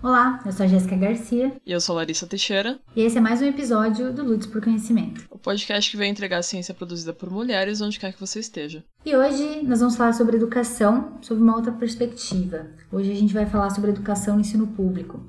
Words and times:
Olá, 0.00 0.40
eu 0.46 0.52
sou 0.52 0.64
a 0.64 0.68
Jéssica 0.68 0.94
Garcia. 0.94 1.56
E 1.66 1.72
eu 1.72 1.80
sou 1.80 1.94
a 1.94 1.96
Larissa 1.96 2.24
Teixeira. 2.24 2.78
E 2.94 3.02
esse 3.02 3.18
é 3.18 3.20
mais 3.20 3.42
um 3.42 3.46
episódio 3.46 4.12
do 4.12 4.22
Lutes 4.22 4.46
por 4.46 4.62
Conhecimento. 4.62 5.24
O 5.28 5.36
podcast 5.36 5.90
que 5.90 5.96
vem 5.96 6.12
entregar 6.12 6.38
a 6.38 6.42
ciência 6.42 6.72
produzida 6.72 7.12
por 7.12 7.28
mulheres 7.28 7.80
onde 7.80 7.98
quer 7.98 8.12
que 8.12 8.20
você 8.20 8.38
esteja. 8.38 8.84
E 9.04 9.16
hoje 9.16 9.60
nós 9.64 9.80
vamos 9.80 9.96
falar 9.96 10.12
sobre 10.12 10.36
educação 10.36 11.18
sob 11.20 11.42
uma 11.42 11.56
outra 11.56 11.72
perspectiva. 11.72 12.68
Hoje 12.92 13.10
a 13.10 13.14
gente 13.16 13.34
vai 13.34 13.44
falar 13.44 13.70
sobre 13.70 13.90
educação 13.90 14.36
no 14.36 14.40
ensino 14.40 14.68
público. 14.68 15.20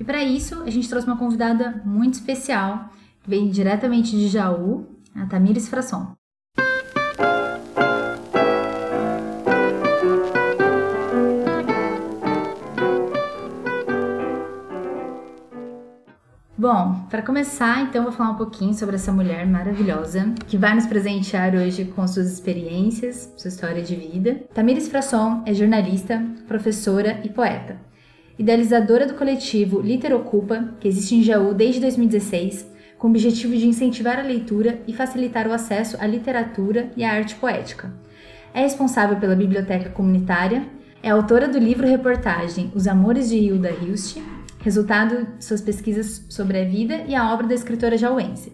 E 0.00 0.04
para 0.04 0.24
isso 0.24 0.62
a 0.62 0.70
gente 0.70 0.88
trouxe 0.88 1.06
uma 1.06 1.18
convidada 1.18 1.82
muito 1.84 2.14
especial, 2.14 2.88
que 3.22 3.28
vem 3.28 3.50
diretamente 3.50 4.12
de 4.12 4.28
Jaú, 4.28 4.86
a 5.14 5.26
Tamires 5.26 5.68
Frasson. 5.68 6.16
Bom, 16.64 17.04
para 17.10 17.20
começar, 17.20 17.82
então, 17.82 18.04
vou 18.04 18.10
falar 18.10 18.30
um 18.30 18.36
pouquinho 18.36 18.72
sobre 18.72 18.94
essa 18.94 19.12
mulher 19.12 19.46
maravilhosa 19.46 20.32
que 20.46 20.56
vai 20.56 20.74
nos 20.74 20.86
presentear 20.86 21.54
hoje 21.54 21.84
com 21.84 22.08
suas 22.08 22.32
experiências, 22.32 23.30
sua 23.36 23.50
história 23.50 23.82
de 23.82 23.94
vida. 23.94 24.40
Tamires 24.54 24.88
Frasson 24.88 25.42
é 25.44 25.52
jornalista, 25.52 26.24
professora 26.48 27.20
e 27.22 27.28
poeta. 27.28 27.76
Idealizadora 28.38 29.06
do 29.06 29.12
coletivo 29.12 29.82
Literocupa, 29.82 30.70
que 30.80 30.88
existe 30.88 31.16
em 31.16 31.22
Jaú 31.22 31.52
desde 31.52 31.82
2016, 31.82 32.66
com 32.96 33.08
o 33.08 33.10
objetivo 33.10 33.54
de 33.54 33.66
incentivar 33.66 34.18
a 34.18 34.22
leitura 34.22 34.80
e 34.88 34.94
facilitar 34.94 35.46
o 35.46 35.52
acesso 35.52 35.98
à 36.00 36.06
literatura 36.06 36.90
e 36.96 37.04
à 37.04 37.12
arte 37.12 37.34
poética. 37.34 37.92
É 38.54 38.62
responsável 38.62 39.18
pela 39.18 39.36
biblioteca 39.36 39.90
comunitária, 39.90 40.66
é 41.02 41.10
autora 41.10 41.46
do 41.46 41.58
livro-reportagem 41.58 42.72
Os 42.74 42.86
Amores 42.86 43.28
de 43.28 43.36
Hilda 43.36 43.70
Hilst, 43.70 44.16
resultado 44.64 45.26
de 45.36 45.44
suas 45.44 45.60
pesquisas 45.60 46.24
sobre 46.30 46.58
a 46.58 46.64
vida 46.64 47.04
e 47.06 47.14
a 47.14 47.30
obra 47.34 47.46
da 47.46 47.54
escritora 47.54 47.98
jauense. 47.98 48.50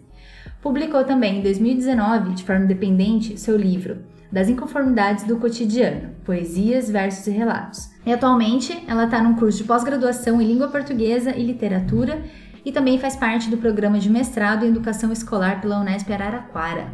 Publicou 0.61 1.05
também 1.05 1.39
em 1.39 1.43
2019, 1.43 2.35
de 2.35 2.43
forma 2.43 2.65
independente, 2.65 3.39
seu 3.39 3.57
livro 3.57 3.99
Das 4.31 4.49
Inconformidades 4.49 5.23
do 5.23 5.37
Cotidiano, 5.37 6.11
Poesias, 6.25 6.91
Versos 6.91 7.29
e 7.29 7.31
Relatos. 7.31 7.91
E 8.05 8.13
atualmente 8.13 8.77
ela 8.89 9.05
está 9.05 9.23
num 9.23 9.37
curso 9.37 9.59
de 9.59 9.65
pós-graduação 9.65 10.43
em 10.43 10.47
Língua 10.49 10.67
Portuguesa 10.67 11.31
e 11.31 11.47
Literatura 11.47 12.21
e 12.65 12.73
também 12.73 12.99
faz 12.99 13.15
parte 13.15 13.49
do 13.49 13.57
programa 13.57 14.01
de 14.01 14.11
mestrado 14.11 14.67
em 14.67 14.71
Educação 14.71 15.13
Escolar 15.13 15.61
pela 15.61 15.81
Unesp 15.81 16.11
Araraquara. 16.13 16.89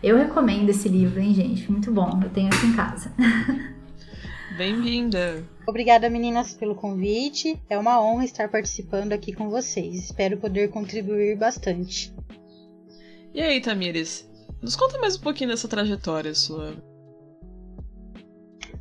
Eu 0.00 0.16
recomendo 0.16 0.68
esse 0.68 0.88
livro, 0.88 1.20
hein, 1.20 1.34
gente? 1.34 1.70
Muito 1.70 1.90
bom. 1.90 2.20
Eu 2.22 2.30
tenho 2.30 2.46
aqui 2.46 2.66
em 2.66 2.72
casa. 2.74 3.10
Bem-vinda! 4.60 5.42
Obrigada, 5.66 6.10
meninas, 6.10 6.52
pelo 6.52 6.74
convite. 6.74 7.58
É 7.66 7.78
uma 7.78 7.98
honra 7.98 8.26
estar 8.26 8.46
participando 8.50 9.14
aqui 9.14 9.32
com 9.32 9.48
vocês. 9.48 9.94
Espero 9.94 10.36
poder 10.36 10.68
contribuir 10.68 11.34
bastante. 11.34 12.12
E 13.32 13.40
aí, 13.40 13.58
Tamires? 13.62 14.28
Nos 14.60 14.76
conta 14.76 14.98
mais 14.98 15.16
um 15.16 15.20
pouquinho 15.22 15.48
dessa 15.48 15.66
trajetória 15.66 16.34
sua. 16.34 16.76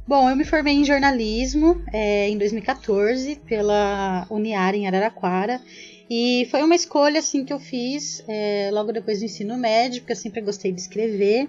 Bom, 0.06 0.30
eu 0.30 0.36
me 0.36 0.44
formei 0.44 0.74
em 0.74 0.84
jornalismo 0.84 1.82
é, 1.94 2.28
em 2.28 2.38
2014 2.38 3.38
pela 3.48 4.28
Uniar 4.30 4.76
em 4.76 4.86
Araraquara 4.86 5.62
e 6.10 6.48
foi 6.50 6.64
uma 6.64 6.74
escolha 6.74 7.20
assim 7.20 7.46
que 7.46 7.54
eu 7.54 7.60
fiz 7.60 8.24
é, 8.28 8.72
logo 8.74 8.92
depois 8.92 9.20
do 9.20 9.26
ensino 9.26 9.56
médio, 9.56 10.02
porque 10.02 10.14
eu 10.14 10.18
sempre 10.18 10.42
gostei 10.42 10.72
de 10.72 10.82
escrever. 10.82 11.48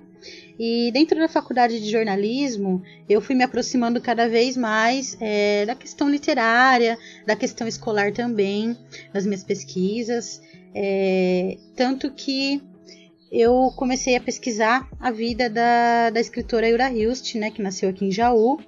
E 0.58 0.90
dentro 0.92 1.18
da 1.18 1.28
faculdade 1.28 1.80
de 1.80 1.90
jornalismo, 1.90 2.82
eu 3.08 3.22
fui 3.22 3.34
me 3.34 3.42
aproximando 3.42 3.98
cada 4.02 4.28
vez 4.28 4.58
mais 4.58 5.16
é, 5.18 5.64
da 5.64 5.74
questão 5.74 6.10
literária, 6.10 6.98
da 7.26 7.34
questão 7.34 7.66
escolar 7.66 8.12
também, 8.12 8.76
das 9.14 9.24
minhas 9.24 9.42
pesquisas. 9.42 10.42
É, 10.74 11.56
tanto 11.74 12.10
que 12.12 12.62
eu 13.32 13.72
comecei 13.76 14.14
a 14.14 14.20
pesquisar 14.20 14.86
a 15.00 15.10
vida 15.10 15.48
da, 15.48 16.10
da 16.10 16.20
escritora 16.20 16.68
Eura 16.68 16.92
Hilst, 16.92 17.34
né, 17.36 17.50
que 17.50 17.62
nasceu 17.62 17.88
aqui 17.88 18.04
em 18.04 18.10
Jaú 18.10 18.58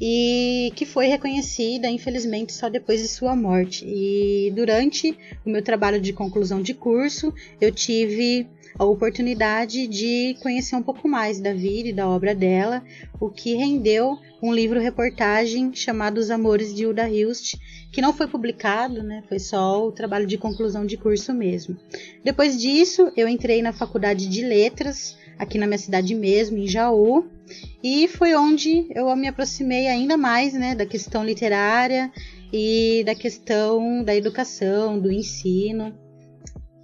e 0.00 0.72
que 0.76 0.84
foi 0.84 1.06
reconhecida, 1.06 1.88
infelizmente, 1.88 2.52
só 2.52 2.68
depois 2.68 3.00
de 3.00 3.08
sua 3.08 3.34
morte. 3.34 3.84
E 3.86 4.52
durante 4.54 5.16
o 5.44 5.50
meu 5.50 5.62
trabalho 5.62 6.00
de 6.00 6.12
conclusão 6.12 6.60
de 6.60 6.74
curso, 6.74 7.32
eu 7.60 7.72
tive 7.72 8.46
a 8.78 8.84
oportunidade 8.84 9.86
de 9.86 10.36
conhecer 10.42 10.76
um 10.76 10.82
pouco 10.82 11.08
mais 11.08 11.40
da 11.40 11.52
vida 11.52 11.88
e 11.88 11.92
da 11.92 12.06
obra 12.06 12.34
dela, 12.34 12.84
o 13.18 13.30
que 13.30 13.54
rendeu 13.54 14.18
um 14.42 14.52
livro-reportagem 14.52 15.74
chamado 15.74 16.18
Os 16.18 16.30
Amores 16.30 16.74
de 16.74 16.82
Hilda 16.82 17.08
Hilst, 17.08 17.54
que 17.90 18.02
não 18.02 18.12
foi 18.12 18.26
publicado, 18.26 19.02
né? 19.02 19.22
Foi 19.28 19.38
só 19.38 19.86
o 19.86 19.92
trabalho 19.92 20.26
de 20.26 20.36
conclusão 20.36 20.84
de 20.84 20.98
curso 20.98 21.32
mesmo. 21.32 21.74
Depois 22.22 22.60
disso, 22.60 23.10
eu 23.16 23.26
entrei 23.26 23.62
na 23.62 23.72
faculdade 23.72 24.28
de 24.28 24.44
letras, 24.44 25.16
aqui 25.38 25.58
na 25.58 25.66
minha 25.66 25.78
cidade 25.78 26.14
mesmo, 26.14 26.58
em 26.58 26.66
Jaú, 26.66 27.26
e 27.82 28.08
foi 28.08 28.34
onde 28.34 28.86
eu 28.94 29.14
me 29.16 29.28
aproximei 29.28 29.88
ainda 29.88 30.16
mais, 30.16 30.52
né, 30.54 30.74
da 30.74 30.86
questão 30.86 31.24
literária 31.24 32.10
e 32.52 33.02
da 33.04 33.14
questão 33.14 34.02
da 34.02 34.14
educação, 34.14 34.98
do 34.98 35.10
ensino. 35.10 35.94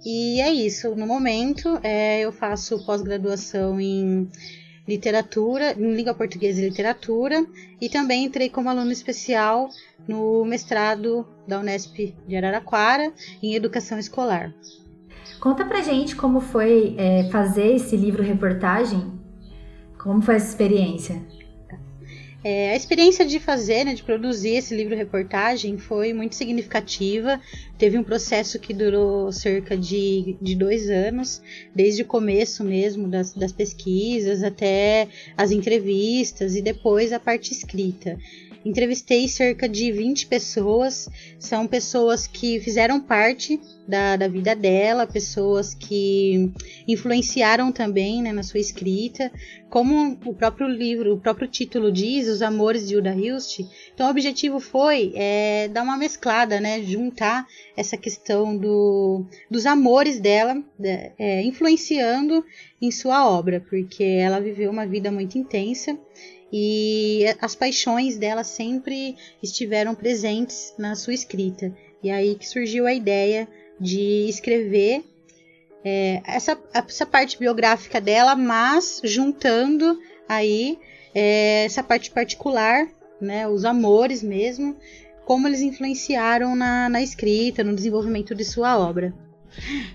E 0.05 0.41
é 0.41 0.51
isso. 0.51 0.95
No 0.95 1.07
momento, 1.07 1.79
é, 1.81 2.21
eu 2.21 2.31
faço 2.31 2.85
pós-graduação 2.85 3.79
em 3.79 4.29
literatura, 4.87 5.71
em 5.71 5.93
língua 5.95 6.13
portuguesa 6.13 6.61
e 6.61 6.69
literatura, 6.69 7.45
e 7.79 7.89
também 7.89 8.25
entrei 8.25 8.49
como 8.49 8.69
aluno 8.69 8.91
especial 8.91 9.69
no 10.07 10.43
mestrado 10.43 11.25
da 11.47 11.59
Unesp 11.59 12.13
de 12.27 12.35
Araraquara 12.35 13.13
em 13.41 13.55
educação 13.55 13.97
escolar. 13.97 14.53
Conta 15.43 15.65
pra 15.65 15.81
gente 15.81 16.15
como 16.15 16.39
foi 16.39 16.95
é, 16.97 17.25
fazer 17.25 17.75
esse 17.75 17.97
livro 17.97 18.23
reportagem. 18.23 19.11
Como 20.01 20.21
foi 20.21 20.35
essa 20.35 20.47
experiência? 20.47 21.21
É, 22.41 22.71
a 22.71 22.75
experiência 22.77 23.25
de 23.25 23.41
fazer, 23.41 23.83
né, 23.83 23.93
de 23.93 24.03
produzir 24.03 24.51
esse 24.51 24.73
livro 24.73 24.95
reportagem 24.95 25.77
foi 25.77 26.13
muito 26.13 26.35
significativa. 26.35 27.41
Teve 27.77 27.97
um 27.97 28.05
processo 28.05 28.57
que 28.57 28.73
durou 28.73 29.33
cerca 29.33 29.75
de, 29.75 30.37
de 30.41 30.55
dois 30.55 30.89
anos, 30.89 31.41
desde 31.75 32.03
o 32.03 32.05
começo 32.05 32.63
mesmo 32.63 33.09
das, 33.09 33.33
das 33.33 33.51
pesquisas 33.51 34.43
até 34.43 35.09
as 35.35 35.51
entrevistas 35.51 36.55
e 36.55 36.61
depois 36.61 37.11
a 37.11 37.19
parte 37.19 37.51
escrita. 37.51 38.17
Entrevistei 38.65 39.27
cerca 39.27 39.67
de 39.67 39.91
20 39.91 40.27
pessoas, 40.27 41.09
são 41.37 41.67
pessoas 41.67 42.25
que 42.25 42.59
fizeram 42.59 42.99
parte 42.99 43.59
da, 43.87 44.15
da 44.15 44.27
vida 44.27 44.55
dela, 44.55 45.05
pessoas 45.05 45.73
que 45.73 46.51
influenciaram 46.87 47.71
também 47.71 48.21
né, 48.21 48.31
na 48.31 48.43
sua 48.43 48.59
escrita, 48.59 49.31
como 49.69 50.17
o 50.25 50.33
próprio 50.33 50.67
livro, 50.67 51.15
o 51.15 51.19
próprio 51.19 51.47
título 51.47 51.91
diz, 51.91 52.27
Os 52.27 52.41
Amores 52.41 52.87
de 52.87 52.93
Hilda 52.93 53.13
Hilst. 53.13 53.59
Então 53.93 54.07
o 54.07 54.09
objetivo 54.09 54.59
foi 54.59 55.11
é, 55.15 55.67
dar 55.67 55.83
uma 55.83 55.97
mesclada, 55.97 56.59
né, 56.59 56.81
juntar 56.83 57.45
essa 57.75 57.97
questão 57.97 58.55
do, 58.55 59.25
dos 59.49 59.65
amores 59.65 60.19
dela, 60.19 60.63
é, 61.17 61.41
influenciando 61.41 62.45
em 62.81 62.91
sua 62.91 63.27
obra, 63.29 63.65
porque 63.69 64.03
ela 64.03 64.39
viveu 64.39 64.71
uma 64.71 64.85
vida 64.85 65.11
muito 65.11 65.37
intensa 65.37 65.97
e 66.55 67.25
as 67.41 67.55
paixões 67.55 68.15
dela 68.15 68.43
sempre 68.43 69.17
estiveram 69.41 69.95
presentes 69.95 70.71
na 70.77 70.93
sua 70.93 71.15
escrita. 71.15 71.75
E 72.03 72.11
aí 72.11 72.35
que 72.35 72.47
surgiu 72.47 72.85
a 72.85 72.93
ideia 72.93 73.47
de 73.79 74.29
escrever 74.29 75.03
é, 75.83 76.21
essa, 76.27 76.55
essa 76.71 77.07
parte 77.07 77.39
biográfica 77.39 77.99
dela, 77.99 78.35
mas 78.35 79.01
juntando 79.03 79.99
aí 80.29 80.77
é, 81.15 81.65
essa 81.65 81.81
parte 81.81 82.11
particular, 82.11 82.87
né, 83.19 83.47
os 83.47 83.65
amores 83.65 84.21
mesmo, 84.21 84.77
como 85.25 85.47
eles 85.47 85.61
influenciaram 85.61 86.55
na, 86.55 86.87
na 86.87 87.01
escrita, 87.01 87.63
no 87.63 87.73
desenvolvimento 87.73 88.35
de 88.35 88.45
sua 88.45 88.77
obra. 88.77 89.11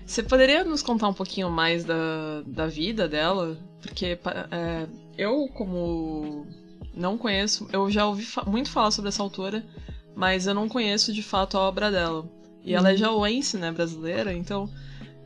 Você 0.05 0.23
poderia 0.23 0.65
nos 0.65 0.83
contar 0.83 1.07
um 1.07 1.13
pouquinho 1.13 1.49
mais 1.49 1.85
da, 1.85 2.41
da 2.45 2.67
vida 2.67 3.07
dela? 3.07 3.57
Porque 3.81 4.17
é, 4.51 4.87
eu, 5.19 5.49
como 5.49 6.47
não 6.93 7.17
conheço, 7.17 7.67
eu 7.73 7.91
já 7.91 8.07
ouvi 8.07 8.23
fa 8.23 8.43
muito 8.43 8.71
falar 8.71 8.91
sobre 8.91 9.09
essa 9.09 9.21
autora, 9.21 9.65
mas 10.15 10.47
eu 10.47 10.53
não 10.53 10.69
conheço 10.69 11.11
de 11.13 11.21
fato 11.21 11.57
a 11.57 11.61
obra 11.61 11.91
dela. 11.91 12.25
E 12.63 12.73
ela 12.73 12.89
é 12.89 12.93
uhum. 12.93 12.97
jauense, 12.97 13.57
né, 13.57 13.71
brasileira, 13.71 14.33
então. 14.33 14.69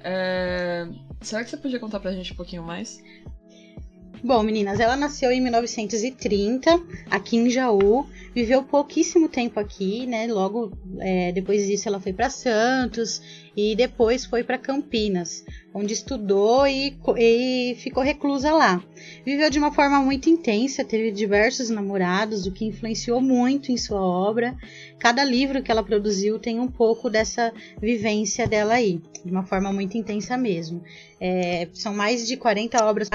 É... 0.04 0.88
Será 1.22 1.44
que 1.44 1.50
você 1.50 1.58
podia 1.58 1.80
contar 1.80 2.00
pra 2.00 2.12
gente 2.12 2.34
um 2.34 2.36
pouquinho 2.36 2.64
mais? 2.64 3.02
Bom, 4.24 4.42
meninas, 4.42 4.80
ela 4.80 4.96
nasceu 4.96 5.32
em 5.32 5.42
1930, 5.42 6.82
aqui 7.12 7.36
em 7.36 7.50
Jaú, 7.50 8.08
viveu 8.34 8.64
pouquíssimo 8.64 9.28
tempo 9.28 9.60
aqui, 9.60 10.08
né? 10.08 10.28
Logo 10.28 10.72
é, 11.00 11.32
depois 11.34 11.68
disso 11.68 11.90
ela 11.90 12.00
foi 12.00 12.14
para 12.14 12.30
Santos 12.30 13.22
e 13.56 13.76
depois 13.76 14.26
foi 14.26 14.44
para 14.44 14.58
Campinas, 14.58 15.46
onde 15.74 15.94
estudou 15.94 16.66
e, 16.68 16.96
e, 17.18 17.76
ficou 17.80 18.04
reclusa 18.04 18.52
lá. 18.52 18.84
Viveu 19.26 19.50
de 19.50 19.60
uma 19.60 19.72
forma 19.72 20.00
muito 20.00 20.30
intensa, 20.30 20.84
teve 20.84 21.12
diversos 21.12 21.70
namorados, 21.70 22.46
o 22.46 22.52
que 22.52 22.66
influenciou 22.66 23.22
muito 23.22 23.72
em 23.72 23.78
sua 23.78 24.02
obra. 24.02 24.56
Cada 24.98 25.24
livro 25.24 25.62
que 25.62 25.72
ela 25.72 25.84
produziu 25.84 26.40
tem 26.40 26.60
um 26.60 26.68
pouco 26.68 27.10
dessa 27.10 27.54
vivência 27.80 28.48
dela 28.48 28.74
aí, 28.74 29.02
de 29.24 29.32
uma 29.32 29.44
forma 29.44 29.72
muito 29.72 29.98
intensa 29.98 30.36
mesmo. 30.36 30.84
É, 31.20 31.68
são 31.74 31.94
mais 31.94 32.28
de 32.28 32.36
40 32.36 32.84
obras 32.86 33.10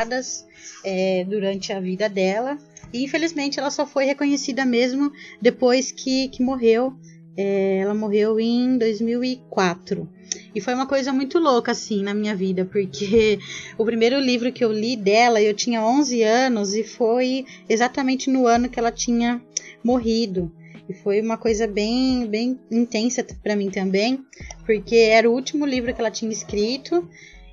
é, 0.84 1.24
durante 1.24 1.72
a 1.72 1.80
vida 1.80 2.08
dela. 2.08 2.56
E 2.92 3.04
infelizmente 3.04 3.58
ela 3.58 3.70
só 3.70 3.86
foi 3.86 4.04
reconhecida 4.04 4.64
mesmo 4.64 5.12
depois 5.42 5.92
que, 5.92 6.28
que 6.28 6.42
morreu 6.42 6.96
é, 7.38 7.78
ela 7.78 7.94
morreu 7.94 8.40
em 8.40 8.76
2004. 8.76 10.08
E 10.52 10.60
foi 10.60 10.74
uma 10.74 10.86
coisa 10.86 11.12
muito 11.12 11.38
louca, 11.38 11.70
assim, 11.70 12.02
na 12.02 12.12
minha 12.12 12.34
vida, 12.34 12.64
porque 12.64 13.38
o 13.78 13.84
primeiro 13.84 14.18
livro 14.18 14.52
que 14.52 14.64
eu 14.64 14.72
li 14.72 14.96
dela, 14.96 15.40
eu 15.40 15.54
tinha 15.54 15.80
11 15.80 16.20
anos 16.24 16.74
e 16.74 16.82
foi 16.82 17.46
exatamente 17.68 18.28
no 18.28 18.44
ano 18.44 18.68
que 18.68 18.78
ela 18.78 18.90
tinha 18.90 19.40
morrido. 19.84 20.50
E 20.88 20.94
foi 20.94 21.20
uma 21.20 21.36
coisa 21.36 21.66
bem, 21.68 22.26
bem 22.26 22.58
intensa 22.70 23.24
para 23.40 23.54
mim 23.54 23.70
também, 23.70 24.24
porque 24.66 24.96
era 24.96 25.30
o 25.30 25.32
último 25.32 25.64
livro 25.64 25.94
que 25.94 26.00
ela 26.00 26.10
tinha 26.10 26.32
escrito 26.32 27.08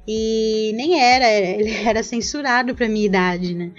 e 0.07 0.71
nem 0.73 0.99
era, 0.99 1.29
ele 1.29 1.71
era 1.71 2.01
censurado 2.01 2.73
para 2.73 2.89
minha 2.89 3.05
idade, 3.05 3.53
né? 3.53 3.71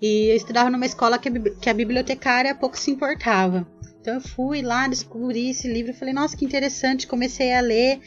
E 0.00 0.30
eu 0.30 0.36
estudava 0.36 0.70
numa 0.70 0.86
escola 0.86 1.18
que 1.18 1.28
a, 1.28 1.32
que 1.60 1.68
a 1.68 1.74
bibliotecária 1.74 2.54
pouco 2.54 2.78
se 2.78 2.90
importava. 2.90 3.66
Então 4.02 4.14
eu 4.14 4.20
fui 4.20 4.62
lá, 4.62 4.88
descobri 4.88 5.50
esse 5.50 5.68
livro, 5.68 5.94
falei, 5.94 6.12
nossa, 6.12 6.36
que 6.36 6.44
interessante, 6.44 7.06
comecei 7.06 7.52
a 7.52 7.60
ler 7.60 8.00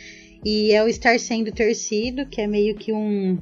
e 0.44 0.74
é 0.74 0.83
o 0.83 0.89
Estar 0.89 1.18
Sendo 1.18 1.53
Tercido, 1.53 2.25
que 2.25 2.42
é 2.42 2.47
meio 2.47 2.75
que 2.75 2.92
um, 2.92 3.42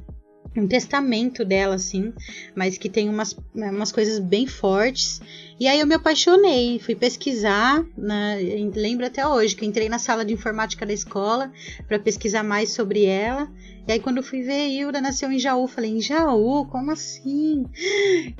um 0.56 0.68
testamento 0.68 1.44
dela, 1.44 1.74
assim, 1.74 2.12
mas 2.54 2.78
que 2.78 2.88
tem 2.88 3.08
umas, 3.08 3.36
umas 3.52 3.90
coisas 3.90 4.20
bem 4.20 4.46
fortes. 4.46 5.20
E 5.58 5.68
aí 5.68 5.78
eu 5.78 5.86
me 5.86 5.94
apaixonei, 5.94 6.80
fui 6.80 6.96
pesquisar, 6.96 7.84
né, 7.96 8.38
lembro 8.74 9.06
até 9.06 9.26
hoje 9.26 9.54
que 9.54 9.64
entrei 9.64 9.88
na 9.88 9.98
sala 10.00 10.24
de 10.24 10.34
informática 10.34 10.84
da 10.84 10.92
escola 10.92 11.52
para 11.86 11.98
pesquisar 11.98 12.42
mais 12.42 12.70
sobre 12.70 13.04
ela. 13.04 13.48
E 13.86 13.92
aí 13.92 14.00
quando 14.00 14.22
fui 14.22 14.42
ver, 14.42 14.68
Hilda 14.68 15.00
nasceu 15.00 15.30
em 15.30 15.38
Jaú, 15.38 15.68
falei, 15.68 15.92
em 15.92 16.00
Jaú? 16.00 16.66
Como 16.66 16.90
assim? 16.90 17.66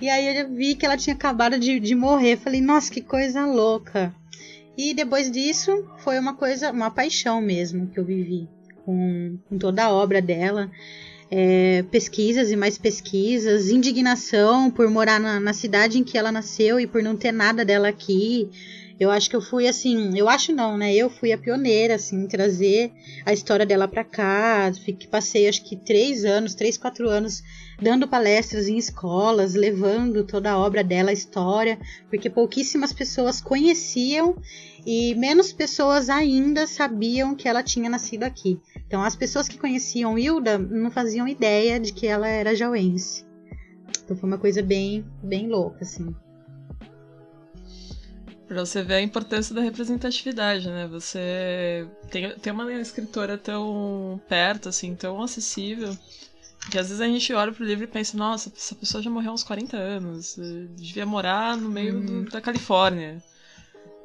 E 0.00 0.08
aí 0.08 0.38
eu 0.38 0.52
vi 0.52 0.74
que 0.74 0.84
ela 0.84 0.96
tinha 0.96 1.14
acabado 1.14 1.58
de, 1.58 1.78
de 1.78 1.94
morrer, 1.94 2.36
falei, 2.36 2.60
nossa, 2.60 2.90
que 2.90 3.00
coisa 3.00 3.46
louca. 3.46 4.12
E 4.76 4.92
depois 4.92 5.30
disso, 5.30 5.88
foi 5.98 6.18
uma 6.18 6.34
coisa, 6.34 6.72
uma 6.72 6.90
paixão 6.90 7.40
mesmo 7.40 7.86
que 7.86 7.98
eu 7.98 8.04
vivi 8.04 8.48
com, 8.84 9.38
com 9.48 9.58
toda 9.58 9.84
a 9.84 9.92
obra 9.92 10.20
dela. 10.20 10.70
É, 11.30 11.82
pesquisas 11.90 12.50
e 12.50 12.56
mais 12.56 12.78
pesquisas, 12.78 13.70
indignação 13.70 14.70
por 14.70 14.88
morar 14.88 15.18
na, 15.18 15.40
na 15.40 15.52
cidade 15.52 15.98
em 15.98 16.04
que 16.04 16.16
ela 16.16 16.30
nasceu 16.30 16.78
e 16.78 16.86
por 16.86 17.02
não 17.02 17.16
ter 17.16 17.32
nada 17.32 17.64
dela 17.64 17.88
aqui. 17.88 18.50
Eu 18.98 19.10
acho 19.10 19.28
que 19.28 19.34
eu 19.34 19.40
fui 19.40 19.66
assim, 19.66 20.16
eu 20.16 20.28
acho 20.28 20.52
não, 20.52 20.76
né? 20.76 20.94
Eu 20.94 21.10
fui 21.10 21.32
a 21.32 21.38
pioneira, 21.38 21.96
assim, 21.96 22.22
em 22.22 22.28
trazer 22.28 22.92
a 23.26 23.32
história 23.32 23.66
dela 23.66 23.88
para 23.88 24.04
cá. 24.04 24.72
Fiquei, 24.72 25.08
passei 25.08 25.48
acho 25.48 25.64
que 25.64 25.76
três 25.76 26.24
anos, 26.24 26.54
três, 26.54 26.78
quatro 26.78 27.08
anos 27.08 27.42
dando 27.80 28.06
palestras 28.06 28.68
em 28.68 28.78
escolas, 28.78 29.54
levando 29.54 30.24
toda 30.24 30.52
a 30.52 30.58
obra 30.58 30.84
dela, 30.84 31.10
a 31.10 31.12
história, 31.12 31.78
porque 32.08 32.30
pouquíssimas 32.30 32.92
pessoas 32.92 33.40
conheciam 33.40 34.36
e 34.86 35.14
menos 35.16 35.52
pessoas 35.52 36.08
ainda 36.08 36.66
sabiam 36.66 37.34
que 37.34 37.48
ela 37.48 37.64
tinha 37.64 37.90
nascido 37.90 38.22
aqui. 38.22 38.60
Então 38.86 39.02
as 39.02 39.16
pessoas 39.16 39.48
que 39.48 39.58
conheciam 39.58 40.16
Hilda 40.16 40.56
não 40.56 40.90
faziam 40.90 41.26
ideia 41.26 41.80
de 41.80 41.92
que 41.92 42.06
ela 42.06 42.28
era 42.28 42.54
jauense. 42.54 43.24
Então 44.04 44.16
foi 44.16 44.28
uma 44.28 44.38
coisa 44.38 44.62
bem, 44.62 45.04
bem 45.22 45.48
louca, 45.48 45.78
assim. 45.82 46.14
Pra 48.46 48.64
você 48.64 48.82
ver 48.82 48.94
a 48.94 49.00
importância 49.00 49.54
da 49.54 49.62
representatividade, 49.62 50.68
né? 50.68 50.86
Você 50.88 51.86
tem, 52.10 52.30
tem 52.38 52.52
uma 52.52 52.70
escritora 52.74 53.38
tão 53.38 54.20
perto, 54.28 54.68
assim, 54.68 54.94
tão 54.94 55.22
acessível, 55.22 55.96
que 56.70 56.78
às 56.78 56.88
vezes 56.88 57.00
a 57.00 57.06
gente 57.06 57.32
olha 57.32 57.52
pro 57.52 57.64
livro 57.64 57.84
e 57.84 57.88
pensa, 57.88 58.16
nossa, 58.16 58.52
essa 58.54 58.74
pessoa 58.74 59.02
já 59.02 59.10
morreu 59.10 59.30
há 59.30 59.34
uns 59.34 59.44
40 59.44 59.76
anos, 59.76 60.36
devia 60.76 61.06
morar 61.06 61.56
no 61.56 61.70
meio 61.70 62.00
do, 62.00 62.12
uhum. 62.12 62.24
da 62.24 62.40
Califórnia. 62.40 63.22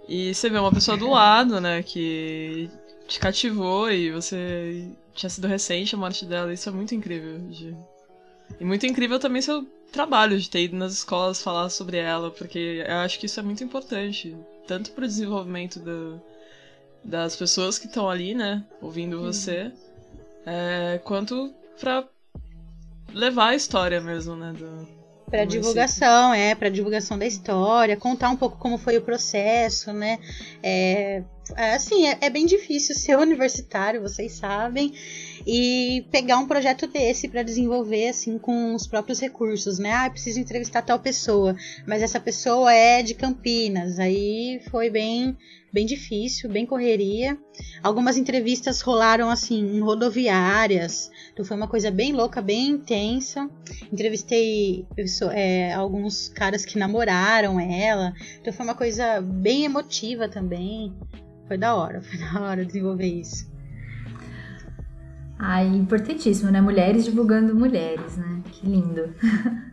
E 0.07 0.33
você 0.33 0.49
vê 0.49 0.57
uma 0.57 0.71
pessoa 0.71 0.97
do 0.97 1.09
lado, 1.09 1.59
né, 1.61 1.83
que 1.83 2.69
te 3.07 3.19
cativou 3.19 3.91
e 3.91 4.11
você 4.11 4.87
tinha 5.13 5.29
sido 5.29 5.47
recente 5.47 5.95
a 5.95 5.97
morte 5.97 6.25
dela, 6.25 6.53
isso 6.53 6.69
é 6.69 6.71
muito 6.71 6.95
incrível. 6.95 7.39
De... 7.49 7.75
E 8.59 8.65
muito 8.65 8.85
incrível 8.85 9.19
também 9.19 9.41
seu 9.41 9.65
trabalho 9.91 10.39
de 10.39 10.49
ter 10.49 10.63
ido 10.63 10.75
nas 10.75 10.93
escolas 10.93 11.41
falar 11.41 11.69
sobre 11.69 11.97
ela, 11.97 12.31
porque 12.31 12.83
eu 12.87 12.95
acho 12.97 13.19
que 13.19 13.25
isso 13.25 13.39
é 13.39 13.43
muito 13.43 13.63
importante, 13.63 14.35
tanto 14.67 14.91
para 14.91 15.05
o 15.05 15.07
desenvolvimento 15.07 15.79
do, 15.79 16.21
das 17.03 17.35
pessoas 17.35 17.77
que 17.79 17.87
estão 17.87 18.09
ali, 18.09 18.35
né, 18.35 18.63
ouvindo 18.81 19.19
você, 19.19 19.71
é, 20.45 20.99
quanto 21.03 21.53
para 21.79 22.07
levar 23.13 23.49
a 23.49 23.55
história 23.55 23.99
mesmo, 23.99 24.35
né, 24.35 24.53
do, 24.53 24.98
para 25.29 25.45
divulgação, 25.45 26.33
é, 26.33 26.55
para 26.55 26.69
divulgação 26.69 27.17
da 27.17 27.25
história, 27.25 27.95
contar 27.95 28.29
um 28.29 28.35
pouco 28.35 28.57
como 28.57 28.77
foi 28.77 28.97
o 28.97 29.01
processo, 29.01 29.93
né? 29.93 30.19
É, 30.61 31.23
é 31.55 31.73
assim, 31.73 32.07
é, 32.07 32.17
é 32.21 32.29
bem 32.29 32.45
difícil 32.45 32.95
ser 32.95 33.17
universitário, 33.17 34.01
vocês 34.01 34.33
sabem 34.33 34.93
e 35.45 36.05
pegar 36.11 36.37
um 36.37 36.47
projeto 36.47 36.87
desse 36.87 37.27
para 37.27 37.43
desenvolver 37.43 38.09
assim 38.09 38.37
com 38.37 38.73
os 38.75 38.85
próprios 38.85 39.19
recursos, 39.19 39.79
né? 39.79 39.91
Ah, 39.91 40.09
preciso 40.09 40.39
entrevistar 40.39 40.81
tal 40.81 40.99
pessoa, 40.99 41.55
mas 41.87 42.01
essa 42.01 42.19
pessoa 42.19 42.73
é 42.73 43.01
de 43.01 43.13
Campinas. 43.13 43.99
Aí 43.99 44.61
foi 44.69 44.89
bem 44.89 45.37
bem 45.71 45.85
difícil, 45.85 46.49
bem 46.49 46.65
correria. 46.65 47.37
Algumas 47.81 48.17
entrevistas 48.17 48.81
rolaram 48.81 49.29
assim 49.29 49.77
em 49.77 49.79
rodoviárias, 49.79 51.11
então 51.31 51.45
foi 51.45 51.55
uma 51.55 51.67
coisa 51.67 51.91
bem 51.91 52.13
louca, 52.13 52.41
bem 52.41 52.69
intensa. 52.69 53.49
Entrevistei 53.91 54.85
é, 55.31 55.73
alguns 55.73 56.29
caras 56.29 56.65
que 56.65 56.77
namoraram 56.77 57.59
ela, 57.59 58.13
então 58.39 58.53
foi 58.53 58.65
uma 58.65 58.75
coisa 58.75 59.21
bem 59.21 59.65
emotiva 59.65 60.27
também. 60.27 60.93
Foi 61.47 61.57
da 61.57 61.75
hora, 61.75 62.01
foi 62.03 62.17
da 62.19 62.41
hora 62.41 62.65
desenvolver 62.65 63.07
isso. 63.07 63.49
Ai, 65.37 65.67
importantíssimo, 65.67 66.51
né? 66.51 66.59
Mulheres 66.59 67.05
divulgando 67.05 67.55
mulheres, 67.55 68.17
né? 68.17 68.43
Que 68.51 68.67
lindo. 68.67 69.13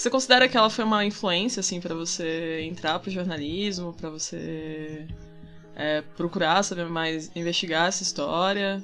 Você 0.00 0.08
considera 0.08 0.48
que 0.48 0.56
ela 0.56 0.70
foi 0.70 0.82
uma 0.82 1.04
influência, 1.04 1.60
assim, 1.60 1.78
para 1.78 1.94
você 1.94 2.62
entrar 2.62 2.98
pro 3.00 3.10
jornalismo, 3.10 3.92
para 3.92 4.08
você 4.08 5.06
é, 5.76 6.00
procurar 6.16 6.62
saber 6.62 6.86
mais, 6.86 7.30
investigar 7.36 7.88
essa 7.88 8.02
história? 8.02 8.82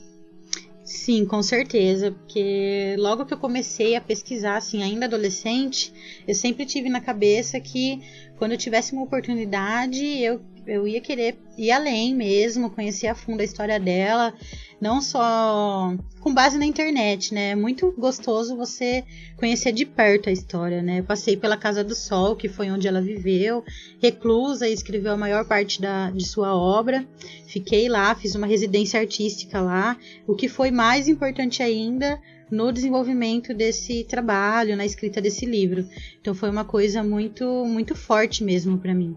Sim, 0.84 1.24
com 1.24 1.42
certeza, 1.42 2.12
porque 2.12 2.96
logo 2.98 3.24
que 3.24 3.32
eu 3.32 3.38
comecei 3.38 3.96
a 3.96 4.00
pesquisar, 4.00 4.58
assim, 4.58 4.82
ainda 4.82 5.06
adolescente, 5.06 5.90
eu 6.28 6.34
sempre 6.34 6.66
tive 6.66 6.90
na 6.90 7.00
cabeça 7.00 7.58
que 7.58 7.98
quando 8.36 8.52
eu 8.52 8.58
tivesse 8.58 8.92
uma 8.92 9.02
oportunidade, 9.02 10.04
eu, 10.22 10.42
eu 10.66 10.86
ia 10.86 11.00
querer 11.00 11.38
ir 11.56 11.70
além 11.70 12.14
mesmo, 12.14 12.68
conhecer 12.68 13.06
a 13.06 13.14
fundo 13.14 13.40
a 13.40 13.44
história 13.44 13.80
dela, 13.80 14.34
não 14.80 15.00
só 15.00 15.94
com 16.20 16.34
base 16.34 16.58
na 16.58 16.66
internet, 16.66 17.32
né? 17.32 17.50
É 17.50 17.54
muito 17.54 17.92
gostoso 17.96 18.56
você 18.56 19.04
conhecer 19.36 19.72
de 19.72 19.86
perto 19.86 20.28
a 20.28 20.32
história, 20.32 20.82
né? 20.82 21.00
Eu 21.00 21.04
passei 21.04 21.36
pela 21.36 21.56
Casa 21.56 21.84
do 21.84 21.94
Sol, 21.94 22.36
que 22.36 22.48
foi 22.48 22.70
onde 22.70 22.88
ela 22.88 23.00
viveu, 23.00 23.64
reclusa 24.02 24.68
e 24.68 24.72
escreveu 24.72 25.12
a 25.12 25.16
maior 25.16 25.46
parte 25.46 25.80
da, 25.80 26.10
de 26.10 26.26
sua 26.26 26.54
obra. 26.54 27.06
Fiquei 27.46 27.88
lá, 27.88 28.14
fiz 28.14 28.34
uma 28.34 28.46
residência 28.46 29.00
artística 29.00 29.60
lá. 29.60 29.96
O 30.26 30.34
que 30.34 30.48
foi 30.48 30.70
mais 30.70 31.08
importante 31.08 31.62
ainda 31.62 32.20
no 32.50 32.70
desenvolvimento 32.72 33.52
desse 33.52 34.04
trabalho, 34.04 34.76
na 34.76 34.86
escrita 34.86 35.20
desse 35.20 35.44
livro. 35.44 35.86
Então 36.20 36.34
foi 36.34 36.50
uma 36.50 36.64
coisa 36.64 37.02
muito 37.02 37.64
muito 37.64 37.94
forte 37.94 38.44
mesmo 38.44 38.78
para 38.78 38.94
mim. 38.94 39.16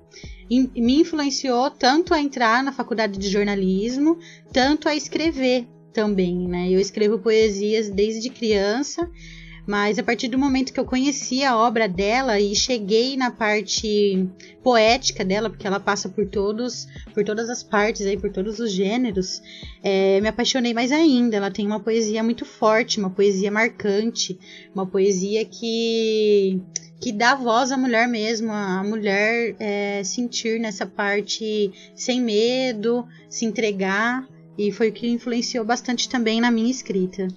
E 0.50 0.81
me 0.81 1.01
influenciou 1.01 1.69
tanto 1.69 2.13
a 2.13 2.19
entrar 2.19 2.63
na 2.63 2.71
faculdade 2.71 3.19
de 3.19 3.29
jornalismo, 3.29 4.17
tanto 4.51 4.89
a 4.89 4.95
escrever 4.95 5.67
também, 5.93 6.48
né? 6.48 6.69
Eu 6.69 6.79
escrevo 6.79 7.19
poesias 7.19 7.89
desde 7.89 8.29
criança 8.29 9.09
mas 9.70 10.00
a 10.00 10.04
partir 10.04 10.30
do 10.30 10.40
momento 10.40 10.74
que 10.74 10.80
eu 10.80 10.84
conheci 10.84 11.44
a 11.44 11.56
obra 11.56 11.88
dela 11.88 12.40
e 12.40 12.56
cheguei 12.56 13.16
na 13.16 13.30
parte 13.30 14.28
poética 14.64 15.24
dela, 15.24 15.48
porque 15.48 15.68
ela 15.68 15.80
passa 15.80 16.10
por 16.10 16.26
todos, 16.26 16.88
por 17.14 17.24
todas 17.24 17.52
as 17.52 17.62
partes 17.62 18.04
aí, 18.08 18.18
por 18.18 18.32
todos 18.32 18.60
os 18.60 18.72
gêneros, 18.72 19.40
é, 19.84 20.20
me 20.22 20.28
apaixonei 20.28 20.74
mais 20.74 20.92
ainda. 20.92 21.38
Ela 21.38 21.52
tem 21.52 21.68
uma 21.68 21.80
poesia 21.80 22.24
muito 22.24 22.46
forte, 22.46 22.98
uma 22.98 23.12
poesia 23.12 23.52
marcante, 23.52 24.40
uma 24.74 24.88
poesia 24.88 25.46
que 25.46 26.60
que 27.00 27.12
dá 27.12 27.36
voz 27.36 27.72
à 27.72 27.78
mulher 27.78 28.08
mesmo, 28.08 28.52
a 28.52 28.84
mulher 28.84 29.56
é, 29.60 30.04
sentir 30.04 30.60
nessa 30.60 30.86
parte 30.88 31.72
sem 31.96 32.20
medo, 32.20 33.06
se 33.30 33.46
entregar 33.46 34.28
E 34.58 34.72
foi 34.72 34.90
o 34.90 34.92
que 34.92 35.08
influenciou 35.08 35.64
bastante 35.64 36.10
também 36.10 36.42
na 36.42 36.50
minha 36.50 36.72
escrita. 36.72 37.28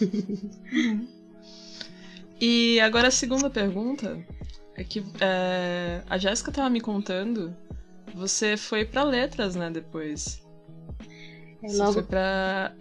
e 2.40 2.80
agora 2.80 3.08
a 3.08 3.10
segunda 3.10 3.50
pergunta 3.50 4.18
é 4.76 4.84
que 4.84 5.04
é, 5.20 6.02
a 6.08 6.18
Jéssica 6.18 6.50
estava 6.50 6.70
me 6.70 6.80
contando, 6.80 7.54
você 8.14 8.56
foi 8.56 8.84
para 8.84 9.02
letras, 9.02 9.54
né, 9.54 9.70
depois. 9.70 10.42
É, 11.62 11.68
você 11.68 11.76
logo... 11.76 11.92
foi 11.92 12.02
pra 12.02 12.74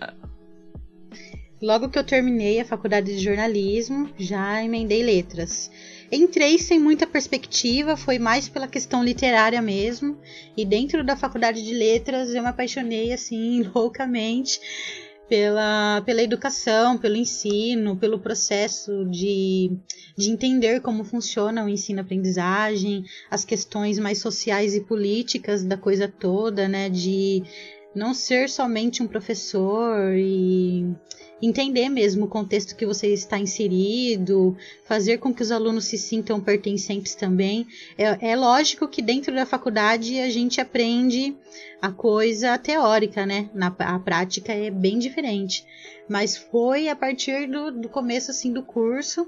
Logo 1.62 1.90
que 1.90 2.00
eu 2.00 2.06
terminei 2.06 2.62
a 2.62 2.66
faculdade 2.66 3.14
de 3.14 3.22
jornalismo, 3.22 4.10
já 4.18 4.64
emendei 4.64 5.04
letras. 5.04 5.70
Entrei 6.10 6.58
sem 6.58 6.80
muita 6.80 7.06
perspectiva, 7.06 7.98
foi 7.98 8.18
mais 8.18 8.48
pela 8.48 8.66
questão 8.66 9.04
literária 9.04 9.62
mesmo. 9.62 10.18
E 10.56 10.64
dentro 10.64 11.04
da 11.04 11.18
faculdade 11.18 11.62
de 11.62 11.74
letras 11.74 12.34
eu 12.34 12.42
me 12.42 12.48
apaixonei 12.48 13.12
assim 13.12 13.64
loucamente 13.76 14.62
pela, 15.29 16.01
pela 16.05 16.24
educação, 16.24 16.98
pelo 16.98 17.15
ensino, 17.15 17.95
pelo 17.95 18.19
processo 18.19 19.05
de, 19.05 19.71
de 20.17 20.31
entender 20.31 20.81
como 20.81 21.03
funciona 21.03 21.63
o 21.63 21.69
ensino-aprendizagem, 21.69 23.05
as 23.29 23.45
questões 23.45 24.00
mais 24.00 24.17
sociais 24.17 24.75
e 24.75 24.81
políticas 24.81 25.63
da 25.63 25.77
coisa 25.77 26.07
toda, 26.07 26.67
né? 26.67 26.89
De 26.89 27.43
não 27.95 28.13
ser 28.13 28.50
somente 28.50 29.03
um 29.03 29.07
professor 29.07 30.13
e 30.15 30.86
entender 31.41 31.89
mesmo 31.89 32.25
o 32.25 32.29
contexto 32.29 32.75
que 32.75 32.86
você 32.86 33.08
está 33.08 33.39
inserido, 33.39 34.55
fazer 34.86 35.17
com 35.17 35.34
que 35.34 35.41
os 35.41 35.51
alunos 35.51 35.86
se 35.86 35.98
sintam 35.98 36.39
pertencentes 36.39 37.15
também. 37.15 37.65
É, 37.98 38.31
é 38.31 38.36
lógico 38.36 38.88
que 38.88 39.01
dentro 39.01 39.34
da 39.34 39.46
faculdade 39.46 40.19
a 40.19 40.29
gente 40.29 40.60
aprende 40.60 41.36
a 41.81 41.91
coisa 41.91 42.58
teórica, 42.58 43.25
né? 43.25 43.50
Na, 43.53 43.67
a 43.79 44.00
prática 44.00 44.53
é 44.53 44.69
bem 44.69 45.00
diferente. 45.00 45.65
Mas 46.08 46.36
foi 46.36 46.89
a 46.89 46.96
partir 46.96 47.48
do, 47.48 47.72
do 47.72 47.89
começo 47.89 48.31
assim 48.31 48.51
do 48.51 48.63
curso 48.63 49.27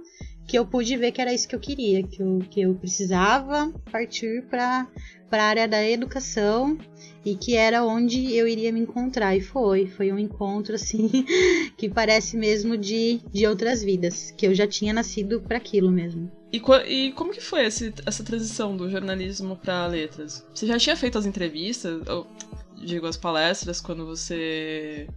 que 0.52 0.60
eu 0.60 0.66
pude 0.66 0.98
ver 0.98 1.14
que 1.14 1.22
era 1.22 1.34
isso 1.34 1.48
que 1.48 1.56
eu 1.56 1.60
queria, 1.62 2.04
que 2.04 2.22
eu, 2.22 2.40
que 2.50 2.60
eu 2.60 2.76
precisava 2.76 3.72
partir 3.90 4.44
para 4.50 4.86
a 5.32 5.44
área 5.44 5.66
da 5.66 5.82
educação 5.90 6.78
e 7.24 7.38
que 7.38 7.56
era 7.56 7.86
onde 7.86 8.36
eu 8.36 8.46
iria 8.46 8.70
me 8.70 8.82
encontrar. 8.82 9.34
E 9.34 9.40
foi, 9.40 9.88
foi 9.88 10.12
um 10.12 10.20
encontro 10.20 10.76
assim 10.76 11.10
que 11.78 11.88
parece 11.88 12.36
mesmo 12.36 12.76
de, 12.76 13.22
de 13.32 13.48
outras 13.48 13.82
vidas, 13.82 14.32
que 14.32 14.46
eu 14.46 14.54
já 14.54 14.68
tinha 14.68 14.92
nascido 14.92 15.40
para 15.40 15.56
aquilo 15.56 15.90
mesmo. 15.90 16.30
E, 16.52 16.62
e, 16.86 17.14
como 17.14 17.32
que 17.32 17.40
foi 17.40 17.68
esse, 17.68 17.94
essa 18.06 18.22
transição 18.22 18.76
do 18.76 18.90
jornalismo 18.90 19.56
para 19.56 19.88
letras? 19.88 20.46
Você 20.54 20.68
já 20.68 20.78
tinha 20.78 20.98
feito 20.98 21.18
as 21.18 21.26
entrevistas, 21.26 22.06
ou, 22.10 22.28
digo, 22.76 23.08
as 23.08 23.16
palestras, 23.16 23.80
quando 23.80 24.06
você. 24.06 25.08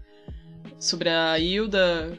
sobre 0.79 1.09
a 1.09 1.37
Hilda? 1.41 2.17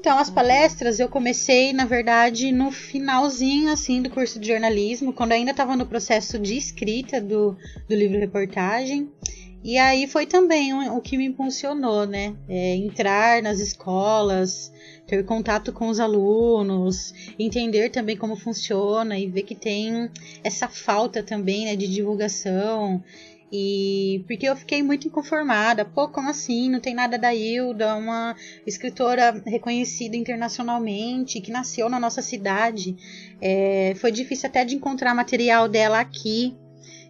Então, 0.00 0.16
as 0.16 0.30
palestras 0.30 1.00
eu 1.00 1.08
comecei, 1.08 1.72
na 1.72 1.84
verdade, 1.84 2.52
no 2.52 2.70
finalzinho 2.70 3.72
assim 3.72 4.00
do 4.00 4.08
curso 4.08 4.38
de 4.38 4.46
jornalismo, 4.46 5.12
quando 5.12 5.32
ainda 5.32 5.50
estava 5.50 5.76
no 5.76 5.84
processo 5.84 6.38
de 6.38 6.56
escrita 6.56 7.20
do, 7.20 7.56
do 7.88 7.96
livro 7.96 8.16
reportagem. 8.16 9.10
E 9.64 9.76
aí 9.76 10.06
foi 10.06 10.24
também 10.24 10.72
o, 10.72 11.00
que 11.00 11.18
me 11.18 11.24
impulsionou, 11.24 12.06
né? 12.06 12.36
É, 12.48 12.76
entrar 12.76 13.42
nas 13.42 13.58
escolas, 13.58 14.72
ter 15.04 15.24
contato 15.24 15.72
com 15.72 15.88
os 15.88 15.98
alunos, 15.98 17.12
entender 17.36 17.90
também 17.90 18.16
como 18.16 18.36
funciona 18.36 19.18
e 19.18 19.26
ver 19.26 19.42
que 19.42 19.56
tem 19.56 20.08
essa 20.44 20.68
falta 20.68 21.24
também 21.24 21.64
né, 21.64 21.74
de 21.74 21.88
divulgação 21.88 23.02
e 23.50 24.24
porque 24.26 24.48
eu 24.48 24.56
fiquei 24.56 24.82
muito 24.82 25.08
inconformada. 25.08 25.84
Pô, 25.84 26.08
como 26.08 26.28
assim? 26.28 26.70
Não 26.70 26.80
tem 26.80 26.94
nada 26.94 27.18
da 27.18 27.34
Hilda, 27.34 27.94
uma 27.94 28.36
escritora 28.66 29.42
reconhecida 29.46 30.16
internacionalmente, 30.16 31.40
que 31.40 31.50
nasceu 31.50 31.88
na 31.88 31.98
nossa 31.98 32.22
cidade. 32.22 32.96
É, 33.40 33.94
foi 33.96 34.12
difícil 34.12 34.48
até 34.48 34.64
de 34.64 34.74
encontrar 34.74 35.14
material 35.14 35.68
dela 35.68 36.00
aqui. 36.00 36.56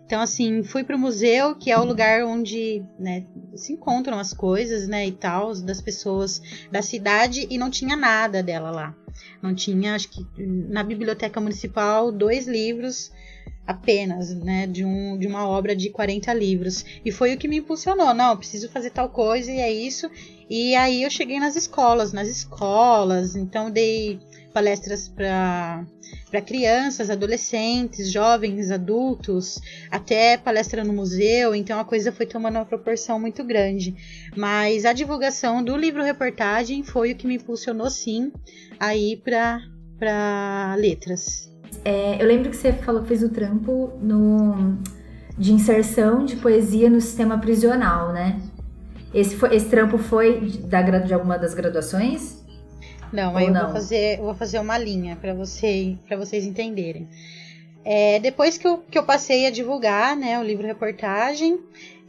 Então, 0.06 0.22
assim, 0.22 0.62
fui 0.62 0.84
para 0.84 0.96
o 0.96 0.98
museu, 0.98 1.54
que 1.54 1.70
é 1.70 1.78
o 1.78 1.84
lugar 1.84 2.24
onde 2.24 2.82
né, 2.98 3.26
se 3.54 3.74
encontram 3.74 4.18
as 4.18 4.32
coisas, 4.32 4.88
né, 4.88 5.06
e 5.06 5.12
tal, 5.12 5.54
das 5.56 5.82
pessoas 5.82 6.40
da 6.72 6.80
cidade, 6.80 7.46
e 7.50 7.58
não 7.58 7.68
tinha 7.68 7.94
nada 7.94 8.42
dela 8.42 8.70
lá. 8.70 8.96
Não 9.42 9.54
tinha, 9.54 9.94
acho 9.94 10.08
que 10.08 10.26
na 10.38 10.82
biblioteca 10.82 11.38
municipal, 11.42 12.10
dois 12.10 12.46
livros 12.46 13.12
apenas, 13.66 14.34
né, 14.34 14.66
de, 14.66 14.84
um, 14.84 15.18
de 15.18 15.26
uma 15.26 15.46
obra 15.46 15.76
de 15.76 15.90
40 15.90 16.32
livros. 16.32 16.84
E 17.04 17.12
foi 17.12 17.34
o 17.34 17.38
que 17.38 17.48
me 17.48 17.58
impulsionou, 17.58 18.14
não, 18.14 18.36
preciso 18.36 18.68
fazer 18.70 18.90
tal 18.90 19.10
coisa 19.10 19.52
e 19.52 19.60
é 19.60 19.70
isso. 19.70 20.10
E 20.48 20.74
aí 20.74 21.02
eu 21.02 21.10
cheguei 21.10 21.38
nas 21.38 21.56
escolas, 21.56 22.12
nas 22.12 22.28
escolas, 22.28 23.36
então 23.36 23.70
dei 23.70 24.18
palestras 24.52 25.08
para 25.08 25.84
crianças, 26.46 27.10
adolescentes, 27.10 28.10
jovens, 28.10 28.70
adultos, 28.70 29.60
até 29.90 30.36
palestra 30.36 30.82
no 30.82 30.92
museu, 30.92 31.54
então 31.54 31.78
a 31.78 31.84
coisa 31.84 32.10
foi 32.10 32.26
tomando 32.26 32.56
uma 32.56 32.64
proporção 32.64 33.20
muito 33.20 33.44
grande. 33.44 33.94
Mas 34.36 34.84
a 34.84 34.92
divulgação 34.92 35.62
do 35.62 35.76
livro 35.76 36.02
reportagem 36.02 36.82
foi 36.82 37.12
o 37.12 37.16
que 37.16 37.26
me 37.26 37.36
impulsionou 37.36 37.90
sim 37.90 38.32
a 38.80 38.96
ir 38.96 39.18
para 39.18 40.74
letras. 40.76 41.48
É, 41.88 42.22
eu 42.22 42.26
lembro 42.26 42.50
que 42.50 42.56
você 42.56 42.70
falou 42.70 43.00
que 43.00 43.08
fez 43.08 43.22
o 43.22 43.30
trampo 43.30 43.94
no, 43.98 44.76
de 45.38 45.54
inserção 45.54 46.22
de 46.22 46.36
poesia 46.36 46.90
no 46.90 47.00
sistema 47.00 47.38
prisional, 47.38 48.12
né? 48.12 48.42
Esse, 49.14 49.34
foi, 49.36 49.56
esse 49.56 49.70
trampo 49.70 49.96
foi 49.96 50.50
da, 50.64 50.82
de 50.82 51.14
alguma 51.14 51.38
das 51.38 51.54
graduações? 51.54 52.44
Não, 53.10 53.34
aí 53.34 53.46
eu 53.46 53.54
não? 53.54 53.62
Vou, 53.62 53.72
fazer, 53.72 54.18
eu 54.18 54.24
vou 54.24 54.34
fazer 54.34 54.58
uma 54.58 54.76
linha 54.76 55.16
para 55.16 55.32
você, 55.32 55.96
vocês 56.18 56.44
entenderem. 56.44 57.08
É, 57.82 58.18
depois 58.18 58.58
que 58.58 58.68
eu, 58.68 58.84
que 58.90 58.98
eu 58.98 59.04
passei 59.04 59.46
a 59.46 59.50
divulgar 59.50 60.14
né, 60.14 60.38
o 60.38 60.42
livro 60.42 60.66
reportagem, 60.66 61.58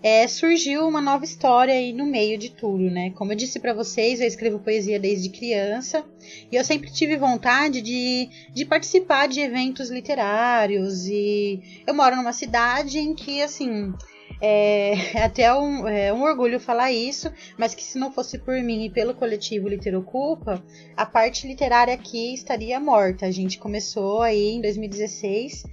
é, 0.01 0.27
surgiu 0.27 0.87
uma 0.87 1.01
nova 1.01 1.25
história 1.25 1.73
aí 1.73 1.91
no 1.91 2.05
meio 2.05 2.37
de 2.37 2.49
tudo, 2.51 2.89
né? 2.89 3.11
Como 3.11 3.31
eu 3.31 3.35
disse 3.35 3.59
para 3.59 3.73
vocês, 3.73 4.21
eu 4.21 4.27
escrevo 4.27 4.59
poesia 4.59 4.99
desde 4.99 5.29
criança 5.29 6.05
e 6.51 6.55
eu 6.55 6.63
sempre 6.63 6.91
tive 6.91 7.17
vontade 7.17 7.81
de, 7.81 8.29
de 8.53 8.65
participar 8.65 9.27
de 9.27 9.41
eventos 9.41 9.89
literários 9.89 11.05
e 11.07 11.81
eu 11.85 11.93
moro 11.93 12.15
numa 12.15 12.33
cidade 12.33 12.97
em 12.97 13.13
que, 13.13 13.41
assim, 13.41 13.93
é, 14.41 14.93
é 15.17 15.23
até 15.23 15.53
um, 15.53 15.87
é 15.87 16.13
um 16.13 16.23
orgulho 16.23 16.59
falar 16.59 16.91
isso, 16.91 17.31
mas 17.57 17.75
que 17.75 17.83
se 17.83 17.97
não 17.97 18.11
fosse 18.11 18.37
por 18.37 18.55
mim 18.61 18.85
e 18.85 18.89
pelo 18.89 19.13
coletivo 19.13 19.67
Literocupa, 19.67 20.63
a 20.95 21.05
parte 21.05 21.45
literária 21.45 21.93
aqui 21.93 22.33
estaria 22.33 22.79
morta. 22.79 23.25
A 23.25 23.31
gente 23.31 23.59
começou 23.59 24.21
aí 24.21 24.51
em 24.51 24.61
2016 24.61 25.65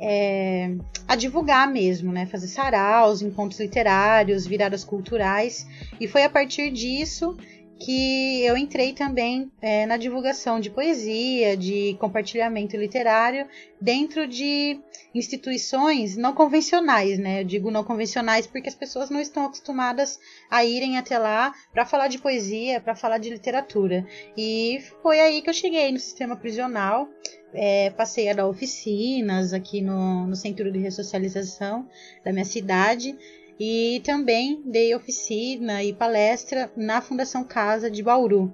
é, 0.00 0.74
a 1.06 1.16
divulgar 1.16 1.70
mesmo, 1.70 2.12
né? 2.12 2.26
Fazer 2.26 2.46
saraus, 2.46 3.22
encontros 3.22 3.60
literários, 3.60 4.46
viradas 4.46 4.84
culturais. 4.84 5.66
E 6.00 6.06
foi 6.06 6.24
a 6.24 6.30
partir 6.30 6.70
disso 6.70 7.36
que 7.78 8.44
eu 8.44 8.56
entrei 8.56 8.92
também 8.92 9.52
é, 9.62 9.86
na 9.86 9.96
divulgação 9.96 10.58
de 10.58 10.68
poesia, 10.68 11.56
de 11.56 11.96
compartilhamento 12.00 12.76
literário 12.76 13.46
dentro 13.80 14.26
de 14.26 14.80
instituições 15.14 16.16
não 16.16 16.34
convencionais, 16.34 17.18
né? 17.18 17.40
Eu 17.40 17.44
digo 17.44 17.70
não 17.70 17.84
convencionais 17.84 18.46
porque 18.46 18.68
as 18.68 18.74
pessoas 18.74 19.10
não 19.10 19.20
estão 19.20 19.46
acostumadas 19.46 20.18
a 20.50 20.64
irem 20.64 20.98
até 20.98 21.18
lá 21.18 21.54
para 21.72 21.86
falar 21.86 22.08
de 22.08 22.18
poesia, 22.18 22.80
para 22.80 22.96
falar 22.96 23.18
de 23.18 23.30
literatura. 23.30 24.06
E 24.36 24.82
foi 25.00 25.20
aí 25.20 25.40
que 25.40 25.48
eu 25.48 25.54
cheguei 25.54 25.92
no 25.92 26.00
sistema 26.00 26.36
prisional 26.36 27.08
é, 27.52 27.90
passei 27.90 28.28
a 28.28 28.34
dar 28.34 28.46
oficinas 28.46 29.52
aqui 29.52 29.80
no, 29.80 30.26
no 30.26 30.36
Centro 30.36 30.70
de 30.70 30.78
Ressocialização 30.78 31.86
da 32.24 32.32
minha 32.32 32.44
cidade 32.44 33.16
e 33.58 34.00
também 34.04 34.62
dei 34.64 34.94
oficina 34.94 35.82
e 35.82 35.92
palestra 35.92 36.70
na 36.76 37.00
Fundação 37.00 37.42
Casa 37.44 37.90
de 37.90 38.02
Bauru. 38.02 38.52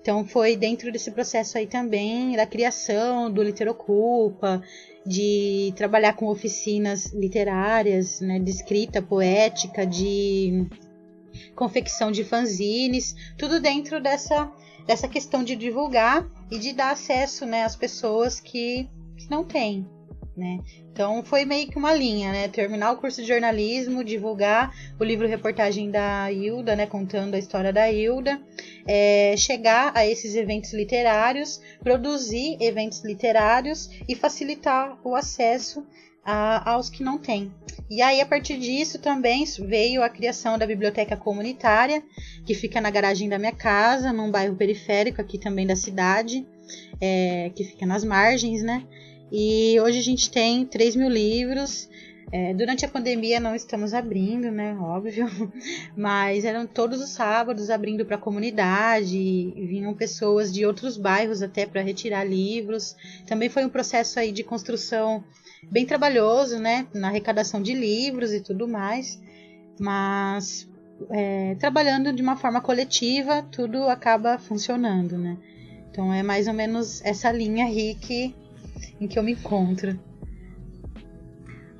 Então 0.00 0.26
foi 0.26 0.56
dentro 0.56 0.90
desse 0.90 1.12
processo 1.12 1.56
aí 1.56 1.66
também 1.66 2.36
da 2.36 2.44
criação 2.44 3.30
do 3.30 3.42
Literocupa, 3.42 4.60
de 5.06 5.72
trabalhar 5.76 6.14
com 6.14 6.26
oficinas 6.26 7.12
literárias, 7.12 8.20
né, 8.20 8.38
de 8.38 8.50
escrita 8.50 9.00
poética, 9.00 9.86
de 9.86 10.66
confecção 11.54 12.10
de 12.10 12.24
fanzines, 12.24 13.14
tudo 13.38 13.60
dentro 13.60 14.02
dessa 14.02 14.52
dessa 14.86 15.08
questão 15.08 15.42
de 15.42 15.56
divulgar 15.56 16.26
e 16.50 16.58
de 16.58 16.72
dar 16.72 16.92
acesso 16.92 17.46
né, 17.46 17.64
às 17.64 17.76
pessoas 17.76 18.40
que, 18.40 18.88
que 19.16 19.30
não 19.30 19.44
têm. 19.44 19.86
Né? 20.36 20.60
Então 20.90 21.22
foi 21.22 21.44
meio 21.44 21.68
que 21.68 21.76
uma 21.76 21.92
linha, 21.92 22.32
né? 22.32 22.48
Terminar 22.48 22.92
o 22.92 22.96
curso 22.96 23.20
de 23.20 23.28
jornalismo, 23.28 24.02
divulgar 24.02 24.74
o 24.98 25.04
livro 25.04 25.28
reportagem 25.28 25.90
da 25.90 26.32
Hilda, 26.32 26.74
né? 26.74 26.86
Contando 26.86 27.34
a 27.34 27.38
história 27.38 27.70
da 27.70 27.90
Hilda, 27.90 28.40
é, 28.86 29.34
chegar 29.36 29.92
a 29.94 30.06
esses 30.06 30.34
eventos 30.34 30.72
literários, 30.72 31.60
produzir 31.82 32.56
eventos 32.60 33.04
literários 33.04 33.90
e 34.08 34.14
facilitar 34.14 34.98
o 35.04 35.14
acesso 35.14 35.86
a, 36.24 36.72
aos 36.72 36.88
que 36.88 37.02
não 37.02 37.18
têm. 37.18 37.52
E 37.94 38.00
aí, 38.00 38.22
a 38.22 38.26
partir 38.26 38.58
disso, 38.58 38.98
também 38.98 39.44
veio 39.44 40.02
a 40.02 40.08
criação 40.08 40.56
da 40.56 40.66
biblioteca 40.66 41.14
comunitária, 41.14 42.02
que 42.46 42.54
fica 42.54 42.80
na 42.80 42.88
garagem 42.88 43.28
da 43.28 43.38
minha 43.38 43.52
casa, 43.52 44.14
num 44.14 44.30
bairro 44.30 44.56
periférico 44.56 45.20
aqui 45.20 45.36
também 45.36 45.66
da 45.66 45.76
cidade, 45.76 46.46
é, 46.98 47.50
que 47.54 47.64
fica 47.64 47.84
nas 47.84 48.02
margens, 48.02 48.62
né? 48.62 48.82
E 49.30 49.78
hoje 49.78 49.98
a 49.98 50.02
gente 50.02 50.30
tem 50.30 50.64
3 50.64 50.96
mil 50.96 51.10
livros. 51.10 51.86
É, 52.32 52.54
durante 52.54 52.82
a 52.82 52.88
pandemia 52.88 53.38
não 53.38 53.54
estamos 53.54 53.92
abrindo, 53.92 54.50
né? 54.50 54.74
Óbvio. 54.80 55.28
Mas 55.94 56.46
eram 56.46 56.66
todos 56.66 56.98
os 56.98 57.10
sábados 57.10 57.68
abrindo 57.68 58.06
para 58.06 58.16
a 58.16 58.18
comunidade. 58.18 59.52
Vinham 59.54 59.92
pessoas 59.92 60.50
de 60.50 60.64
outros 60.64 60.96
bairros 60.96 61.42
até 61.42 61.66
para 61.66 61.82
retirar 61.82 62.24
livros. 62.24 62.96
Também 63.26 63.50
foi 63.50 63.66
um 63.66 63.68
processo 63.68 64.18
aí 64.18 64.32
de 64.32 64.42
construção 64.42 65.22
bem 65.70 65.86
trabalhoso, 65.86 66.58
né? 66.58 66.86
Na 66.94 67.08
arrecadação 67.08 67.62
de 67.62 67.74
livros 67.74 68.32
e 68.32 68.40
tudo 68.40 68.68
mais. 68.68 69.20
Mas 69.80 70.68
é, 71.10 71.54
trabalhando 71.56 72.12
de 72.12 72.22
uma 72.22 72.36
forma 72.36 72.60
coletiva, 72.60 73.42
tudo 73.42 73.84
acaba 73.84 74.38
funcionando, 74.38 75.16
né? 75.16 75.36
Então 75.90 76.12
é 76.12 76.22
mais 76.22 76.48
ou 76.48 76.54
menos 76.54 77.04
essa 77.04 77.30
linha 77.30 77.66
aí 77.66 77.94
que, 77.94 78.34
em 79.00 79.06
que 79.06 79.18
eu 79.18 79.22
me 79.22 79.32
encontro. 79.32 79.98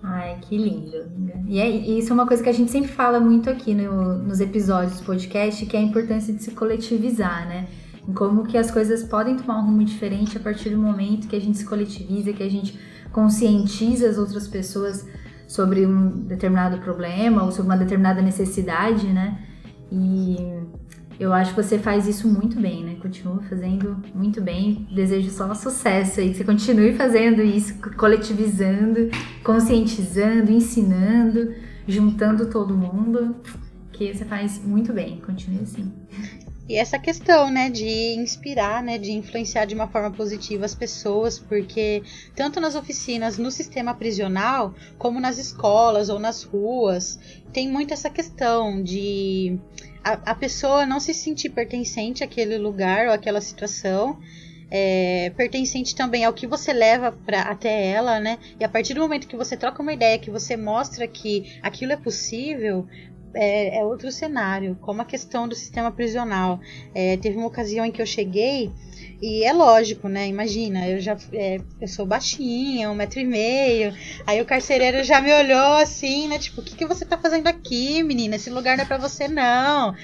Ai, 0.03 0.37
que 0.43 0.59
lindo. 0.59 1.11
E 1.47 1.61
é, 1.61 1.69
isso 1.69 2.11
é 2.11 2.15
uma 2.15 2.27
coisa 2.27 2.43
que 2.43 2.49
a 2.49 2.53
gente 2.53 2.71
sempre 2.71 2.91
fala 2.91 3.21
muito 3.21 3.49
aqui 3.49 3.73
no, 3.73 4.19
nos 4.19 4.41
episódios 4.41 4.99
do 4.99 5.07
podcast, 5.07 5.65
que 5.65 5.77
é 5.77 5.81
a 5.81 5.83
importância 5.83 6.35
de 6.35 6.43
se 6.43 6.51
coletivizar, 6.51 7.49
né? 7.49 7.69
Como 8.15 8.45
que 8.45 8.59
as 8.59 8.71
coisas 8.71 9.05
podem 9.05 9.37
tomar 9.37 9.61
um 9.61 9.67
rumo 9.67 9.85
diferente 9.85 10.37
a 10.37 10.41
partir 10.41 10.71
do 10.71 10.79
momento 10.79 11.29
que 11.29 11.37
a 11.37 11.41
gente 11.41 11.57
se 11.57 11.65
coletiviza, 11.65 12.33
que 12.33 12.43
a 12.43 12.51
gente 12.51 12.77
conscientiza 13.13 14.09
as 14.09 14.19
outras 14.19 14.49
pessoas 14.49 15.07
sobre 15.47 15.85
um 15.85 16.09
determinado 16.11 16.79
problema 16.79 17.45
ou 17.45 17.53
sobre 17.53 17.71
uma 17.71 17.77
determinada 17.77 18.23
necessidade, 18.23 19.07
né? 19.07 19.39
E 19.91 20.37
eu 21.21 21.33
acho 21.33 21.55
que 21.55 21.63
você 21.63 21.79
faz 21.79 22.09
isso 22.09 22.27
muito 22.27 22.59
bem, 22.59 22.83
né? 22.83 22.97
Continua 23.01 23.43
fazendo 23.43 24.03
muito 24.15 24.41
bem. 24.41 24.89
Desejo 24.95 25.31
só 25.31 25.55
sucesso 25.55 26.21
aí, 26.21 26.31
que 26.31 26.39
você 26.39 26.45
continue 26.45 26.95
fazendo 26.95 27.43
isso, 27.43 27.79
coletivizando, 27.97 29.11
conscientizando, 29.45 30.51
ensinando, 30.51 31.55
juntando 31.87 32.47
todo 32.47 32.75
mundo. 32.75 33.37
Que 33.93 34.13
você 34.13 34.25
faz 34.25 34.61
muito 34.65 34.93
bem. 34.93 35.21
Continue 35.21 35.61
assim. 35.61 35.93
E 36.73 36.77
essa 36.77 36.99
questão, 36.99 37.51
né, 37.51 37.69
de 37.69 38.15
inspirar, 38.15 38.83
né, 38.83 38.97
de 38.97 39.13
influenciar 39.13 39.67
de 39.67 39.75
uma 39.75 39.89
forma 39.89 40.11
positiva 40.11 40.65
as 40.65 40.75
pessoas, 40.75 41.39
porque 41.39 42.03
tanto 42.35 42.63
nas 42.63 42.75
oficinas, 42.75 43.37
no 43.37 43.51
sistema 43.51 43.93
prisional, 43.93 44.75
como 44.97 45.21
nas 45.21 45.37
escolas 45.37 46.09
ou 46.09 46.19
nas 46.19 46.43
ruas, 46.43 47.19
tem 47.53 47.69
muito 47.69 47.93
essa 47.93 48.09
questão 48.09 48.83
de 48.83 49.59
a, 50.03 50.31
a 50.31 50.35
pessoa 50.35 50.87
não 50.87 50.99
se 50.99 51.13
sentir 51.13 51.51
pertencente 51.51 52.25
àquele 52.25 52.57
lugar 52.57 53.09
ou 53.09 53.13
àquela 53.13 53.43
situação. 53.43 54.19
É, 54.75 55.31
pertencente 55.37 55.95
também 55.95 56.25
ao 56.25 56.33
que 56.33 56.47
você 56.47 56.73
leva 56.73 57.13
pra, 57.13 57.43
até 57.43 57.89
ela, 57.89 58.19
né? 58.19 58.39
E 58.59 58.65
a 58.65 58.69
partir 58.71 58.95
do 58.95 59.03
momento 59.03 59.29
que 59.29 59.37
você 59.37 59.55
troca 59.55 59.83
uma 59.83 59.93
ideia, 59.93 60.19
que 60.19 60.31
você 60.31 60.57
mostra 60.57 61.07
que 61.07 61.59
aquilo 61.61 61.93
é 61.93 61.97
possível, 61.99 62.89
é, 63.35 63.79
é 63.79 63.85
outro 63.85 64.11
cenário, 64.11 64.77
como 64.81 65.03
a 65.03 65.05
questão 65.05 65.49
do 65.49 65.55
sistema 65.55 65.91
prisional. 65.91 66.61
É, 66.95 67.17
teve 67.17 67.37
uma 67.37 67.47
ocasião 67.47 67.85
em 67.85 67.91
que 67.91 68.03
eu 68.03 68.07
cheguei 68.07 68.71
e 69.23 69.45
é 69.45 69.53
lógico, 69.53 70.09
né? 70.09 70.27
Imagina, 70.27 70.89
eu 70.89 71.01
já 71.01 71.17
é, 71.33 71.61
eu 71.81 71.87
sou 71.87 72.05
baixinha, 72.05 72.91
um 72.91 72.95
metro 72.95 73.21
e 73.21 73.25
meio. 73.25 73.95
Aí 74.27 74.41
o 74.41 74.45
carcereiro 74.45 75.05
já 75.05 75.21
me 75.21 75.33
olhou 75.33 75.75
assim, 75.75 76.27
né? 76.27 76.41
Tipo, 76.41 76.61
o 76.61 76.65
que, 76.65 76.75
que 76.75 76.85
você 76.85 77.05
tá 77.05 77.17
fazendo 77.17 77.47
aqui, 77.47 78.03
menina? 78.03 78.35
Esse 78.35 78.51
lugar 78.51 78.77
não 78.77 78.83
é 78.83 78.87
pra 78.87 78.99
você, 78.99 79.29
não. 79.29 79.95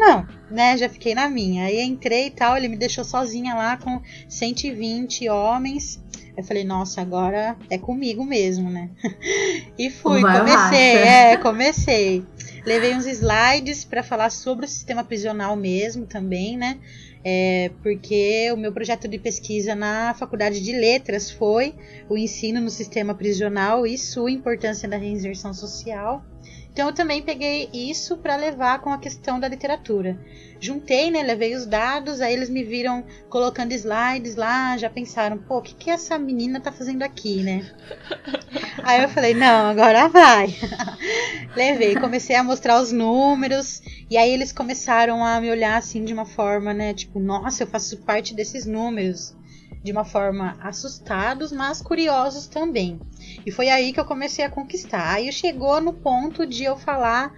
não, 0.00 0.26
né? 0.50 0.74
Já 0.78 0.88
fiquei 0.88 1.14
na 1.14 1.28
minha. 1.28 1.64
Aí 1.64 1.82
entrei 1.82 2.28
e 2.28 2.30
tal, 2.30 2.56
ele 2.56 2.68
me 2.68 2.78
deixou 2.78 3.04
sozinha 3.04 3.54
lá 3.54 3.76
com 3.76 4.00
120 4.26 5.28
homens. 5.28 6.02
Eu 6.34 6.42
falei, 6.42 6.64
nossa, 6.64 7.02
agora 7.02 7.54
é 7.68 7.76
comigo 7.76 8.24
mesmo, 8.24 8.70
né? 8.70 8.88
e 9.78 9.90
fui, 9.90 10.22
Vai 10.22 10.38
comecei, 10.38 10.96
é, 10.96 11.36
comecei. 11.36 12.24
Levei 12.64 12.94
uns 12.94 13.06
slides 13.06 13.84
para 13.84 14.02
falar 14.02 14.30
sobre 14.30 14.66
o 14.66 14.68
sistema 14.68 15.02
prisional 15.02 15.56
mesmo 15.56 16.06
também, 16.06 16.56
né? 16.56 16.78
É, 17.24 17.70
porque 17.82 18.50
o 18.52 18.56
meu 18.56 18.72
projeto 18.72 19.06
de 19.06 19.18
pesquisa 19.18 19.74
na 19.74 20.14
Faculdade 20.14 20.60
de 20.60 20.72
Letras 20.72 21.30
foi 21.30 21.74
o 22.08 22.16
ensino 22.16 22.60
no 22.60 22.70
sistema 22.70 23.14
prisional 23.14 23.86
e 23.86 23.96
sua 23.98 24.30
importância 24.30 24.88
na 24.88 24.96
reinserção 24.96 25.52
social. 25.52 26.24
Então 26.72 26.88
eu 26.88 26.94
também 26.94 27.20
peguei 27.20 27.68
isso 27.72 28.16
para 28.18 28.36
levar 28.36 28.80
com 28.80 28.90
a 28.90 28.98
questão 28.98 29.40
da 29.40 29.48
literatura. 29.48 30.18
Juntei, 30.60 31.10
né, 31.10 31.22
levei 31.22 31.54
os 31.54 31.66
dados, 31.66 32.20
aí 32.20 32.32
eles 32.32 32.48
me 32.48 32.62
viram 32.62 33.04
colocando 33.28 33.72
slides 33.72 34.36
lá, 34.36 34.76
já 34.76 34.88
pensaram, 34.88 35.38
pô, 35.38 35.58
o 35.58 35.62
que, 35.62 35.74
que 35.74 35.90
essa 35.90 36.18
menina 36.18 36.60
tá 36.60 36.70
fazendo 36.70 37.02
aqui, 37.02 37.42
né? 37.42 37.68
aí 38.84 39.02
eu 39.02 39.08
falei, 39.08 39.34
não, 39.34 39.66
agora 39.66 40.08
vai. 40.08 40.54
levei, 41.56 41.94
comecei 41.96 42.36
a 42.36 42.44
mostrar 42.44 42.80
os 42.80 42.92
números, 42.92 43.80
e 44.08 44.16
aí 44.16 44.30
eles 44.30 44.52
começaram 44.52 45.24
a 45.24 45.40
me 45.40 45.50
olhar 45.50 45.76
assim 45.76 46.04
de 46.04 46.12
uma 46.12 46.26
forma, 46.26 46.72
né, 46.72 46.94
tipo, 46.94 47.18
nossa, 47.18 47.62
eu 47.62 47.66
faço 47.66 47.96
parte 47.98 48.34
desses 48.34 48.66
números 48.66 49.34
de 49.82 49.92
uma 49.92 50.04
forma 50.04 50.56
assustados, 50.60 51.50
mas 51.52 51.80
curiosos 51.80 52.46
também. 52.46 53.00
E 53.50 53.52
foi 53.52 53.68
aí 53.68 53.92
que 53.92 53.98
eu 53.98 54.04
comecei 54.04 54.44
a 54.44 54.48
conquistar. 54.48 55.14
Aí 55.14 55.32
chegou 55.32 55.80
no 55.80 55.92
ponto 55.92 56.46
de 56.46 56.62
eu 56.62 56.76
falar 56.76 57.32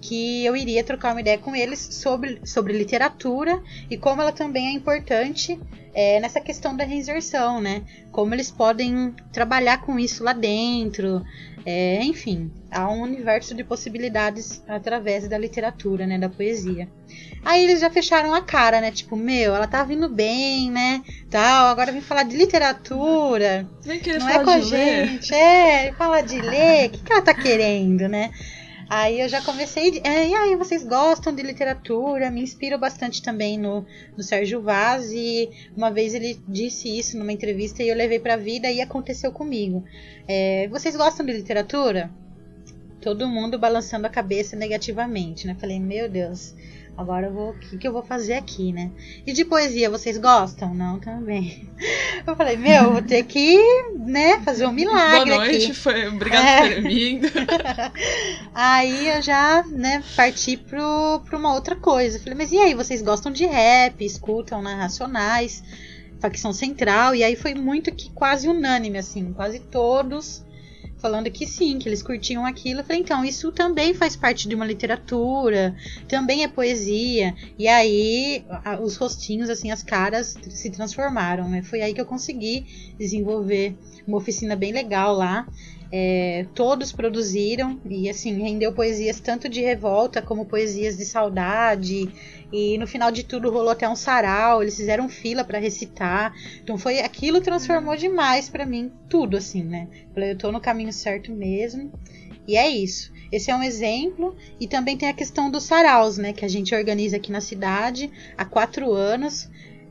que 0.00 0.44
eu 0.44 0.56
iria 0.56 0.82
trocar 0.82 1.12
uma 1.12 1.20
ideia 1.20 1.38
com 1.38 1.54
eles 1.54 1.78
sobre, 1.78 2.40
sobre 2.44 2.72
literatura 2.72 3.62
e 3.90 3.96
como 3.96 4.22
ela 4.22 4.32
também 4.32 4.68
é 4.68 4.72
importante 4.72 5.60
é, 5.92 6.20
nessa 6.20 6.40
questão 6.40 6.76
da 6.76 6.84
reinserção, 6.84 7.60
né? 7.60 7.82
Como 8.10 8.34
eles 8.34 8.50
podem 8.50 9.14
trabalhar 9.32 9.82
com 9.82 9.98
isso 9.98 10.24
lá 10.24 10.32
dentro, 10.32 11.22
é, 11.66 12.02
enfim, 12.02 12.50
há 12.70 12.90
um 12.90 13.02
universo 13.02 13.54
de 13.54 13.62
possibilidades 13.62 14.62
através 14.66 15.28
da 15.28 15.36
literatura, 15.36 16.06
né, 16.06 16.18
da 16.18 16.28
poesia. 16.28 16.88
Aí 17.44 17.64
eles 17.64 17.80
já 17.80 17.90
fecharam 17.90 18.34
a 18.34 18.42
cara, 18.42 18.80
né? 18.80 18.90
Tipo, 18.90 19.16
meu, 19.16 19.54
ela 19.54 19.66
tá 19.66 19.82
vindo 19.82 20.08
bem, 20.08 20.70
né? 20.70 21.02
Tal, 21.28 21.66
agora 21.66 21.92
vem 21.92 22.00
falar 22.00 22.22
de 22.22 22.36
literatura. 22.36 23.66
Nem 23.84 24.00
não 24.18 24.28
é 24.28 24.44
com 24.44 24.50
a 24.50 24.60
gente. 24.60 25.34
É, 25.34 25.92
falar 25.92 26.20
de 26.20 26.40
ler, 26.40 26.88
o 26.88 26.90
que, 26.90 26.98
que 26.98 27.12
ela 27.12 27.22
tá 27.22 27.34
querendo, 27.34 28.08
né? 28.08 28.30
Aí 28.90 29.20
eu 29.20 29.28
já 29.28 29.40
comecei. 29.40 30.00
É, 30.02 30.26
e 30.26 30.34
aí, 30.34 30.56
vocês 30.56 30.82
gostam 30.82 31.32
de 31.32 31.44
literatura? 31.44 32.28
Me 32.28 32.42
inspiro 32.42 32.76
bastante 32.76 33.22
também 33.22 33.56
no, 33.56 33.86
no 34.16 34.22
Sérgio 34.24 34.60
Vaz. 34.60 35.12
E 35.12 35.48
uma 35.76 35.92
vez 35.92 36.12
ele 36.12 36.40
disse 36.48 36.98
isso 36.98 37.16
numa 37.16 37.32
entrevista 37.32 37.84
e 37.84 37.88
eu 37.88 37.94
levei 37.94 38.18
pra 38.18 38.36
vida 38.36 38.68
e 38.68 38.80
aconteceu 38.80 39.30
comigo. 39.30 39.84
É, 40.26 40.66
vocês 40.72 40.96
gostam 40.96 41.24
de 41.24 41.32
literatura? 41.32 42.10
Todo 43.00 43.28
mundo 43.28 43.60
balançando 43.60 44.08
a 44.08 44.10
cabeça 44.10 44.56
negativamente, 44.56 45.46
né? 45.46 45.56
Falei, 45.58 45.78
meu 45.78 46.08
Deus, 46.08 46.52
Agora 47.00 47.28
eu 47.28 47.32
vou. 47.32 47.50
O 47.52 47.58
que, 47.58 47.78
que 47.78 47.88
eu 47.88 47.94
vou 47.94 48.02
fazer 48.02 48.34
aqui, 48.34 48.74
né? 48.74 48.90
E 49.26 49.32
de 49.32 49.42
poesia, 49.42 49.88
vocês 49.88 50.18
gostam? 50.18 50.74
Não, 50.74 50.98
também. 51.00 51.66
Eu 52.26 52.36
falei, 52.36 52.58
meu, 52.58 52.92
vou 52.92 53.00
ter 53.00 53.22
que, 53.24 53.58
né, 53.96 54.38
fazer 54.40 54.66
um 54.66 54.72
milagre. 54.72 55.30
Boa 55.30 55.38
noite, 55.38 55.64
aqui. 55.64 55.74
foi. 55.74 56.06
Obrigado 56.06 56.44
é. 56.44 56.60
por 56.60 56.68
ter 56.68 56.82
vindo. 56.82 57.28
aí 58.54 59.08
eu 59.08 59.22
já, 59.22 59.64
né, 59.68 60.04
parti 60.14 60.58
pro, 60.58 61.22
pra 61.24 61.38
uma 61.38 61.54
outra 61.54 61.74
coisa. 61.74 62.18
Falei, 62.18 62.34
mas 62.34 62.52
e 62.52 62.58
aí, 62.58 62.74
vocês 62.74 63.00
gostam 63.00 63.32
de 63.32 63.46
rap, 63.46 64.04
escutam 64.04 64.60
né, 64.60 64.74
Racionais, 64.74 65.64
Facção 66.20 66.52
Central, 66.52 67.14
e 67.14 67.24
aí 67.24 67.34
foi 67.34 67.54
muito 67.54 67.90
que 67.90 68.10
quase 68.10 68.46
unânime, 68.46 68.98
assim, 68.98 69.32
quase 69.32 69.58
todos 69.58 70.44
falando 71.00 71.30
que 71.30 71.46
sim, 71.46 71.78
que 71.78 71.88
eles 71.88 72.02
curtiam 72.02 72.44
aquilo. 72.44 72.80
Eu 72.80 72.84
falei, 72.84 73.00
então, 73.00 73.24
isso 73.24 73.50
também 73.50 73.94
faz 73.94 74.14
parte 74.14 74.48
de 74.48 74.54
uma 74.54 74.66
literatura, 74.66 75.74
também 76.08 76.44
é 76.44 76.48
poesia. 76.48 77.34
E 77.58 77.66
aí, 77.66 78.44
os 78.82 78.96
rostinhos, 78.96 79.48
assim, 79.48 79.70
as 79.70 79.82
caras 79.82 80.36
se 80.48 80.70
transformaram, 80.70 81.48
né? 81.48 81.62
Foi 81.62 81.80
aí 81.80 81.94
que 81.94 82.00
eu 82.00 82.06
consegui 82.06 82.94
desenvolver 82.98 83.76
uma 84.06 84.18
oficina 84.18 84.54
bem 84.54 84.72
legal 84.72 85.14
lá. 85.14 85.46
É, 85.92 86.46
todos 86.54 86.92
produziram 86.92 87.80
e 87.84 88.08
assim 88.08 88.40
rendeu 88.40 88.72
poesias 88.72 89.18
tanto 89.18 89.48
de 89.48 89.60
revolta 89.60 90.22
como 90.22 90.46
poesias 90.46 90.96
de 90.96 91.04
saudade 91.04 92.08
e 92.52 92.78
no 92.78 92.86
final 92.86 93.10
de 93.10 93.24
tudo 93.24 93.50
rolou 93.50 93.70
até 93.70 93.88
um 93.88 93.96
sarau, 93.96 94.62
eles 94.62 94.76
fizeram 94.76 95.08
fila 95.08 95.44
para 95.44 95.58
recitar. 95.58 96.32
Então 96.62 96.78
foi 96.78 97.00
aquilo 97.00 97.40
transformou 97.40 97.96
demais 97.96 98.48
para 98.48 98.66
mim 98.66 98.92
tudo 99.08 99.36
assim, 99.36 99.62
né? 99.62 99.88
Eu 100.16 100.36
tô 100.36 100.52
no 100.52 100.60
caminho 100.60 100.92
certo 100.92 101.32
mesmo. 101.32 101.90
E 102.46 102.56
é 102.56 102.68
isso. 102.68 103.12
Esse 103.30 103.50
é 103.50 103.54
um 103.54 103.62
exemplo. 103.62 104.36
E 104.58 104.66
também 104.66 104.96
tem 104.96 105.08
a 105.08 105.14
questão 105.14 105.50
dos 105.50 105.64
saraus, 105.64 106.18
né? 106.18 106.32
Que 106.32 106.44
a 106.44 106.48
gente 106.48 106.74
organiza 106.74 107.16
aqui 107.16 107.30
na 107.30 107.40
cidade 107.40 108.10
há 108.36 108.44
quatro 108.44 108.92
anos. 108.92 109.48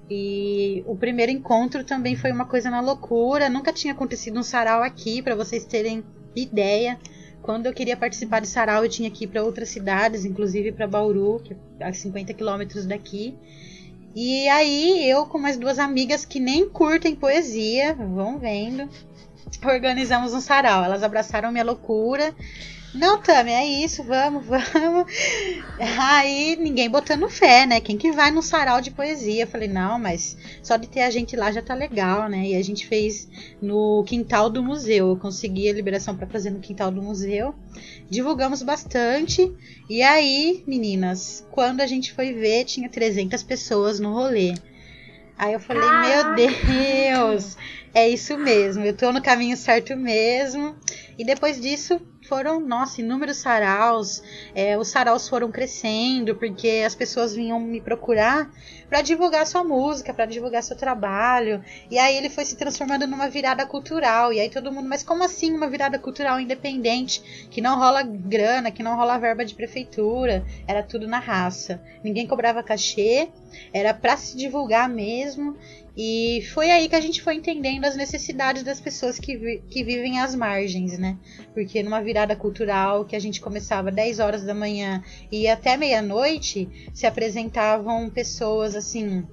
E 0.09 0.83
o 0.87 0.95
primeiro 0.95 1.31
encontro 1.31 1.83
também 1.83 2.15
foi 2.15 2.31
uma 2.31 2.45
coisa 2.45 2.69
na 2.69 2.81
loucura. 2.81 3.49
Nunca 3.49 3.71
tinha 3.71 3.93
acontecido 3.93 4.39
um 4.39 4.43
sarau 4.43 4.81
aqui, 4.81 5.21
para 5.21 5.35
vocês 5.35 5.65
terem 5.65 6.03
ideia. 6.35 6.97
Quando 7.41 7.67
eu 7.67 7.73
queria 7.73 7.95
participar 7.95 8.39
de 8.41 8.47
sarau, 8.47 8.83
eu 8.83 8.89
tinha 8.89 9.09
que 9.11 9.25
ir 9.25 9.27
para 9.27 9.43
outras 9.43 9.69
cidades, 9.69 10.25
inclusive 10.25 10.71
para 10.71 10.87
Bauru, 10.87 11.39
que 11.43 11.55
é 11.79 11.87
a 11.87 11.93
50 11.93 12.33
quilômetros 12.33 12.85
daqui. 12.85 13.35
E 14.15 14.47
aí 14.49 15.07
eu 15.09 15.25
com 15.27 15.37
mais 15.37 15.57
duas 15.57 15.77
amigas 15.77 16.25
que 16.25 16.39
nem 16.39 16.67
curtem 16.67 17.15
poesia, 17.15 17.93
vão 17.93 18.39
vendo, 18.39 18.89
organizamos 19.63 20.33
um 20.33 20.41
sarau. 20.41 20.83
Elas 20.83 21.03
abraçaram 21.03 21.51
minha 21.51 21.63
loucura 21.63 22.33
não, 22.93 23.21
Tami, 23.21 23.51
é 23.51 23.65
isso, 23.65 24.03
vamos, 24.03 24.45
vamos. 24.47 25.11
Aí 25.79 26.55
ninguém 26.55 26.89
botando 26.89 27.29
fé, 27.29 27.65
né? 27.65 27.79
Quem 27.79 27.97
que 27.97 28.11
vai 28.11 28.31
num 28.31 28.41
sarau 28.41 28.81
de 28.81 28.91
poesia? 28.91 29.43
Eu 29.43 29.47
falei, 29.47 29.67
não, 29.67 29.99
mas 29.99 30.35
só 30.63 30.75
de 30.75 30.87
ter 30.87 31.01
a 31.01 31.09
gente 31.09 31.35
lá 31.35 31.51
já 31.51 31.61
tá 31.61 31.73
legal, 31.73 32.27
né? 32.27 32.47
E 32.47 32.55
a 32.55 32.63
gente 32.63 32.87
fez 32.87 33.27
no 33.61 34.03
quintal 34.05 34.49
do 34.49 34.63
museu. 34.63 35.09
Eu 35.09 35.17
consegui 35.17 35.69
a 35.69 35.73
liberação 35.73 36.15
para 36.15 36.27
fazer 36.27 36.49
no 36.49 36.59
quintal 36.59 36.89
do 36.89 37.01
museu. 37.01 37.53
Divulgamos 38.09 38.63
bastante. 38.63 39.51
E 39.89 40.01
aí, 40.01 40.63
meninas, 40.65 41.45
quando 41.51 41.81
a 41.81 41.87
gente 41.87 42.11
foi 42.11 42.33
ver, 42.33 42.65
tinha 42.65 42.89
300 42.89 43.43
pessoas 43.43 43.99
no 43.99 44.13
rolê. 44.13 44.53
Aí 45.39 45.53
eu 45.53 45.59
falei, 45.61 45.89
meu 46.01 46.35
Deus, 46.35 47.55
é 47.93 48.09
isso 48.09 48.37
mesmo, 48.37 48.83
eu 48.83 48.93
tô 48.93 49.09
no 49.13 49.21
caminho 49.21 49.55
certo 49.55 49.95
mesmo. 49.95 50.75
E 51.17 51.23
depois 51.23 51.61
disso, 51.61 52.01
foram, 52.29 52.59
nossa, 52.59 53.01
inúmeros 53.01 53.37
saraus. 53.37 54.21
É, 54.53 54.77
os 54.77 54.87
saraus 54.87 55.27
foram 55.27 55.51
crescendo 55.51 56.35
porque 56.35 56.83
as 56.85 56.93
pessoas 56.93 57.33
vinham 57.33 57.59
me 57.59 57.81
procurar 57.81 58.49
para 58.87 59.01
divulgar 59.01 59.45
sua 59.45 59.63
música, 59.63 60.13
para 60.13 60.25
divulgar 60.25 60.63
seu 60.63 60.77
trabalho. 60.77 61.63
E 61.89 61.97
aí 61.97 62.15
ele 62.15 62.29
foi 62.29 62.45
se 62.45 62.55
transformando 62.55 63.07
numa 63.07 63.27
virada 63.27 63.65
cultural. 63.65 64.31
E 64.31 64.39
aí 64.39 64.49
todo 64.49 64.71
mundo, 64.71 64.87
mas 64.87 65.03
como 65.03 65.23
assim 65.23 65.53
uma 65.53 65.67
virada 65.67 65.97
cultural 65.97 66.39
independente? 66.39 67.47
Que 67.49 67.61
não 67.61 67.77
rola 67.77 68.03
grana, 68.03 68.71
que 68.71 68.83
não 68.83 68.95
rola 68.95 69.17
verba 69.17 69.43
de 69.43 69.55
prefeitura. 69.55 70.45
Era 70.67 70.83
tudo 70.83 71.07
na 71.07 71.19
raça. 71.19 71.81
Ninguém 72.03 72.27
cobrava 72.27 72.61
cachê, 72.61 73.29
era 73.73 73.93
para 73.93 74.15
se 74.15 74.37
divulgar 74.37 74.87
mesmo. 74.87 75.57
E 76.01 76.43
foi 76.53 76.71
aí 76.71 76.87
que 76.87 76.95
a 76.95 77.01
gente 77.01 77.21
foi 77.21 77.35
entendendo 77.35 77.83
as 77.83 77.97
necessidades 77.97 78.63
das 78.63 78.79
pessoas 78.79 79.19
que, 79.19 79.35
vi 79.35 79.61
que 79.69 79.83
vivem 79.83 80.21
às 80.21 80.33
margens, 80.33 80.97
né? 80.97 81.17
Porque 81.53 81.83
numa 81.83 82.01
virada 82.01 82.37
cultural 82.37 83.03
que 83.03 83.17
a 83.17 83.19
gente 83.19 83.41
começava 83.41 83.91
10 83.91 84.19
horas 84.19 84.45
da 84.45 84.53
manhã 84.53 85.03
e 85.29 85.45
até 85.45 85.75
meia-noite, 85.75 86.69
se 86.93 87.05
apresentavam 87.05 88.09
pessoas 88.09 88.77
assim 88.77 89.27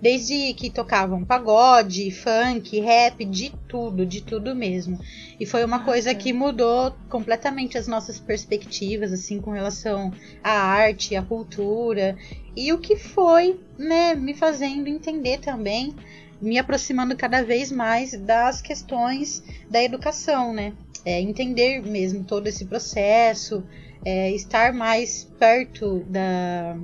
desde 0.00 0.54
que 0.54 0.70
tocavam 0.70 1.24
pagode, 1.24 2.10
funk, 2.10 2.80
rap, 2.80 3.24
de 3.24 3.52
tudo, 3.68 4.06
de 4.06 4.22
tudo 4.22 4.54
mesmo. 4.54 4.98
E 5.38 5.44
foi 5.44 5.64
uma 5.64 5.84
coisa 5.84 6.14
que 6.14 6.32
mudou 6.32 6.92
completamente 7.08 7.76
as 7.76 7.86
nossas 7.86 8.18
perspectivas, 8.18 9.12
assim, 9.12 9.40
com 9.40 9.50
relação 9.50 10.12
à 10.42 10.50
arte, 10.50 11.16
à 11.16 11.22
cultura, 11.22 12.16
e 12.56 12.72
o 12.72 12.78
que 12.78 12.96
foi, 12.96 13.60
né, 13.78 14.14
me 14.14 14.34
fazendo 14.34 14.88
entender 14.88 15.38
também, 15.38 15.94
me 16.40 16.58
aproximando 16.58 17.16
cada 17.16 17.42
vez 17.42 17.70
mais 17.70 18.12
das 18.18 18.62
questões 18.62 19.42
da 19.68 19.82
educação, 19.82 20.52
né? 20.52 20.72
É, 21.04 21.20
entender 21.20 21.82
mesmo 21.82 22.24
todo 22.24 22.46
esse 22.46 22.64
processo, 22.64 23.64
é, 24.04 24.30
estar 24.32 24.72
mais 24.72 25.24
perto 25.38 26.00
da, 26.08 26.76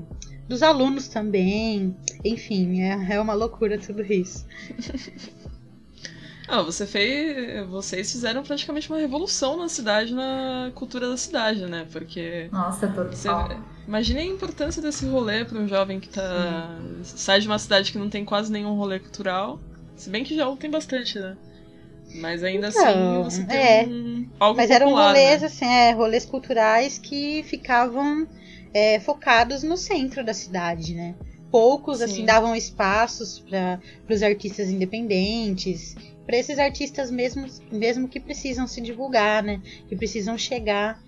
dos 0.48 0.62
alunos 0.62 1.08
também. 1.08 1.96
Enfim, 2.24 2.82
é, 2.82 3.14
é 3.14 3.20
uma 3.20 3.34
loucura 3.34 3.78
tudo 3.78 4.02
isso. 4.02 4.46
Ah, 6.48 6.62
você 6.62 6.86
fez. 6.86 7.66
Vocês 7.68 8.12
fizeram 8.12 8.42
praticamente 8.42 8.88
uma 8.88 8.98
revolução 8.98 9.56
na 9.56 9.68
cidade, 9.68 10.14
na 10.14 10.70
cultura 10.74 11.08
da 11.08 11.16
cidade, 11.16 11.66
né? 11.66 11.86
Porque. 11.90 12.48
Nossa, 12.52 12.86
total. 12.86 13.12
Você, 13.12 13.28
imagine 13.86 14.20
a 14.20 14.24
importância 14.24 14.80
desse 14.80 15.06
rolê 15.06 15.44
para 15.44 15.58
um 15.58 15.66
jovem 15.66 15.98
que 15.98 16.08
tá. 16.08 16.70
Sim. 17.02 17.16
sai 17.16 17.40
de 17.40 17.48
uma 17.48 17.58
cidade 17.58 17.90
que 17.90 17.98
não 17.98 18.08
tem 18.08 18.24
quase 18.24 18.52
nenhum 18.52 18.76
rolê 18.76 19.00
cultural. 19.00 19.58
Se 19.96 20.08
bem 20.08 20.22
que 20.22 20.36
já 20.36 20.48
tem 20.56 20.70
bastante, 20.70 21.18
né? 21.18 21.36
Mas 22.14 22.44
ainda 22.44 22.68
assim, 22.68 22.78
então, 22.78 23.26
assim 23.26 23.40
você 23.40 23.46
tem 23.46 23.58
é, 23.58 23.86
um, 23.86 24.28
algo 24.38 24.56
Mas 24.56 24.70
popular, 24.70 24.86
eram 24.86 24.94
rolês, 24.94 25.40
né? 25.40 25.46
assim, 25.48 25.66
é, 25.66 25.92
rolês 25.92 26.24
culturais 26.24 26.98
que 26.98 27.42
ficavam 27.42 28.26
é, 28.76 29.00
focados 29.00 29.62
no 29.62 29.74
centro 29.74 30.22
da 30.22 30.34
cidade, 30.34 30.94
né? 30.94 31.14
Poucos, 31.50 32.02
assim, 32.02 32.16
Sim. 32.16 32.18
assim, 32.18 32.26
davam 32.26 32.54
espaços 32.54 33.38
para 33.38 33.80
os 34.10 34.22
artistas 34.22 34.68
independentes, 34.68 35.96
para 36.26 36.36
esses 36.36 36.58
artistas 36.58 37.10
mesmo, 37.10 37.46
mesmo 37.72 38.06
que 38.06 38.20
precisam 38.20 38.66
se 38.66 38.82
divulgar, 38.82 39.42
né? 39.42 39.62
Que 39.88 39.96
precisam 39.96 40.36
chegar 40.36 41.02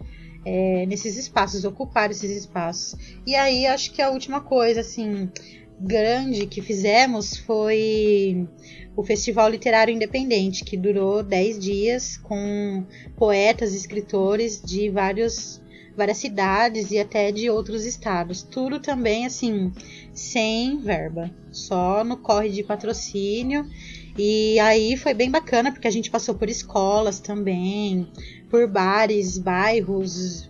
é, 0.46 0.86
nesses 0.86 1.18
espaços, 1.18 1.64
ocupar 1.64 2.10
esses 2.10 2.30
espaços. 2.30 2.98
E 3.26 3.34
aí, 3.34 3.66
acho 3.66 3.92
que 3.92 4.00
a 4.00 4.08
última 4.08 4.40
coisa, 4.40 4.80
assim, 4.80 5.30
grande 5.78 6.46
que 6.46 6.62
fizemos 6.62 7.36
foi 7.36 8.48
o 8.96 9.04
Festival 9.04 9.50
Literário 9.50 9.94
Independente, 9.94 10.64
que 10.64 10.76
durou 10.76 11.22
10 11.22 11.58
dias 11.58 12.16
com 12.16 12.82
poetas, 13.14 13.74
escritores 13.74 14.58
de 14.62 14.88
vários 14.88 15.60
várias 15.98 16.18
cidades 16.18 16.92
e 16.92 16.98
até 16.98 17.32
de 17.32 17.50
outros 17.50 17.84
estados. 17.84 18.42
Tudo 18.42 18.78
também 18.78 19.26
assim, 19.26 19.72
sem 20.14 20.78
verba, 20.78 21.30
só 21.50 22.04
no 22.04 22.16
corre 22.16 22.48
de 22.50 22.62
patrocínio. 22.62 23.68
E 24.16 24.58
aí 24.60 24.96
foi 24.96 25.12
bem 25.12 25.30
bacana 25.30 25.72
porque 25.72 25.88
a 25.88 25.90
gente 25.90 26.10
passou 26.10 26.34
por 26.36 26.48
escolas 26.48 27.18
também, 27.18 28.10
por 28.48 28.66
bares, 28.68 29.36
bairros, 29.38 30.48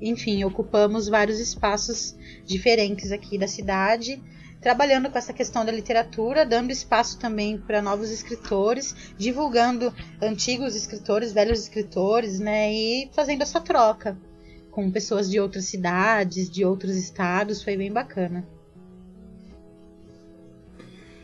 enfim, 0.00 0.44
ocupamos 0.44 1.08
vários 1.08 1.40
espaços 1.40 2.16
diferentes 2.44 3.12
aqui 3.12 3.38
da 3.38 3.48
cidade 3.48 4.20
trabalhando 4.60 5.08
com 5.08 5.16
essa 5.16 5.32
questão 5.32 5.64
da 5.64 5.70
literatura, 5.70 6.44
dando 6.44 6.72
espaço 6.72 7.16
também 7.16 7.56
para 7.56 7.80
novos 7.80 8.10
escritores, 8.10 8.92
divulgando 9.16 9.94
antigos 10.20 10.74
escritores, 10.74 11.32
velhos 11.32 11.60
escritores, 11.60 12.40
né, 12.40 12.72
e 12.72 13.08
fazendo 13.14 13.42
essa 13.42 13.60
troca 13.60 14.18
com 14.78 14.92
pessoas 14.92 15.28
de 15.28 15.40
outras 15.40 15.64
cidades, 15.64 16.48
de 16.48 16.64
outros 16.64 16.94
estados, 16.94 17.64
foi 17.64 17.76
bem 17.76 17.92
bacana. 17.92 18.46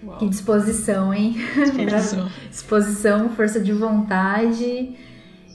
Uau. 0.02 0.18
Que 0.18 0.28
disposição, 0.28 1.14
hein? 1.14 1.36
Disposição. 1.54 2.28
disposição, 2.50 3.30
força 3.30 3.60
de 3.60 3.72
vontade 3.72 4.96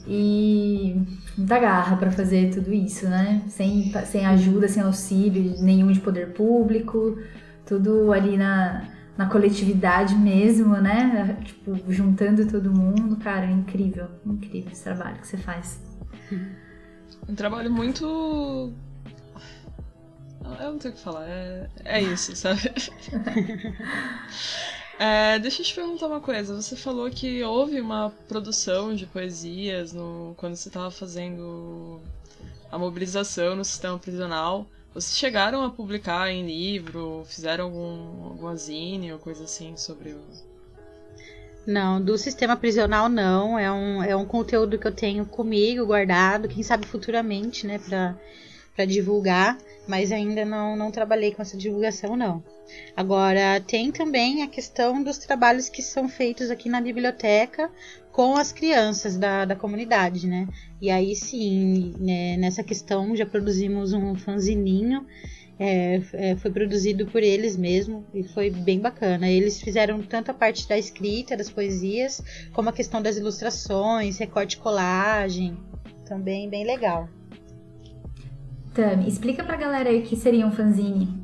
e 0.06 0.96
muita 1.36 1.58
garra 1.58 1.98
para 1.98 2.10
fazer 2.10 2.50
tudo 2.54 2.72
isso, 2.72 3.06
né? 3.06 3.42
Sem, 3.48 3.92
sem 4.06 4.24
ajuda, 4.24 4.66
sem 4.66 4.82
auxílio 4.82 5.62
nenhum 5.62 5.92
de 5.92 6.00
poder 6.00 6.32
público, 6.32 7.18
tudo 7.66 8.14
ali 8.14 8.38
na, 8.38 8.88
na 9.14 9.26
coletividade 9.26 10.14
mesmo, 10.14 10.74
né? 10.78 11.36
Tipo, 11.44 11.78
juntando 11.92 12.46
todo 12.46 12.72
mundo. 12.72 13.16
Cara, 13.16 13.44
é 13.44 13.50
incrível, 13.50 14.06
incrível 14.24 14.72
esse 14.72 14.84
trabalho 14.84 15.18
que 15.18 15.26
você 15.26 15.36
faz. 15.36 15.78
Um 17.28 17.34
trabalho 17.34 17.70
muito. 17.70 18.72
Eu 20.42 20.72
não 20.72 20.78
tenho 20.78 20.92
o 20.92 20.96
que 20.96 21.02
falar, 21.02 21.28
é, 21.28 21.70
é 21.84 22.02
isso, 22.02 22.34
sabe? 22.34 22.60
é, 24.98 25.38
deixa 25.38 25.62
eu 25.62 25.66
te 25.66 25.74
perguntar 25.74 26.08
uma 26.08 26.20
coisa. 26.20 26.54
Você 26.54 26.76
falou 26.76 27.08
que 27.10 27.42
houve 27.44 27.80
uma 27.80 28.10
produção 28.28 28.94
de 28.94 29.06
poesias 29.06 29.92
no, 29.92 30.34
quando 30.36 30.56
você 30.56 30.68
estava 30.68 30.90
fazendo 30.90 32.00
a 32.70 32.78
mobilização 32.78 33.54
no 33.54 33.64
sistema 33.64 33.98
prisional. 33.98 34.66
Vocês 34.92 35.16
chegaram 35.16 35.62
a 35.62 35.70
publicar 35.70 36.30
em 36.30 36.44
livro? 36.44 37.24
Fizeram 37.26 37.66
algum, 37.66 38.24
algum 38.24 38.56
zine 38.56 39.12
ou 39.12 39.18
coisa 39.18 39.44
assim 39.44 39.76
sobre 39.76 40.10
o, 40.10 40.49
não, 41.70 42.02
do 42.02 42.18
sistema 42.18 42.56
prisional 42.56 43.08
não. 43.08 43.58
É 43.58 43.70
um, 43.70 44.02
é 44.02 44.16
um 44.16 44.24
conteúdo 44.24 44.78
que 44.78 44.86
eu 44.86 44.92
tenho 44.92 45.24
comigo, 45.24 45.86
guardado, 45.86 46.48
quem 46.48 46.62
sabe 46.62 46.86
futuramente, 46.86 47.66
né, 47.66 47.78
pra 48.74 48.84
divulgar. 48.84 49.56
Mas 49.88 50.12
ainda 50.12 50.44
não, 50.44 50.76
não 50.76 50.90
trabalhei 50.90 51.32
com 51.32 51.42
essa 51.42 51.56
divulgação, 51.56 52.16
não. 52.16 52.42
Agora, 52.96 53.60
tem 53.60 53.90
também 53.90 54.42
a 54.42 54.46
questão 54.46 55.02
dos 55.02 55.18
trabalhos 55.18 55.68
que 55.68 55.82
são 55.82 56.08
feitos 56.08 56.50
aqui 56.50 56.68
na 56.68 56.80
biblioteca 56.80 57.70
com 58.12 58.36
as 58.36 58.52
crianças 58.52 59.16
da, 59.16 59.44
da 59.44 59.56
comunidade, 59.56 60.26
né? 60.26 60.46
E 60.80 60.90
aí 60.90 61.16
sim, 61.16 61.94
né, 61.98 62.36
nessa 62.36 62.62
questão 62.62 63.16
já 63.16 63.26
produzimos 63.26 63.92
um 63.92 64.14
fanzininho 64.14 65.06
é, 65.62 66.00
é, 66.14 66.36
foi 66.36 66.50
produzido 66.50 67.04
por 67.04 67.22
eles 67.22 67.54
mesmo 67.54 68.06
e 68.14 68.22
foi 68.24 68.48
bem 68.48 68.80
bacana. 68.80 69.28
Eles 69.28 69.60
fizeram 69.60 70.00
tanto 70.00 70.30
a 70.30 70.34
parte 70.34 70.66
da 70.66 70.78
escrita, 70.78 71.36
das 71.36 71.50
poesias, 71.50 72.22
como 72.54 72.70
a 72.70 72.72
questão 72.72 73.02
das 73.02 73.18
ilustrações, 73.18 74.16
recorte 74.16 74.56
colagem. 74.56 75.58
Também 76.08 76.48
bem 76.48 76.64
legal. 76.64 77.10
Tami, 78.72 79.06
explica 79.06 79.44
pra 79.44 79.56
galera 79.58 79.90
aí 79.90 80.00
o 80.00 80.02
que 80.02 80.16
seria 80.16 80.46
um 80.46 80.52
fanzine, 80.52 81.22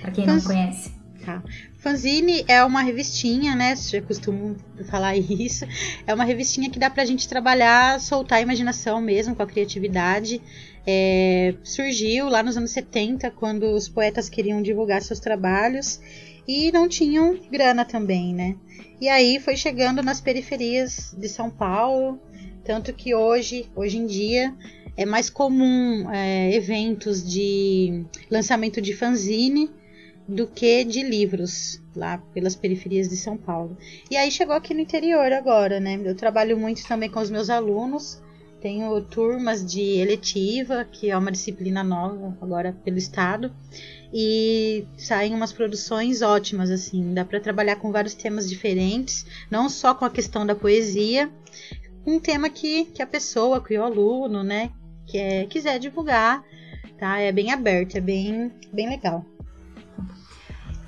pra 0.00 0.12
quem 0.12 0.24
Fanz... 0.24 0.44
não 0.44 0.54
conhece. 0.54 0.94
Tá. 1.24 1.42
Fanzine 1.86 2.44
é 2.48 2.64
uma 2.64 2.82
revistinha, 2.82 3.54
né? 3.54 3.76
Já 3.76 4.02
costumo 4.02 4.56
falar 4.90 5.14
isso. 5.16 5.64
É 6.04 6.12
uma 6.12 6.24
revistinha 6.24 6.68
que 6.68 6.80
dá 6.80 6.90
pra 6.90 7.04
gente 7.04 7.28
trabalhar, 7.28 8.00
soltar 8.00 8.40
a 8.40 8.42
imaginação 8.42 9.00
mesmo, 9.00 9.36
com 9.36 9.42
a 9.44 9.46
criatividade. 9.46 10.42
É, 10.84 11.54
surgiu 11.62 12.28
lá 12.28 12.42
nos 12.42 12.56
anos 12.56 12.72
70, 12.72 13.30
quando 13.30 13.70
os 13.70 13.88
poetas 13.88 14.28
queriam 14.28 14.60
divulgar 14.60 15.00
seus 15.00 15.20
trabalhos 15.20 16.00
e 16.48 16.72
não 16.72 16.88
tinham 16.88 17.38
grana 17.52 17.84
também, 17.84 18.34
né? 18.34 18.56
E 19.00 19.08
aí 19.08 19.38
foi 19.38 19.56
chegando 19.56 20.02
nas 20.02 20.20
periferias 20.20 21.14
de 21.16 21.28
São 21.28 21.48
Paulo, 21.48 22.18
tanto 22.64 22.92
que 22.92 23.14
hoje, 23.14 23.70
hoje 23.76 23.96
em 23.96 24.06
dia, 24.06 24.52
é 24.96 25.06
mais 25.06 25.30
comum 25.30 26.10
é, 26.10 26.52
eventos 26.52 27.24
de 27.24 28.04
lançamento 28.28 28.80
de 28.80 28.92
fanzine 28.92 29.70
do 30.28 30.46
que 30.46 30.84
de 30.84 31.02
livros 31.02 31.80
lá 31.94 32.18
pelas 32.34 32.56
periferias 32.56 33.08
de 33.08 33.16
São 33.16 33.36
Paulo. 33.36 33.76
E 34.10 34.16
aí 34.16 34.30
chegou 34.30 34.54
aqui 34.54 34.74
no 34.74 34.80
interior 34.80 35.32
agora, 35.32 35.78
né? 35.78 36.00
Eu 36.04 36.14
trabalho 36.14 36.58
muito 36.58 36.86
também 36.86 37.10
com 37.10 37.20
os 37.20 37.30
meus 37.30 37.48
alunos. 37.48 38.20
Tenho 38.60 39.00
turmas 39.02 39.64
de 39.64 39.82
eletiva, 39.98 40.84
que 40.84 41.10
é 41.10 41.16
uma 41.16 41.30
disciplina 41.30 41.84
nova 41.84 42.36
agora 42.40 42.72
pelo 42.84 42.96
estado, 42.96 43.52
e 44.12 44.84
saem 44.96 45.34
umas 45.34 45.52
produções 45.52 46.22
ótimas 46.22 46.70
assim. 46.70 47.14
Dá 47.14 47.24
para 47.24 47.38
trabalhar 47.38 47.76
com 47.76 47.92
vários 47.92 48.14
temas 48.14 48.48
diferentes, 48.48 49.24
não 49.50 49.68
só 49.68 49.94
com 49.94 50.04
a 50.04 50.10
questão 50.10 50.44
da 50.44 50.54
poesia, 50.54 51.30
um 52.04 52.18
tema 52.18 52.48
que, 52.48 52.86
que 52.86 53.02
a 53.02 53.06
pessoa, 53.06 53.62
que 53.62 53.76
o 53.76 53.84
aluno, 53.84 54.42
né, 54.42 54.70
que 55.06 55.46
quiser 55.46 55.78
divulgar, 55.78 56.42
tá? 56.98 57.18
É 57.18 57.30
bem 57.30 57.52
aberto, 57.52 57.96
é 57.96 58.00
bem, 58.00 58.50
bem 58.72 58.88
legal. 58.88 59.24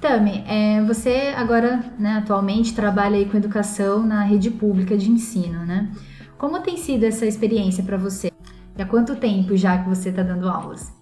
Tami, 0.00 0.44
é, 0.46 0.80
você 0.82 1.32
agora, 1.36 1.84
né, 1.98 2.12
atualmente 2.12 2.72
trabalha 2.72 3.16
aí 3.16 3.26
com 3.26 3.36
educação 3.36 4.06
na 4.06 4.22
rede 4.22 4.48
pública 4.50 4.96
de 4.96 5.10
ensino, 5.10 5.66
né? 5.66 5.90
Como 6.38 6.60
tem 6.60 6.76
sido 6.76 7.04
essa 7.04 7.26
experiência 7.26 7.82
para 7.82 7.96
você? 7.96 8.30
E 8.76 8.82
há 8.82 8.86
quanto 8.86 9.16
tempo 9.16 9.56
já 9.56 9.76
que 9.82 9.88
você 9.88 10.10
está 10.10 10.22
dando 10.22 10.48
aulas? 10.48 10.92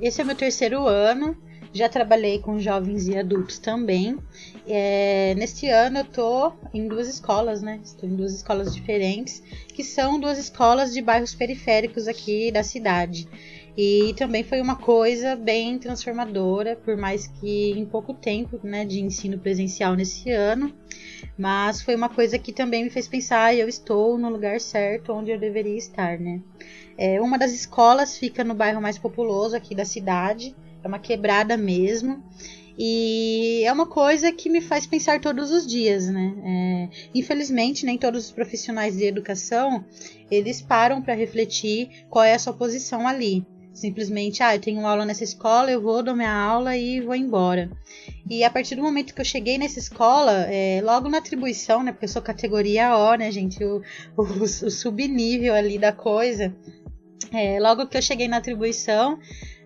Esse 0.00 0.22
é 0.22 0.24
meu 0.24 0.34
terceiro 0.34 0.86
ano. 0.86 1.36
Já 1.70 1.86
trabalhei 1.86 2.38
com 2.38 2.58
jovens 2.58 3.08
e 3.08 3.18
adultos 3.18 3.58
também. 3.58 4.16
É, 4.66 5.34
neste 5.36 5.68
ano 5.68 5.98
eu 5.98 6.04
tô 6.04 6.52
em 6.72 6.88
duas 6.88 7.08
escolas, 7.08 7.60
né? 7.60 7.78
Estou 7.84 8.08
em 8.08 8.16
duas 8.16 8.32
escolas 8.32 8.74
diferentes, 8.74 9.42
que 9.74 9.84
são 9.84 10.18
duas 10.18 10.38
escolas 10.38 10.94
de 10.94 11.02
bairros 11.02 11.34
periféricos 11.34 12.08
aqui 12.08 12.50
da 12.50 12.62
cidade. 12.62 13.28
E 13.80 14.12
também 14.14 14.42
foi 14.42 14.60
uma 14.60 14.74
coisa 14.74 15.36
bem 15.36 15.78
transformadora, 15.78 16.74
por 16.74 16.96
mais 16.96 17.28
que 17.28 17.70
em 17.70 17.86
pouco 17.86 18.12
tempo 18.12 18.58
né, 18.60 18.84
de 18.84 19.00
ensino 19.00 19.38
presencial 19.38 19.94
nesse 19.94 20.32
ano. 20.32 20.74
Mas 21.38 21.80
foi 21.80 21.94
uma 21.94 22.08
coisa 22.08 22.36
que 22.40 22.52
também 22.52 22.82
me 22.82 22.90
fez 22.90 23.06
pensar, 23.06 23.54
eu 23.54 23.68
estou 23.68 24.18
no 24.18 24.28
lugar 24.30 24.60
certo 24.60 25.12
onde 25.12 25.30
eu 25.30 25.38
deveria 25.38 25.76
estar, 25.76 26.18
né? 26.18 26.40
É, 26.96 27.20
uma 27.20 27.38
das 27.38 27.52
escolas 27.52 28.18
fica 28.18 28.42
no 28.42 28.52
bairro 28.52 28.82
mais 28.82 28.98
populoso 28.98 29.54
aqui 29.54 29.76
da 29.76 29.84
cidade, 29.84 30.56
é 30.82 30.88
uma 30.88 30.98
quebrada 30.98 31.56
mesmo. 31.56 32.20
E 32.76 33.62
é 33.64 33.72
uma 33.72 33.86
coisa 33.86 34.32
que 34.32 34.50
me 34.50 34.60
faz 34.60 34.88
pensar 34.88 35.20
todos 35.20 35.52
os 35.52 35.64
dias, 35.64 36.08
né? 36.08 36.34
É, 36.44 36.88
infelizmente, 37.14 37.86
nem 37.86 37.96
todos 37.96 38.24
os 38.24 38.32
profissionais 38.32 38.96
de 38.96 39.04
educação 39.04 39.84
eles 40.28 40.60
param 40.60 41.00
para 41.00 41.14
refletir 41.14 42.04
qual 42.10 42.24
é 42.24 42.34
a 42.34 42.38
sua 42.40 42.52
posição 42.52 43.06
ali 43.06 43.46
simplesmente, 43.72 44.42
ah, 44.42 44.54
eu 44.54 44.60
tenho 44.60 44.86
aula 44.86 45.04
nessa 45.04 45.24
escola, 45.24 45.70
eu 45.70 45.80
vou, 45.80 46.02
dou 46.02 46.14
minha 46.14 46.32
aula 46.32 46.76
e 46.76 47.00
vou 47.00 47.14
embora. 47.14 47.70
E 48.28 48.44
a 48.44 48.50
partir 48.50 48.74
do 48.74 48.82
momento 48.82 49.14
que 49.14 49.20
eu 49.20 49.24
cheguei 49.24 49.58
nessa 49.58 49.78
escola, 49.78 50.46
é, 50.48 50.80
logo 50.82 51.08
na 51.08 51.18
atribuição, 51.18 51.82
né, 51.82 51.92
porque 51.92 52.04
eu 52.04 52.10
sou 52.10 52.22
categoria 52.22 52.96
O, 52.96 53.14
né, 53.14 53.30
gente, 53.30 53.62
o, 53.64 53.82
o, 54.16 54.22
o 54.22 54.70
subnível 54.70 55.54
ali 55.54 55.78
da 55.78 55.92
coisa, 55.92 56.54
é, 57.32 57.60
logo 57.60 57.86
que 57.86 57.96
eu 57.96 58.02
cheguei 58.02 58.28
na 58.28 58.38
atribuição, 58.38 59.18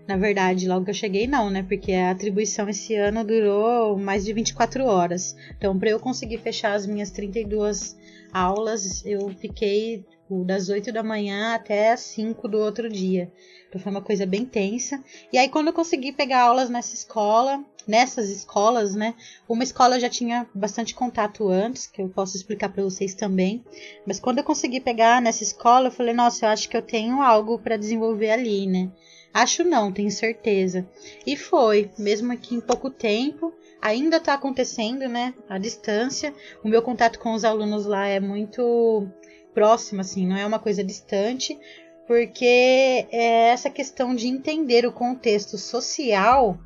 na 0.06 0.16
verdade, 0.16 0.66
logo 0.68 0.84
que 0.84 0.90
eu 0.90 0.94
cheguei, 0.94 1.26
não, 1.26 1.48
né? 1.48 1.62
Porque 1.62 1.92
a 1.92 2.10
atribuição 2.10 2.68
esse 2.68 2.94
ano 2.94 3.24
durou 3.24 3.96
mais 3.96 4.24
de 4.24 4.32
24 4.32 4.84
horas. 4.84 5.36
Então, 5.56 5.78
para 5.78 5.90
eu 5.90 6.00
conseguir 6.00 6.38
fechar 6.38 6.74
as 6.74 6.86
minhas 6.86 7.10
32 7.10 7.96
aulas, 8.32 9.04
eu 9.06 9.28
fiquei 9.30 10.04
tipo, 10.32 10.44
das 10.44 10.68
8 10.68 10.90
da 10.92 11.02
manhã 11.02 11.54
até 11.54 11.92
as 11.92 12.00
5 12.00 12.48
do 12.48 12.58
outro 12.58 12.88
dia. 12.88 13.30
Então 13.68 13.80
foi 13.80 13.92
uma 13.92 14.02
coisa 14.02 14.24
bem 14.24 14.44
tensa. 14.44 15.02
E 15.32 15.38
aí 15.38 15.48
quando 15.48 15.68
eu 15.68 15.72
consegui 15.72 16.12
pegar 16.12 16.42
aulas 16.42 16.70
nessa 16.70 16.94
escola, 16.94 17.62
nessas 17.86 18.30
escolas, 18.30 18.94
né? 18.94 19.14
Uma 19.48 19.62
escola 19.62 20.00
já 20.00 20.08
tinha 20.08 20.46
bastante 20.54 20.94
contato 20.94 21.48
antes, 21.48 21.86
que 21.86 22.00
eu 22.00 22.08
posso 22.08 22.36
explicar 22.36 22.70
para 22.70 22.82
vocês 22.82 23.14
também. 23.14 23.64
Mas 24.06 24.18
quando 24.18 24.38
eu 24.38 24.44
consegui 24.44 24.80
pegar 24.80 25.20
nessa 25.20 25.42
escola, 25.42 25.88
eu 25.88 25.92
falei, 25.92 26.14
nossa, 26.14 26.46
eu 26.46 26.50
acho 26.50 26.68
que 26.68 26.76
eu 26.76 26.82
tenho 26.82 27.20
algo 27.20 27.58
para 27.58 27.76
desenvolver 27.76 28.30
ali, 28.30 28.66
né? 28.66 28.90
Acho 29.34 29.64
não, 29.64 29.90
tenho 29.90 30.10
certeza. 30.10 30.86
E 31.26 31.36
foi, 31.36 31.90
mesmo 31.98 32.36
que 32.36 32.54
em 32.54 32.60
pouco 32.60 32.90
tempo, 32.90 33.52
ainda 33.80 34.18
está 34.18 34.34
acontecendo, 34.34 35.08
né? 35.08 35.32
A 35.48 35.56
distância. 35.56 36.34
O 36.62 36.68
meu 36.68 36.82
contato 36.82 37.18
com 37.18 37.32
os 37.32 37.42
alunos 37.42 37.86
lá 37.86 38.06
é 38.06 38.20
muito 38.20 39.08
próximo, 39.54 40.00
assim, 40.00 40.26
não 40.26 40.36
é 40.36 40.46
uma 40.46 40.58
coisa 40.58 40.82
distante, 40.82 41.58
porque 42.06 43.06
é 43.10 43.48
essa 43.48 43.70
questão 43.70 44.14
de 44.14 44.26
entender 44.26 44.84
o 44.86 44.92
contexto 44.92 45.56
social 45.56 46.58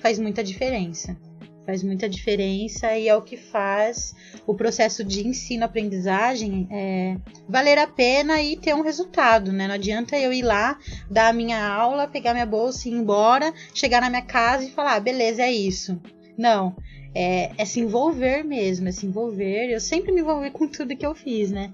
faz 0.00 0.18
muita 0.18 0.42
diferença. 0.42 1.16
Faz 1.64 1.82
muita 1.84 2.08
diferença 2.08 2.96
e 2.96 3.08
é 3.08 3.14
o 3.14 3.22
que 3.22 3.36
faz 3.36 4.14
o 4.44 4.52
processo 4.52 5.04
de 5.04 5.26
ensino-aprendizagem 5.26 6.66
é, 6.72 7.16
valer 7.48 7.78
a 7.78 7.86
pena 7.86 8.42
e 8.42 8.56
ter 8.56 8.74
um 8.74 8.82
resultado, 8.82 9.52
né? 9.52 9.68
Não 9.68 9.74
adianta 9.76 10.18
eu 10.18 10.32
ir 10.32 10.42
lá, 10.42 10.76
dar 11.08 11.28
a 11.28 11.32
minha 11.32 11.64
aula, 11.64 12.08
pegar 12.08 12.32
minha 12.32 12.44
bolsa 12.44 12.88
e 12.88 12.92
ir 12.92 12.96
embora, 12.96 13.54
chegar 13.72 14.00
na 14.00 14.10
minha 14.10 14.22
casa 14.22 14.64
e 14.64 14.72
falar, 14.72 14.96
ah, 14.96 15.00
beleza, 15.00 15.42
é 15.42 15.52
isso. 15.52 16.00
Não, 16.36 16.74
é, 17.14 17.50
é, 17.56 17.64
se 17.64 17.80
envolver 17.80 18.42
mesmo, 18.42 18.88
é 18.88 18.92
se 18.92 19.06
envolver. 19.06 19.70
Eu 19.70 19.80
sempre 19.80 20.12
me 20.12 20.20
envolvi 20.20 20.50
com 20.50 20.66
tudo 20.66 20.96
que 20.96 21.06
eu 21.06 21.14
fiz, 21.14 21.50
né? 21.50 21.72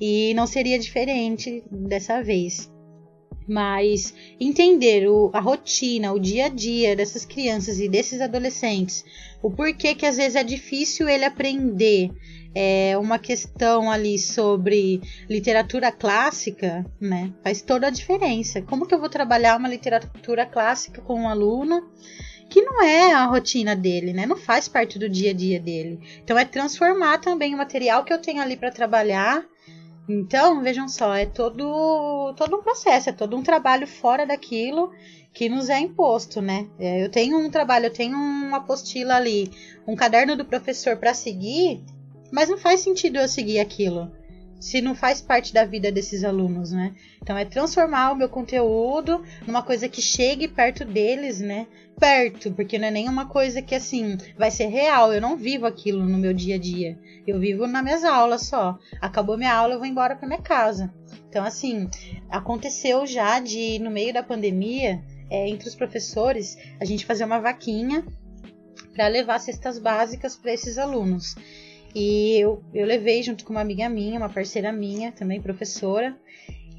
E 0.00 0.32
não 0.34 0.46
seria 0.46 0.78
diferente 0.78 1.62
dessa 1.70 2.22
vez. 2.22 2.70
Mas 3.46 4.12
entender 4.38 5.08
o, 5.08 5.30
a 5.32 5.40
rotina, 5.40 6.12
o 6.12 6.18
dia 6.18 6.46
a 6.46 6.48
dia 6.48 6.94
dessas 6.94 7.24
crianças 7.24 7.80
e 7.80 7.88
desses 7.88 8.20
adolescentes, 8.20 9.04
o 9.42 9.50
porquê 9.50 9.94
que 9.94 10.04
às 10.04 10.16
vezes 10.16 10.36
é 10.36 10.44
difícil 10.44 11.08
ele 11.08 11.24
aprender 11.24 12.10
é, 12.54 12.96
uma 12.98 13.18
questão 13.18 13.90
ali 13.90 14.18
sobre 14.18 15.00
literatura 15.28 15.92
clássica, 15.92 16.84
né? 17.00 17.32
Faz 17.42 17.62
toda 17.62 17.86
a 17.86 17.90
diferença. 17.90 18.60
Como 18.62 18.86
que 18.86 18.94
eu 18.94 19.00
vou 19.00 19.08
trabalhar 19.08 19.56
uma 19.56 19.68
literatura 19.68 20.44
clássica 20.44 21.00
com 21.00 21.22
um 21.22 21.28
aluno 21.28 21.88
que 22.48 22.62
não 22.62 22.82
é 22.82 23.12
a 23.12 23.26
rotina 23.26 23.76
dele, 23.76 24.12
né? 24.12 24.26
Não 24.26 24.36
faz 24.36 24.68
parte 24.68 24.98
do 24.98 25.08
dia 25.08 25.30
a 25.30 25.34
dia 25.34 25.60
dele. 25.60 26.00
Então 26.22 26.38
é 26.38 26.44
transformar 26.44 27.18
também 27.18 27.54
o 27.54 27.58
material 27.58 28.04
que 28.04 28.12
eu 28.12 28.18
tenho 28.18 28.40
ali 28.40 28.56
para 28.56 28.70
trabalhar 28.70 29.44
então, 30.08 30.62
vejam 30.62 30.88
só, 30.88 31.14
é 31.14 31.26
todo, 31.26 32.32
todo 32.34 32.56
um 32.56 32.62
processo, 32.62 33.10
é 33.10 33.12
todo 33.12 33.36
um 33.36 33.42
trabalho 33.42 33.86
fora 33.86 34.24
daquilo 34.24 34.90
que 35.34 35.50
nos 35.50 35.68
é 35.68 35.78
imposto, 35.78 36.40
né? 36.40 36.66
É, 36.78 37.04
eu 37.04 37.10
tenho 37.10 37.38
um 37.38 37.50
trabalho, 37.50 37.86
eu 37.86 37.92
tenho 37.92 38.16
uma 38.16 38.56
apostila 38.56 39.16
ali, 39.16 39.50
um 39.86 39.94
caderno 39.94 40.34
do 40.34 40.46
professor 40.46 40.96
para 40.96 41.12
seguir, 41.12 41.82
mas 42.32 42.48
não 42.48 42.56
faz 42.56 42.80
sentido 42.80 43.18
eu 43.18 43.28
seguir 43.28 43.60
aquilo 43.60 44.10
se 44.60 44.80
não 44.80 44.94
faz 44.94 45.20
parte 45.20 45.52
da 45.52 45.64
vida 45.64 45.90
desses 45.92 46.24
alunos, 46.24 46.72
né? 46.72 46.94
Então 47.22 47.36
é 47.36 47.44
transformar 47.44 48.12
o 48.12 48.16
meu 48.16 48.28
conteúdo 48.28 49.22
numa 49.46 49.62
coisa 49.62 49.88
que 49.88 50.02
chegue 50.02 50.48
perto 50.48 50.84
deles, 50.84 51.40
né? 51.40 51.66
Perto, 51.98 52.52
porque 52.52 52.78
não 52.78 52.88
é 52.88 52.90
nenhuma 52.90 53.26
coisa 53.26 53.62
que 53.62 53.74
assim 53.74 54.16
vai 54.36 54.50
ser 54.50 54.66
real. 54.66 55.12
Eu 55.12 55.20
não 55.20 55.36
vivo 55.36 55.66
aquilo 55.66 56.04
no 56.04 56.18
meu 56.18 56.32
dia 56.32 56.56
a 56.56 56.58
dia. 56.58 56.98
Eu 57.26 57.38
vivo 57.38 57.66
nas 57.66 57.82
minhas 57.82 58.04
aulas 58.04 58.46
só. 58.46 58.78
Acabou 59.00 59.36
minha 59.36 59.54
aula, 59.54 59.74
eu 59.74 59.78
vou 59.78 59.86
embora 59.86 60.16
para 60.16 60.28
minha 60.28 60.42
casa. 60.42 60.92
Então 61.28 61.44
assim, 61.44 61.88
aconteceu 62.30 63.06
já 63.06 63.38
de 63.40 63.78
no 63.78 63.90
meio 63.90 64.12
da 64.12 64.22
pandemia, 64.22 65.02
é, 65.30 65.48
entre 65.48 65.68
os 65.68 65.74
professores, 65.74 66.56
a 66.80 66.84
gente 66.84 67.04
fazer 67.04 67.24
uma 67.24 67.40
vaquinha 67.40 68.04
para 68.94 69.06
levar 69.08 69.38
cestas 69.38 69.78
básicas 69.78 70.36
para 70.36 70.52
esses 70.52 70.78
alunos. 70.78 71.36
E 71.94 72.38
eu, 72.38 72.62
eu 72.74 72.86
levei 72.86 73.22
junto 73.22 73.44
com 73.44 73.52
uma 73.52 73.60
amiga 73.60 73.88
minha, 73.88 74.18
uma 74.18 74.28
parceira 74.28 74.72
minha, 74.72 75.12
também 75.12 75.40
professora, 75.40 76.16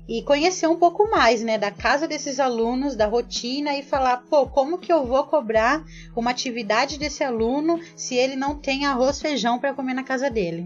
e 0.08 0.24
conhecer 0.24 0.68
um 0.68 0.78
pouco 0.78 1.10
mais, 1.10 1.44
né, 1.44 1.58
da 1.58 1.70
casa 1.70 2.08
desses 2.08 2.40
alunos, 2.40 2.96
da 2.96 3.06
rotina 3.06 3.78
e 3.78 3.84
falar, 3.84 4.24
pô, 4.30 4.48
como 4.48 4.80
que 4.80 4.92
eu 4.92 5.06
vou 5.06 5.24
cobrar 5.26 5.86
uma 6.16 6.32
atividade 6.32 6.98
desse 6.98 7.24
aluno 7.24 7.80
se 7.96 8.16
ele 8.16 8.36
não 8.36 8.56
tem 8.56 8.86
arroz 8.86 9.22
feijão 9.22 9.60
para 9.60 9.74
comer 9.74 9.94
na 9.94 10.04
casa 10.04 10.30
dele? 10.30 10.66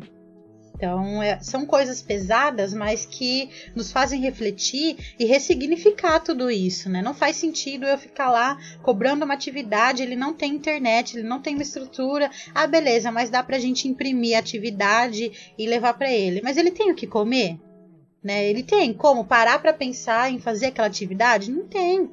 Então, 0.84 1.24
é, 1.24 1.40
são 1.40 1.66
coisas 1.66 2.02
pesadas, 2.02 2.74
mas 2.74 3.06
que 3.06 3.50
nos 3.74 3.90
fazem 3.90 4.20
refletir 4.20 4.98
e 5.18 5.24
ressignificar 5.24 6.20
tudo 6.20 6.52
isso, 6.52 6.90
né? 6.90 7.02
Não 7.02 7.14
faz 7.14 7.38
sentido 7.38 7.86
eu 7.86 7.98
ficar 7.98 8.30
lá 8.30 8.58
cobrando 8.82 9.24
uma 9.24 9.34
atividade, 9.34 10.04
ele 10.04 10.18
não 10.18 10.34
tem 10.34 10.54
internet, 10.54 11.16
ele 11.16 11.26
não 11.26 11.40
tem 11.40 11.54
uma 11.54 11.64
estrutura. 11.64 12.30
Ah, 12.54 12.68
beleza, 12.68 13.10
mas 13.14 13.30
dá 13.30 13.42
pra 13.42 13.60
gente 13.60 13.88
imprimir 13.88 14.36
a 14.36 14.40
atividade 14.40 15.54
e 15.58 15.66
levar 15.66 15.94
para 15.94 16.12
ele. 16.12 16.42
Mas 16.44 16.58
ele 16.58 16.70
tem 16.70 16.92
o 16.92 16.96
que 16.96 17.08
comer? 17.08 17.58
Né? 18.22 18.50
Ele 18.50 18.62
tem 18.62 18.94
como 18.94 19.24
parar 19.24 19.60
para 19.60 19.72
pensar 19.72 20.30
em 20.30 20.38
fazer 20.38 20.66
aquela 20.66 20.88
atividade? 20.90 21.50
Não 21.50 21.66
tem. 21.66 22.10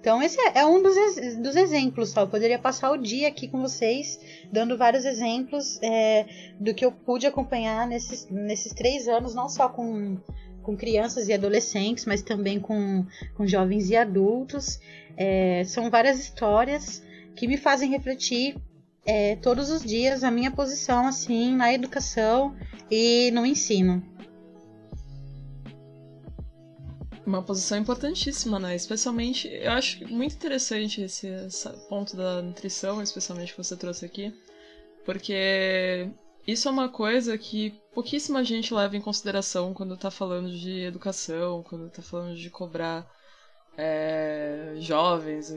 Então, 0.00 0.22
esse 0.22 0.40
é, 0.40 0.60
é 0.60 0.66
um 0.66 0.82
dos, 0.82 0.94
dos 1.36 1.56
exemplos 1.56 2.10
só. 2.10 2.22
Eu 2.22 2.28
poderia 2.28 2.58
passar 2.58 2.90
o 2.92 2.96
dia 2.96 3.28
aqui 3.28 3.48
com 3.48 3.60
vocês, 3.60 4.18
dando 4.50 4.78
vários 4.78 5.04
exemplos 5.04 5.78
é, 5.82 6.26
do 6.58 6.72
que 6.72 6.84
eu 6.84 6.92
pude 6.92 7.26
acompanhar 7.26 7.86
nesses, 7.86 8.28
nesses 8.30 8.72
três 8.72 9.08
anos, 9.08 9.34
não 9.34 9.48
só 9.48 9.68
com, 9.68 10.16
com 10.62 10.76
crianças 10.76 11.28
e 11.28 11.32
adolescentes, 11.32 12.06
mas 12.06 12.22
também 12.22 12.60
com, 12.60 13.04
com 13.36 13.46
jovens 13.46 13.90
e 13.90 13.96
adultos. 13.96 14.78
É, 15.16 15.64
são 15.64 15.90
várias 15.90 16.20
histórias 16.20 17.02
que 17.34 17.48
me 17.48 17.56
fazem 17.56 17.90
refletir 17.90 18.56
é, 19.04 19.36
todos 19.36 19.70
os 19.70 19.82
dias 19.82 20.22
a 20.22 20.30
minha 20.30 20.50
posição 20.50 21.06
assim 21.06 21.56
na 21.56 21.72
educação 21.72 22.54
e 22.90 23.30
no 23.32 23.44
ensino. 23.44 24.02
Uma 27.28 27.42
posição 27.42 27.78
importantíssima, 27.78 28.58
né? 28.58 28.74
Especialmente, 28.74 29.48
eu 29.48 29.72
acho 29.72 30.06
muito 30.08 30.34
interessante 30.34 31.02
esse, 31.02 31.28
esse 31.28 31.68
ponto 31.88 32.16
da 32.16 32.40
nutrição, 32.42 33.02
especialmente 33.02 33.52
que 33.52 33.62
você 33.62 33.76
trouxe 33.76 34.04
aqui, 34.06 34.34
porque 35.04 36.10
isso 36.46 36.68
é 36.68 36.70
uma 36.70 36.88
coisa 36.88 37.36
que 37.36 37.78
pouquíssima 37.92 38.42
gente 38.42 38.72
leva 38.72 38.96
em 38.96 39.00
consideração 39.00 39.74
quando 39.74 39.96
tá 39.96 40.10
falando 40.10 40.50
de 40.50 40.80
educação, 40.80 41.62
quando 41.62 41.90
tá 41.90 42.02
falando 42.02 42.34
de 42.34 42.48
cobrar 42.48 43.06
é, 43.76 44.74
jovens. 44.78 45.54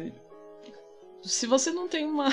Se 1.24 1.48
você 1.48 1.72
não 1.72 1.88
tem 1.88 2.06
uma, 2.06 2.28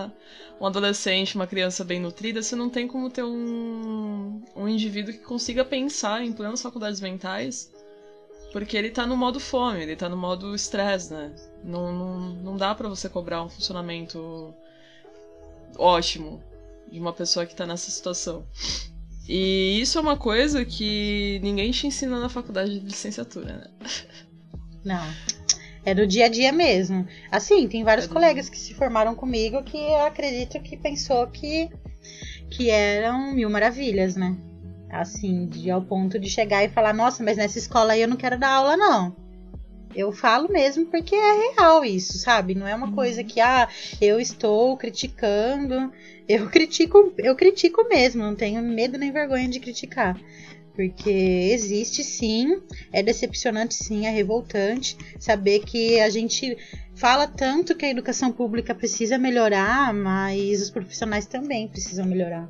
um 0.58 0.66
adolescente, 0.66 1.34
uma 1.34 1.46
criança 1.46 1.84
bem 1.84 2.00
nutrida, 2.00 2.42
você 2.42 2.56
não 2.56 2.70
tem 2.70 2.88
como 2.88 3.10
ter 3.10 3.24
um, 3.24 4.42
um 4.56 4.66
indivíduo 4.66 5.12
que 5.12 5.20
consiga 5.20 5.64
pensar 5.64 6.24
em 6.24 6.32
plenas 6.32 6.62
faculdades 6.62 7.00
mentais 7.00 7.70
porque 8.52 8.76
ele 8.76 8.90
tá 8.90 9.06
no 9.06 9.16
modo 9.16 9.38
fome, 9.38 9.82
ele 9.82 9.96
tá 9.96 10.08
no 10.08 10.16
modo 10.16 10.54
estresse, 10.54 11.12
né? 11.12 11.32
Não, 11.62 11.92
não, 11.92 12.20
não 12.34 12.56
dá 12.56 12.74
para 12.74 12.88
você 12.88 13.08
cobrar 13.08 13.42
um 13.42 13.48
funcionamento 13.48 14.54
ótimo 15.76 16.42
de 16.90 16.98
uma 16.98 17.12
pessoa 17.12 17.44
que 17.44 17.54
tá 17.54 17.66
nessa 17.66 17.90
situação. 17.90 18.46
E 19.28 19.78
isso 19.80 19.98
é 19.98 20.00
uma 20.00 20.16
coisa 20.16 20.64
que 20.64 21.38
ninguém 21.42 21.70
te 21.70 21.86
ensina 21.86 22.18
na 22.18 22.30
faculdade 22.30 22.78
de 22.78 22.86
licenciatura, 22.86 23.56
né? 23.58 23.88
Não. 24.82 25.04
É 25.84 25.94
do 25.94 26.06
dia 26.06 26.24
a 26.26 26.28
dia 26.28 26.50
mesmo. 26.50 27.06
Assim, 27.30 27.68
tem 27.68 27.84
vários 27.84 28.06
é 28.06 28.08
colegas 28.08 28.48
que 28.48 28.58
se 28.58 28.72
formaram 28.72 29.14
comigo 29.14 29.62
que 29.62 29.76
eu 29.76 30.06
acredito 30.06 30.60
que 30.60 30.76
pensou 30.76 31.26
que, 31.26 31.68
que 32.50 32.70
eram 32.70 33.32
mil 33.34 33.50
maravilhas, 33.50 34.16
né? 34.16 34.34
Assim, 34.90 35.46
de 35.46 35.70
ao 35.70 35.82
ponto 35.82 36.18
de 36.18 36.28
chegar 36.28 36.64
e 36.64 36.68
falar, 36.68 36.94
nossa, 36.94 37.22
mas 37.22 37.36
nessa 37.36 37.58
escola 37.58 37.92
aí 37.92 38.02
eu 38.02 38.08
não 38.08 38.16
quero 38.16 38.38
dar 38.38 38.50
aula, 38.50 38.76
não. 38.76 39.14
Eu 39.94 40.12
falo 40.12 40.50
mesmo 40.50 40.86
porque 40.86 41.14
é 41.14 41.52
real 41.54 41.84
isso, 41.84 42.18
sabe? 42.18 42.54
Não 42.54 42.66
é 42.66 42.74
uma 42.74 42.92
coisa 42.92 43.24
que, 43.24 43.40
ah, 43.40 43.68
eu 44.00 44.20
estou 44.20 44.76
criticando. 44.76 45.92
Eu 46.28 46.48
critico, 46.50 47.12
eu 47.18 47.34
critico 47.34 47.86
mesmo, 47.88 48.22
não 48.22 48.34
tenho 48.34 48.62
medo 48.62 48.98
nem 48.98 49.10
vergonha 49.10 49.48
de 49.48 49.60
criticar. 49.60 50.18
Porque 50.74 51.10
existe 51.10 52.04
sim, 52.04 52.62
é 52.92 53.02
decepcionante 53.02 53.74
sim, 53.74 54.06
é 54.06 54.10
revoltante 54.10 54.96
saber 55.18 55.60
que 55.60 55.98
a 55.98 56.08
gente 56.08 56.56
fala 56.94 57.26
tanto 57.26 57.74
que 57.74 57.84
a 57.84 57.90
educação 57.90 58.30
pública 58.30 58.74
precisa 58.74 59.18
melhorar, 59.18 59.92
mas 59.92 60.62
os 60.62 60.70
profissionais 60.70 61.26
também 61.26 61.66
precisam 61.66 62.06
melhorar. 62.06 62.48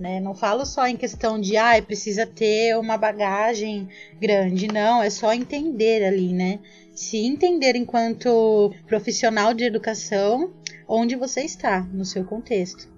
Né? 0.00 0.18
Não 0.18 0.34
falo 0.34 0.64
só 0.64 0.86
em 0.86 0.96
questão 0.96 1.38
de 1.38 1.58
ah, 1.58 1.80
precisa 1.82 2.26
ter 2.26 2.74
uma 2.78 2.96
bagagem 2.96 3.86
grande, 4.18 4.66
não, 4.66 5.02
é 5.02 5.10
só 5.10 5.30
entender 5.34 6.02
ali, 6.02 6.32
né? 6.32 6.58
Se 6.94 7.18
entender 7.18 7.76
enquanto 7.76 8.72
profissional 8.86 9.52
de 9.52 9.64
educação 9.64 10.54
onde 10.88 11.16
você 11.16 11.42
está, 11.42 11.82
no 11.92 12.06
seu 12.06 12.24
contexto. 12.24 12.88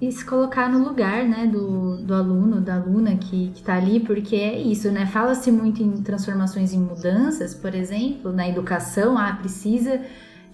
E 0.00 0.10
se 0.10 0.24
colocar 0.24 0.68
no 0.68 0.82
lugar, 0.82 1.24
né, 1.28 1.46
do, 1.46 1.98
do 1.98 2.14
aluno, 2.14 2.60
da 2.60 2.76
aluna 2.76 3.14
que, 3.16 3.52
que 3.54 3.62
tá 3.62 3.76
ali, 3.76 4.00
porque 4.00 4.34
é 4.34 4.58
isso, 4.58 4.90
né? 4.90 5.04
Fala-se 5.04 5.52
muito 5.52 5.82
em 5.82 6.02
transformações 6.02 6.72
em 6.72 6.80
mudanças, 6.80 7.54
por 7.54 7.74
exemplo, 7.74 8.32
na 8.32 8.48
educação, 8.48 9.16
ah, 9.18 9.32
precisa 9.34 10.00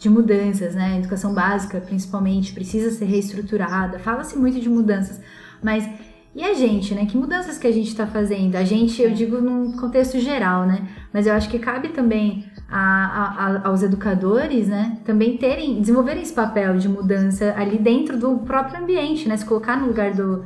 de 0.03 0.11
mudanças, 0.11 0.75
né? 0.75 0.95
A 0.95 0.99
educação 0.99 1.33
básica, 1.33 1.81
principalmente, 1.81 2.53
precisa 2.53 2.91
ser 2.91 3.05
reestruturada. 3.05 4.01
Fala-se 4.01 4.37
muito 4.37 4.61
de 4.61 4.69
mudanças, 4.69 5.21
mas 5.63 5.89
e 6.35 6.43
a 6.43 6.55
gente, 6.55 6.95
né? 6.95 7.07
Que 7.07 7.17
mudanças 7.17 7.57
que 7.57 7.67
a 7.67 7.73
gente 7.73 7.89
está 7.89 8.07
fazendo? 8.07 8.57
A 8.57 8.65
gente, 8.65 9.01
eu 9.01 9.13
digo 9.13 9.41
num 9.41 9.73
contexto 9.77 10.19
geral, 10.19 10.67
né? 10.67 10.89
Mas 11.13 11.27
eu 11.27 11.35
acho 11.35 11.49
que 11.49 11.59
cabe 11.59 11.91
também 11.91 12.47
a, 12.69 12.81
a, 12.81 13.47
a, 13.47 13.69
aos 13.69 13.83
educadores, 13.83 14.67
né? 14.67 14.99
Também 15.05 15.37
terem, 15.37 15.79
desenvolverem 15.79 16.23
esse 16.23 16.33
papel 16.33 16.79
de 16.79 16.89
mudança 16.89 17.55
ali 17.57 17.79
dentro 17.79 18.17
do 18.19 18.39
próprio 18.39 18.83
ambiente, 18.83 19.29
né? 19.29 19.37
Se 19.37 19.45
colocar 19.45 19.79
no 19.79 19.87
lugar 19.87 20.15
do, 20.15 20.45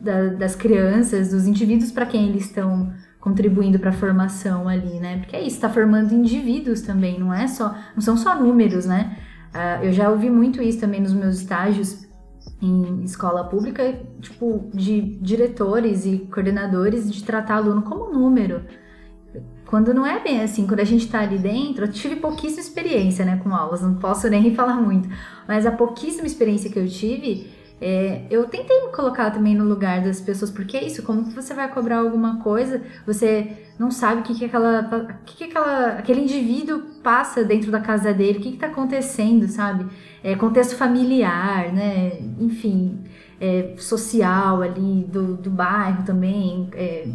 da, 0.00 0.28
das 0.30 0.56
crianças, 0.56 1.30
dos 1.30 1.46
indivíduos 1.46 1.92
para 1.92 2.06
quem 2.06 2.28
eles 2.28 2.46
estão 2.46 2.92
contribuindo 3.26 3.76
para 3.80 3.90
a 3.90 3.92
formação 3.92 4.68
ali, 4.68 5.00
né? 5.00 5.18
Porque 5.18 5.34
é 5.34 5.40
isso, 5.40 5.56
está 5.56 5.68
formando 5.68 6.14
indivíduos 6.14 6.82
também, 6.82 7.18
não 7.18 7.34
é 7.34 7.48
só, 7.48 7.74
não 7.92 8.00
são 8.00 8.16
só 8.16 8.38
números, 8.38 8.86
né? 8.86 9.16
Uh, 9.52 9.86
eu 9.86 9.92
já 9.92 10.08
ouvi 10.08 10.30
muito 10.30 10.62
isso 10.62 10.78
também 10.78 11.00
nos 11.00 11.12
meus 11.12 11.40
estágios 11.40 12.06
em 12.62 13.02
escola 13.02 13.42
pública, 13.42 14.00
tipo, 14.20 14.70
de 14.72 15.18
diretores 15.20 16.06
e 16.06 16.18
coordenadores 16.32 17.12
de 17.12 17.24
tratar 17.24 17.56
aluno 17.56 17.82
como 17.82 18.12
número. 18.12 18.62
Quando 19.66 19.92
não 19.92 20.06
é 20.06 20.22
bem 20.22 20.40
assim, 20.40 20.64
quando 20.64 20.78
a 20.78 20.84
gente 20.84 21.06
está 21.06 21.18
ali 21.18 21.36
dentro, 21.36 21.86
eu 21.86 21.90
tive 21.90 22.14
pouquíssima 22.14 22.60
experiência, 22.60 23.24
né, 23.24 23.40
com 23.42 23.52
aulas, 23.52 23.82
não 23.82 23.96
posso 23.96 24.30
nem 24.30 24.50
falar 24.54 24.76
muito, 24.76 25.08
mas 25.48 25.66
a 25.66 25.72
pouquíssima 25.72 26.28
experiência 26.28 26.70
que 26.70 26.78
eu 26.78 26.86
tive, 26.86 27.50
é, 27.80 28.22
eu 28.30 28.44
tentei 28.46 28.86
me 28.86 28.92
colocar 28.92 29.30
também 29.30 29.54
no 29.54 29.64
lugar 29.64 30.02
das 30.02 30.20
pessoas, 30.20 30.50
porque 30.50 30.76
é 30.76 30.84
isso, 30.84 31.02
como 31.02 31.24
que 31.24 31.34
você 31.34 31.52
vai 31.52 31.68
cobrar 31.68 31.98
alguma 31.98 32.38
coisa, 32.42 32.80
você 33.06 33.52
não 33.78 33.90
sabe 33.90 34.22
o 34.22 34.24
que, 34.24 34.34
que, 34.34 34.46
aquela, 34.46 34.82
que, 35.26 35.36
que 35.36 35.44
aquela, 35.44 35.88
aquele 35.98 36.22
indivíduo 36.22 36.80
passa 37.02 37.44
dentro 37.44 37.70
da 37.70 37.80
casa 37.80 38.14
dele, 38.14 38.38
o 38.38 38.40
que 38.40 38.48
está 38.48 38.68
acontecendo, 38.68 39.46
sabe? 39.46 39.86
É, 40.24 40.34
contexto 40.34 40.74
familiar, 40.74 41.70
né? 41.70 42.18
Enfim, 42.40 42.98
é, 43.38 43.74
social 43.76 44.62
ali, 44.62 45.04
do, 45.04 45.36
do 45.36 45.50
bairro 45.50 46.02
também, 46.02 46.70
é, 46.72 47.06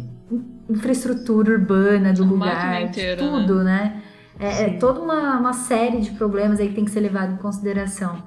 infraestrutura 0.70 1.54
urbana 1.54 2.12
do 2.12 2.24
lugar, 2.24 2.82
inteira, 2.82 3.20
tudo, 3.20 3.64
né? 3.64 4.00
né? 4.38 4.48
É, 4.48 4.62
é 4.64 4.70
toda 4.78 5.00
uma, 5.00 5.38
uma 5.38 5.52
série 5.52 6.00
de 6.00 6.12
problemas 6.12 6.60
aí 6.60 6.68
que 6.68 6.74
tem 6.74 6.84
que 6.84 6.90
ser 6.92 7.00
levado 7.00 7.34
em 7.34 7.36
consideração. 7.36 8.22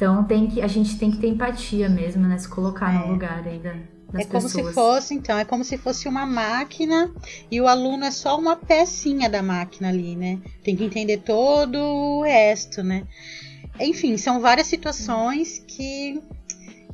Então 0.00 0.24
tem 0.24 0.46
que, 0.46 0.62
a 0.62 0.66
gente 0.66 0.96
tem 0.98 1.10
que 1.10 1.18
ter 1.18 1.26
empatia 1.26 1.86
mesmo, 1.86 2.26
né? 2.26 2.38
Se 2.38 2.48
colocar 2.48 2.90
é. 2.90 3.06
no 3.06 3.12
lugar 3.12 3.46
aí 3.46 3.58
da, 3.58 3.74
das 4.10 4.22
é 4.22 4.24
como 4.24 4.42
pessoas. 4.44 4.66
se 4.68 4.72
fosse, 4.72 5.14
então, 5.14 5.38
é 5.38 5.44
como 5.44 5.62
se 5.62 5.76
fosse 5.76 6.08
uma 6.08 6.24
máquina 6.24 7.12
e 7.50 7.60
o 7.60 7.68
aluno 7.68 8.06
é 8.06 8.10
só 8.10 8.38
uma 8.38 8.56
pecinha 8.56 9.28
da 9.28 9.42
máquina 9.42 9.90
ali, 9.90 10.16
né? 10.16 10.38
Tem 10.64 10.74
que 10.74 10.84
entender 10.84 11.18
todo 11.18 11.76
o 11.76 12.22
resto, 12.22 12.82
né? 12.82 13.06
Enfim, 13.78 14.16
são 14.16 14.40
várias 14.40 14.68
situações 14.68 15.62
que 15.68 16.18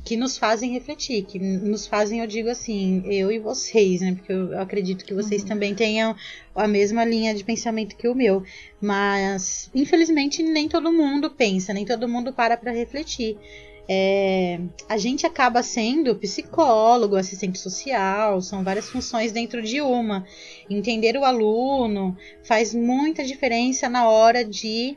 que 0.07 0.15
nos 0.15 0.37
fazem 0.37 0.71
refletir, 0.71 1.25
que 1.25 1.37
nos 1.37 1.85
fazem, 1.85 2.21
eu 2.21 2.27
digo 2.27 2.49
assim, 2.49 3.03
eu 3.07 3.29
e 3.29 3.39
vocês, 3.39 3.99
né? 3.99 4.15
Porque 4.15 4.31
eu 4.31 4.57
acredito 4.57 5.03
que 5.03 5.13
vocês 5.13 5.41
uhum. 5.41 5.49
também 5.49 5.75
tenham 5.75 6.15
a 6.55 6.65
mesma 6.65 7.03
linha 7.03 7.35
de 7.35 7.43
pensamento 7.43 7.97
que 7.97 8.07
o 8.07 8.15
meu. 8.15 8.41
Mas, 8.79 9.69
infelizmente, 9.75 10.41
nem 10.41 10.69
todo 10.69 10.93
mundo 10.93 11.29
pensa, 11.29 11.73
nem 11.73 11.83
todo 11.83 12.07
mundo 12.07 12.31
para 12.31 12.55
para 12.55 12.71
refletir. 12.71 13.37
É, 13.85 14.61
a 14.87 14.97
gente 14.97 15.25
acaba 15.25 15.61
sendo 15.61 16.15
psicólogo, 16.15 17.17
assistente 17.17 17.59
social, 17.59 18.41
são 18.41 18.63
várias 18.63 18.87
funções 18.89 19.33
dentro 19.33 19.61
de 19.61 19.81
uma. 19.81 20.25
Entender 20.69 21.17
o 21.17 21.25
aluno 21.25 22.15
faz 22.43 22.73
muita 22.73 23.25
diferença 23.25 23.89
na 23.89 24.09
hora 24.09 24.45
de, 24.45 24.95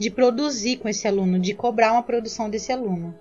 de 0.00 0.10
produzir 0.10 0.78
com 0.78 0.88
esse 0.88 1.06
aluno, 1.06 1.38
de 1.38 1.54
cobrar 1.54 1.92
uma 1.92 2.02
produção 2.02 2.50
desse 2.50 2.72
aluno. 2.72 3.14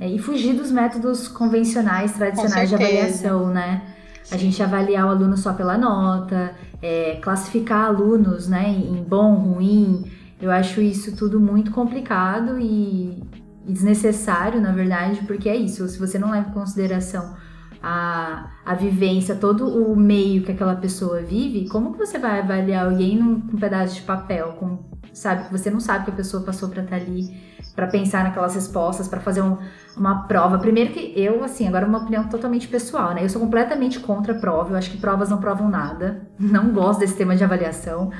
É, 0.00 0.08
e 0.08 0.18
fugir 0.18 0.54
dos 0.54 0.70
métodos 0.70 1.28
convencionais, 1.28 2.12
tradicionais 2.12 2.68
de 2.68 2.74
avaliação, 2.74 3.48
né? 3.48 3.82
Sim. 4.22 4.34
A 4.34 4.38
gente 4.38 4.62
avaliar 4.62 5.06
o 5.06 5.10
aluno 5.10 5.36
só 5.36 5.52
pela 5.52 5.76
nota, 5.78 6.54
é, 6.82 7.18
classificar 7.22 7.86
alunos 7.86 8.48
né, 8.48 8.70
em 8.70 9.02
bom, 9.02 9.34
ruim. 9.34 10.10
Eu 10.40 10.50
acho 10.50 10.80
isso 10.80 11.14
tudo 11.14 11.38
muito 11.38 11.70
complicado 11.70 12.58
e, 12.58 13.22
desnecessário, 13.66 14.60
na 14.60 14.72
verdade, 14.72 15.20
porque 15.26 15.48
é 15.48 15.56
isso. 15.56 15.86
Se 15.88 15.98
você 15.98 16.18
não 16.18 16.30
leva 16.30 16.48
em 16.48 16.52
consideração 16.52 17.36
a, 17.82 18.50
a 18.64 18.74
vivência, 18.74 19.34
todo 19.34 19.66
o 19.66 19.96
meio 19.96 20.42
que 20.42 20.52
aquela 20.52 20.76
pessoa 20.76 21.20
vive, 21.20 21.68
como 21.68 21.92
que 21.92 21.98
você 21.98 22.18
vai 22.18 22.40
avaliar 22.40 22.86
alguém 22.86 23.16
num, 23.16 23.34
num 23.36 23.58
pedaço 23.58 23.96
de 23.96 24.02
papel, 24.02 24.56
com, 24.58 24.78
sabe, 25.12 25.44
que 25.44 25.52
você 25.52 25.70
não 25.70 25.80
sabe 25.80 26.06
que 26.06 26.10
a 26.10 26.14
pessoa 26.14 26.42
passou 26.42 26.68
para 26.68 26.82
estar 26.82 26.96
tá 26.98 27.02
ali, 27.02 27.34
para 27.74 27.86
pensar 27.86 28.24
naquelas 28.24 28.54
respostas, 28.54 29.08
para 29.08 29.20
fazer 29.20 29.42
um, 29.42 29.56
uma 29.96 30.26
prova. 30.26 30.58
Primeiro 30.58 30.92
que 30.92 31.12
eu, 31.16 31.42
assim, 31.42 31.66
agora 31.66 31.86
uma 31.86 31.98
opinião 31.98 32.28
totalmente 32.28 32.68
pessoal, 32.68 33.14
né? 33.14 33.24
Eu 33.24 33.28
sou 33.28 33.40
completamente 33.40 33.98
contra 34.00 34.32
a 34.32 34.38
prova, 34.38 34.72
eu 34.72 34.76
acho 34.76 34.90
que 34.90 34.98
provas 34.98 35.28
não 35.28 35.38
provam 35.38 35.68
nada, 35.68 36.22
não 36.38 36.70
gosto 36.70 37.00
desse 37.00 37.16
tema 37.16 37.34
de 37.34 37.42
avaliação. 37.42 38.10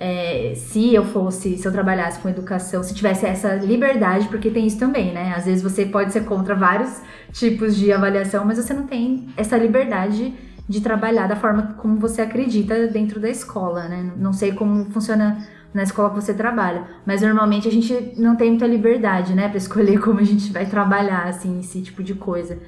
É, 0.00 0.52
se 0.54 0.94
eu 0.94 1.04
fosse, 1.04 1.56
se 1.56 1.66
eu 1.66 1.72
trabalhasse 1.72 2.20
com 2.20 2.28
educação, 2.28 2.84
se 2.84 2.94
tivesse 2.94 3.26
essa 3.26 3.54
liberdade, 3.54 4.28
porque 4.28 4.48
tem 4.48 4.64
isso 4.64 4.78
também, 4.78 5.12
né? 5.12 5.34
Às 5.36 5.46
vezes 5.46 5.60
você 5.60 5.84
pode 5.84 6.12
ser 6.12 6.24
contra 6.24 6.54
vários 6.54 7.02
tipos 7.32 7.76
de 7.76 7.92
avaliação, 7.92 8.44
mas 8.44 8.58
você 8.58 8.72
não 8.72 8.86
tem 8.86 9.28
essa 9.36 9.56
liberdade 9.56 10.32
de 10.68 10.80
trabalhar 10.80 11.26
da 11.26 11.34
forma 11.34 11.74
como 11.78 11.98
você 11.98 12.22
acredita 12.22 12.86
dentro 12.86 13.18
da 13.18 13.28
escola, 13.28 13.88
né? 13.88 14.12
Não 14.16 14.32
sei 14.32 14.52
como 14.52 14.84
funciona 14.90 15.44
na 15.72 15.82
escola 15.82 16.10
que 16.10 16.16
você 16.16 16.32
trabalha, 16.34 16.86
mas 17.04 17.22
normalmente 17.22 17.68
a 17.68 17.70
gente 17.70 18.14
não 18.16 18.36
tem 18.36 18.50
muita 18.50 18.66
liberdade, 18.66 19.34
né, 19.34 19.48
para 19.48 19.58
escolher 19.58 20.00
como 20.02 20.18
a 20.18 20.24
gente 20.24 20.50
vai 20.52 20.66
trabalhar 20.66 21.24
assim, 21.24 21.60
esse 21.60 21.82
tipo 21.82 22.02
de 22.02 22.14
coisa. 22.14 22.58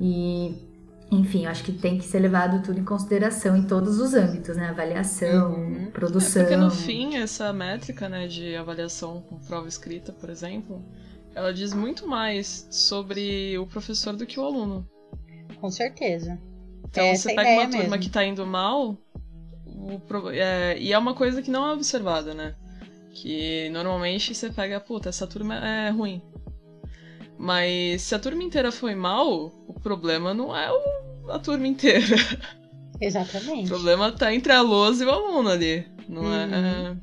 E 0.00 0.56
enfim, 1.10 1.44
eu 1.44 1.50
acho 1.50 1.62
que 1.62 1.72
tem 1.72 1.98
que 1.98 2.04
ser 2.04 2.20
levado 2.20 2.62
tudo 2.62 2.80
em 2.80 2.84
consideração 2.84 3.54
em 3.54 3.64
todos 3.64 4.00
os 4.00 4.14
âmbitos, 4.14 4.56
né? 4.56 4.70
Avaliação, 4.70 5.52
uhum. 5.52 5.90
produção. 5.92 6.40
É 6.40 6.44
porque 6.46 6.56
no 6.56 6.70
fim, 6.70 7.16
essa 7.16 7.52
métrica, 7.52 8.08
né, 8.08 8.26
de 8.26 8.56
avaliação 8.56 9.20
com 9.20 9.38
prova 9.38 9.68
escrita, 9.68 10.10
por 10.10 10.30
exemplo, 10.30 10.82
ela 11.34 11.52
diz 11.52 11.74
muito 11.74 12.08
mais 12.08 12.66
sobre 12.70 13.58
o 13.58 13.66
professor 13.66 14.16
do 14.16 14.24
que 14.24 14.40
o 14.40 14.44
aluno. 14.44 14.88
Com 15.60 15.70
certeza. 15.70 16.40
Então, 16.88 17.04
Essa 17.04 17.28
você 17.28 17.34
pega 17.34 17.50
uma 17.50 17.70
turma 17.70 17.82
mesmo. 17.82 17.98
que 17.98 18.10
tá 18.10 18.24
indo 18.24 18.46
mal, 18.46 18.96
o, 19.82 20.30
é, 20.30 20.78
e 20.78 20.92
é 20.92 20.98
uma 20.98 21.14
coisa 21.14 21.42
que 21.42 21.50
não 21.50 21.66
é 21.66 21.72
observada, 21.72 22.32
né? 22.32 22.54
Que 23.10 23.68
normalmente 23.70 24.34
você 24.34 24.50
pega, 24.50 24.80
puta, 24.80 25.08
essa 25.08 25.26
turma 25.26 25.56
é 25.56 25.90
ruim. 25.90 26.22
Mas 27.38 28.02
se 28.02 28.14
a 28.14 28.18
turma 28.18 28.42
inteira 28.42 28.70
foi 28.70 28.94
mal, 28.94 29.52
o 29.66 29.74
problema 29.74 30.32
não 30.32 30.56
é 30.56 30.70
o, 30.70 31.30
a 31.30 31.38
turma 31.38 31.66
inteira. 31.66 32.16
Exatamente. 33.00 33.66
O 33.66 33.68
problema 33.68 34.12
tá 34.12 34.32
entre 34.32 34.52
a 34.52 34.60
lousa 34.60 35.02
e 35.02 35.06
o 35.06 35.10
aluno 35.10 35.48
ali. 35.48 35.84
Não 36.08 36.32
é, 36.32 36.46
uhum. 36.46 36.54
é. 36.54 36.96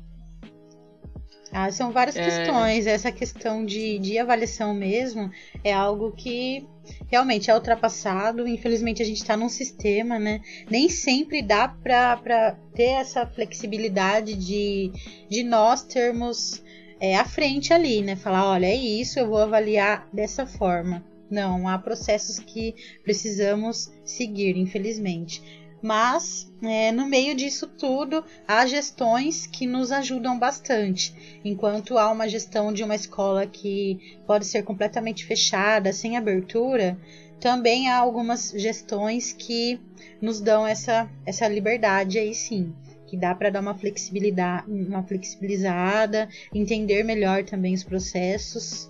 Ah, 1.52 1.70
são 1.70 1.90
várias 1.90 2.16
é... 2.16 2.24
questões. 2.24 2.86
Essa 2.86 3.10
questão 3.10 3.64
de, 3.64 3.98
de 3.98 4.18
avaliação 4.18 4.72
mesmo 4.72 5.30
é 5.64 5.72
algo 5.72 6.12
que 6.12 6.66
realmente 7.08 7.50
é 7.50 7.54
ultrapassado. 7.54 8.46
Infelizmente, 8.46 9.02
a 9.02 9.04
gente 9.04 9.18
está 9.18 9.36
num 9.36 9.48
sistema, 9.48 10.18
né? 10.18 10.40
Nem 10.70 10.88
sempre 10.88 11.42
dá 11.42 11.68
para 11.68 12.56
ter 12.74 12.90
essa 13.00 13.26
flexibilidade 13.26 14.34
de, 14.34 14.92
de 15.28 15.42
nós 15.42 15.82
termos 15.82 16.62
é, 17.00 17.16
à 17.16 17.24
frente 17.24 17.72
ali, 17.72 18.02
né? 18.02 18.14
Falar, 18.14 18.48
olha, 18.48 18.66
é 18.66 18.76
isso, 18.76 19.18
eu 19.18 19.28
vou 19.28 19.38
avaliar 19.38 20.08
dessa 20.12 20.46
forma. 20.46 21.04
Não, 21.30 21.68
há 21.68 21.78
processos 21.78 22.40
que 22.40 22.74
precisamos 23.04 23.92
seguir, 24.04 24.56
infelizmente. 24.56 25.59
Mas, 25.82 26.52
é, 26.62 26.92
no 26.92 27.06
meio 27.06 27.34
disso 27.34 27.66
tudo, 27.66 28.22
há 28.46 28.66
gestões 28.66 29.46
que 29.46 29.66
nos 29.66 29.90
ajudam 29.90 30.38
bastante. 30.38 31.40
Enquanto 31.44 31.96
há 31.96 32.10
uma 32.10 32.28
gestão 32.28 32.72
de 32.72 32.84
uma 32.84 32.94
escola 32.94 33.46
que 33.46 34.18
pode 34.26 34.44
ser 34.46 34.62
completamente 34.62 35.24
fechada, 35.24 35.92
sem 35.92 36.16
abertura, 36.16 36.98
também 37.40 37.88
há 37.88 37.96
algumas 37.96 38.50
gestões 38.50 39.32
que 39.32 39.80
nos 40.20 40.40
dão 40.40 40.66
essa, 40.66 41.10
essa 41.24 41.48
liberdade 41.48 42.18
aí 42.18 42.34
sim 42.34 42.74
que 43.10 43.16
dá 43.16 43.34
para 43.34 43.50
dar 43.50 43.60
uma 43.60 43.74
flexibilidade, 43.74 44.70
uma 44.70 45.02
flexibilizada, 45.02 46.28
entender 46.54 47.02
melhor 47.02 47.42
também 47.42 47.74
os 47.74 47.82
processos. 47.82 48.88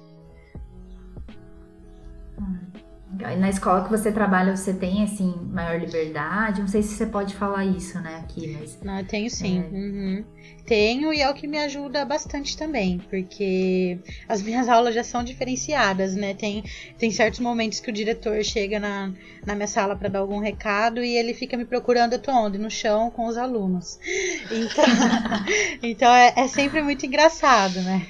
Na 3.13 3.51
escola 3.51 3.83
que 3.83 3.91
você 3.91 4.13
trabalha, 4.13 4.57
você 4.57 4.73
tem 4.73 5.03
assim 5.03 5.35
maior 5.53 5.81
liberdade? 5.81 6.61
Não 6.61 6.69
sei 6.69 6.81
se 6.81 6.95
você 6.95 7.07
pode 7.07 7.35
falar 7.35 7.65
isso, 7.65 8.01
né, 8.01 8.23
aqui, 8.23 8.57
mas. 8.57 8.79
Não, 8.83 8.99
eu 8.99 9.05
tenho 9.05 9.29
sim. 9.29 9.59
É... 9.59 9.63
Uhum. 9.63 10.25
Tenho 10.65 11.13
e 11.13 11.21
é 11.21 11.29
o 11.29 11.35
que 11.35 11.49
me 11.49 11.59
ajuda 11.59 12.05
bastante 12.05 12.57
também, 12.57 12.99
porque 13.11 13.99
as 14.29 14.41
minhas 14.41 14.69
aulas 14.71 14.95
já 14.95 15.03
são 15.03 15.25
diferenciadas, 15.25 16.15
né? 16.15 16.35
Tem, 16.35 16.63
tem 16.97 17.11
certos 17.11 17.41
momentos 17.41 17.81
que 17.81 17.91
o 17.91 17.93
diretor 17.93 18.45
chega 18.45 18.79
na, 18.79 19.13
na 19.45 19.57
minha 19.57 19.67
sala 19.67 19.97
para 19.97 20.09
dar 20.09 20.21
algum 20.21 20.39
recado 20.39 21.03
e 21.03 21.17
ele 21.17 21.35
fica 21.35 21.57
me 21.57 21.65
procurando, 21.65 22.13
eu 22.13 22.23
tô 22.23 22.31
onde? 22.31 22.59
No 22.59 22.71
chão 22.71 23.11
com 23.11 23.27
os 23.27 23.37
alunos. 23.37 23.99
Então, 24.51 24.85
então 25.83 26.15
é, 26.15 26.33
é 26.37 26.49
sempre 26.49 26.83
muito 26.83 27.05
engraçado, 27.07 27.81
né? 27.83 28.07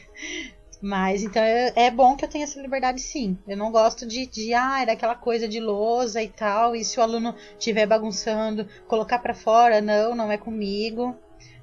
Mas 0.81 1.23
então 1.23 1.43
é, 1.43 1.73
é, 1.77 1.91
bom 1.91 2.17
que 2.17 2.25
eu 2.25 2.29
tenha 2.29 2.45
essa 2.45 2.61
liberdade 2.61 3.01
sim. 3.01 3.37
Eu 3.47 3.57
não 3.57 3.71
gosto 3.71 4.07
de, 4.07 4.27
de 4.27 4.55
ah, 4.55 4.81
era 4.81 4.93
aquela 4.93 5.15
coisa 5.15 5.47
de 5.47 5.61
lousa 5.61 6.23
e 6.23 6.29
tal. 6.29 6.75
E 6.75 6.85
se 6.85 6.99
o 6.99 7.03
aluno 7.03 7.35
estiver 7.59 7.87
bagunçando, 7.87 8.67
colocar 8.89 9.19
para 9.19 9.35
fora, 9.35 9.81
não, 9.81 10.15
não 10.15 10.33
é 10.33 10.39
comigo. 10.39 11.15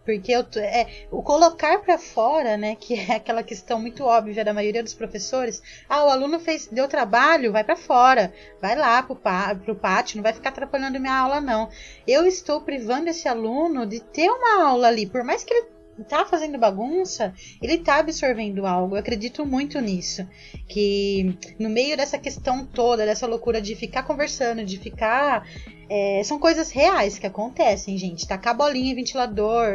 Porque 0.06 0.32
eu, 0.32 0.46
é, 0.56 0.88
o 1.12 1.22
colocar 1.22 1.80
para 1.80 1.98
fora, 1.98 2.56
né, 2.56 2.76
que 2.76 2.94
é 2.94 3.16
aquela 3.16 3.44
questão 3.44 3.78
muito 3.78 4.06
óbvia 4.06 4.46
da 4.46 4.54
maioria 4.54 4.82
dos 4.82 4.94
professores, 4.94 5.62
ah, 5.90 6.06
o 6.06 6.10
aluno 6.10 6.40
fez, 6.40 6.68
deu 6.68 6.88
trabalho, 6.88 7.52
vai 7.52 7.62
para 7.62 7.76
fora, 7.76 8.34
vai 8.62 8.74
lá 8.74 9.04
pro, 9.04 9.20
pro 9.66 9.76
pátio, 9.76 10.16
não 10.16 10.24
vai 10.24 10.32
ficar 10.32 10.50
atrapalhando 10.50 10.98
minha 10.98 11.14
aula 11.14 11.42
não. 11.42 11.70
Eu 12.08 12.26
estou 12.26 12.62
privando 12.62 13.10
esse 13.10 13.28
aluno 13.28 13.86
de 13.86 14.00
ter 14.00 14.30
uma 14.30 14.70
aula 14.70 14.88
ali, 14.88 15.06
por 15.06 15.26
mais 15.26 15.44
que 15.44 15.54
ele 15.54 15.77
tá 16.04 16.26
fazendo 16.26 16.58
bagunça, 16.58 17.34
ele 17.62 17.78
tá 17.78 17.98
absorvendo 17.98 18.66
algo. 18.66 18.96
Eu 18.96 19.00
acredito 19.00 19.46
muito 19.46 19.80
nisso. 19.80 20.28
Que 20.68 21.38
no 21.60 21.70
meio 21.70 21.96
dessa 21.98 22.18
questão 22.18 22.66
toda, 22.66 23.06
dessa 23.06 23.28
loucura 23.28 23.62
de 23.62 23.76
ficar 23.76 24.04
conversando, 24.04 24.64
de 24.64 24.78
ficar. 24.78 25.48
É, 25.90 26.22
são 26.24 26.38
coisas 26.38 26.70
reais 26.70 27.18
que 27.18 27.26
acontecem, 27.26 27.98
gente. 27.98 28.28
Tacar 28.28 28.56
bolinha 28.56 28.92
em 28.92 28.96
ventilador, 28.96 29.68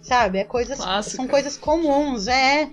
sabe? 0.00 0.38
É 0.38 0.44
coisas, 0.44 0.78
são 1.04 1.28
coisas 1.28 1.56
comuns, 1.56 2.28
é. 2.28 2.70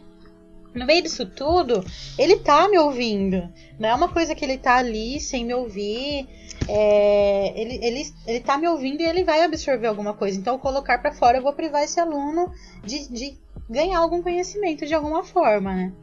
No 0.76 0.86
meio 0.86 1.02
disso 1.02 1.26
tudo, 1.26 1.84
ele 2.20 2.38
tá 2.38 2.68
me 2.68 2.78
ouvindo. 2.78 3.50
Não 3.80 3.90
é 3.90 3.96
uma 3.96 4.10
coisa 4.10 4.36
que 4.36 4.44
ele 4.44 4.58
tá 4.58 4.76
ali 4.76 5.20
sem 5.20 5.46
me 5.46 5.54
ouvir 5.54 6.28
é, 6.68 7.60
ele, 7.60 7.80
ele, 7.86 8.02
ele 8.26 8.40
tá 8.40 8.58
me 8.58 8.68
ouvindo 8.68 9.02
e 9.02 9.06
ele 9.06 9.24
vai 9.24 9.44
absorver 9.44 9.88
alguma 9.88 10.14
coisa. 10.14 10.40
Então, 10.40 10.58
colocar 10.58 11.00
para 11.00 11.12
fora, 11.12 11.38
eu 11.38 11.44
vou 11.44 11.54
privar 11.54 11.84
esse 11.84 12.00
aluno 12.00 12.52
de, 12.84 13.12
de 13.12 13.38
ganhar 13.70 14.00
algum 14.00 14.22
conhecimento 14.22 14.86
de 14.86 14.94
alguma 14.94 15.24
forma, 15.24 15.74
né? 15.74 15.94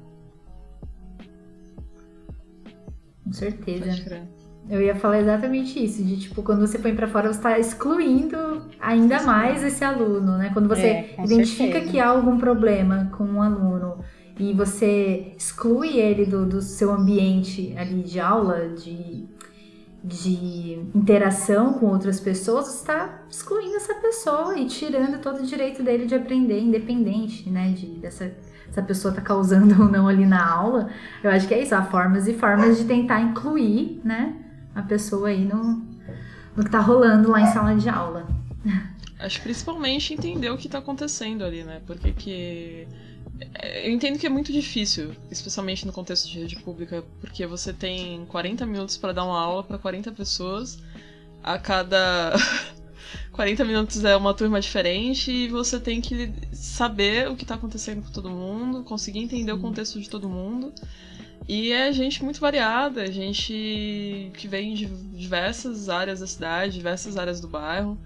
Com 3.25 3.33
certeza. 3.33 4.31
Eu 4.69 4.81
ia 4.81 4.95
falar 4.95 5.19
exatamente 5.19 5.83
isso, 5.85 6.05
de 6.05 6.21
tipo, 6.21 6.43
quando 6.43 6.61
você 6.61 6.79
põe 6.79 6.95
para 6.95 7.09
fora, 7.09 7.33
você 7.33 7.39
está 7.39 7.59
excluindo 7.59 8.69
ainda 8.81 9.21
mais 9.25 9.63
esse 9.65 9.85
aluno, 9.85 10.39
né? 10.39 10.51
Quando 10.53 10.69
você 10.69 10.87
é, 10.87 11.15
identifica 11.19 11.73
certeza. 11.73 11.91
que 11.91 11.99
há 11.99 12.09
algum 12.09 12.39
problema 12.39 13.11
com 13.17 13.25
um 13.25 13.43
aluno 13.43 13.99
e 14.39 14.53
você 14.53 15.35
exclui 15.37 15.99
ele 15.99 16.25
do, 16.27 16.47
do 16.47 16.63
seu 16.63 16.93
ambiente 16.93 17.75
ali 17.77 18.03
de 18.03 18.19
aula, 18.19 18.69
de 18.69 19.31
de 20.05 20.85
interação 20.93 21.75
com 21.75 21.87
outras 21.87 22.19
pessoas, 22.19 22.67
você 22.67 22.79
está 22.79 23.23
excluindo 23.31 23.77
essa 23.77 23.95
pessoa 23.95 24.59
e 24.59 24.67
tirando 24.67 25.21
todo 25.21 25.41
o 25.41 25.47
direito 25.47 25.81
dele 25.83 26.07
de 26.07 26.15
aprender, 26.17 26.59
independente, 26.59 27.49
né, 27.49 27.71
de 27.71 27.87
dessa 27.87 28.35
essa 28.69 28.83
pessoa 28.83 29.13
tá 29.13 29.21
causando 29.21 29.81
ou 29.85 29.89
não 29.89 30.09
ali 30.09 30.25
na 30.25 30.51
aula. 30.51 30.89
Eu 31.23 31.31
acho 31.31 31.47
que 31.47 31.55
é 31.55 31.63
isso, 31.63 31.75
há 31.75 31.83
formas 31.83 32.27
e 32.27 32.35
formas 32.35 32.79
de 32.79 32.85
tentar 32.85 33.21
incluir, 33.21 34.01
né, 34.03 34.35
a 34.75 34.83
pessoa 34.83 35.29
aí 35.29 35.45
no, 35.45 35.83
no 36.57 36.65
que 36.65 36.71
tá 36.71 36.81
rolando 36.81 37.31
lá 37.31 37.43
em 37.43 37.47
sala 37.47 37.77
de 37.77 37.89
aula. 37.89 38.27
Acho 39.21 39.41
principalmente 39.41 40.15
entender 40.15 40.51
o 40.51 40.59
que 40.59 40.69
tá 40.69 40.79
acontecendo 40.79 41.45
ali, 41.45 41.63
né? 41.63 41.81
Porque 41.87 42.11
que 42.11 42.89
eu 43.85 43.91
entendo 43.91 44.19
que 44.19 44.27
é 44.27 44.31
muito 44.31 44.53
difícil, 44.53 45.15
especialmente 45.31 45.87
no 45.87 45.93
contexto 45.93 46.29
de 46.29 46.41
rede 46.41 46.57
pública, 46.57 47.05
porque 47.21 47.47
você 47.47 47.73
tem 47.73 48.25
40 48.27 48.67
minutos 48.67 48.97
para 48.97 49.13
dar 49.13 49.25
uma 49.25 49.41
aula 49.41 49.63
para 49.63 49.79
40 49.79 50.13
pessoas. 50.13 50.79
A 51.43 51.59
cada 51.59 52.33
40 53.33 53.65
minutos 53.65 54.05
é 54.05 54.17
uma 54.17 54.35
turma 54.35 54.61
diferente 54.61 55.31
e 55.31 55.49
você 55.49 55.81
tem 55.81 56.01
que 56.01 56.33
saber 56.53 57.29
o 57.29 57.37
que 57.37 57.45
está 57.45 57.55
acontecendo 57.55 58.03
com 58.03 58.11
todo 58.11 58.31
mundo, 58.31 58.83
conseguir 58.85 59.21
entender 59.21 59.53
o 59.53 59.59
contexto 59.59 60.01
de 60.01 60.09
todo 60.09 60.29
mundo. 60.29 60.73
E 61.49 61.73
é 61.73 61.93
gente 61.93 62.23
muito 62.23 62.41
variada, 62.41 63.11
gente 63.11 64.31
que 64.35 64.47
vem 64.47 64.75
de 64.75 64.87
diversas 64.87 65.89
áreas 65.89 66.21
da 66.21 66.27
cidade, 66.27 66.75
diversas 66.75 67.17
áreas 67.17 67.41
do 67.41 67.49
bairro 67.49 67.99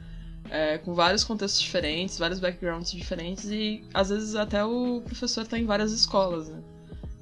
é, 0.50 0.78
com 0.78 0.94
vários 0.94 1.24
contextos 1.24 1.60
diferentes, 1.60 2.18
vários 2.18 2.40
backgrounds 2.40 2.92
diferentes 2.92 3.46
e 3.46 3.84
às 3.92 4.08
vezes 4.08 4.34
até 4.34 4.64
o 4.64 5.00
professor 5.04 5.42
está 5.42 5.58
em 5.58 5.66
várias 5.66 5.92
escolas, 5.92 6.48
né? 6.48 6.60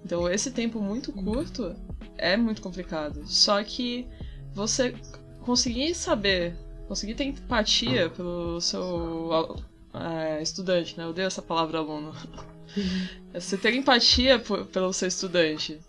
Então 0.04 0.28
esse 0.28 0.50
tempo 0.50 0.80
muito 0.80 1.12
curto 1.12 1.74
é 2.18 2.36
muito 2.36 2.60
complicado. 2.60 3.22
Só 3.26 3.62
que 3.62 4.06
você 4.52 4.94
conseguir 5.42 5.94
saber, 5.94 6.56
conseguir 6.88 7.14
ter 7.14 7.24
empatia 7.24 8.10
pelo 8.10 8.60
seu 8.60 9.62
é, 9.94 10.42
estudante, 10.42 10.96
né? 10.96 11.04
Eu 11.04 11.10
odeio 11.10 11.26
essa 11.26 11.42
palavra 11.42 11.78
aluno. 11.78 12.14
Uhum. 12.76 13.08
Você 13.34 13.56
ter 13.56 13.74
empatia 13.74 14.38
por, 14.38 14.66
pelo 14.66 14.92
seu 14.92 15.08
estudante. 15.08 15.80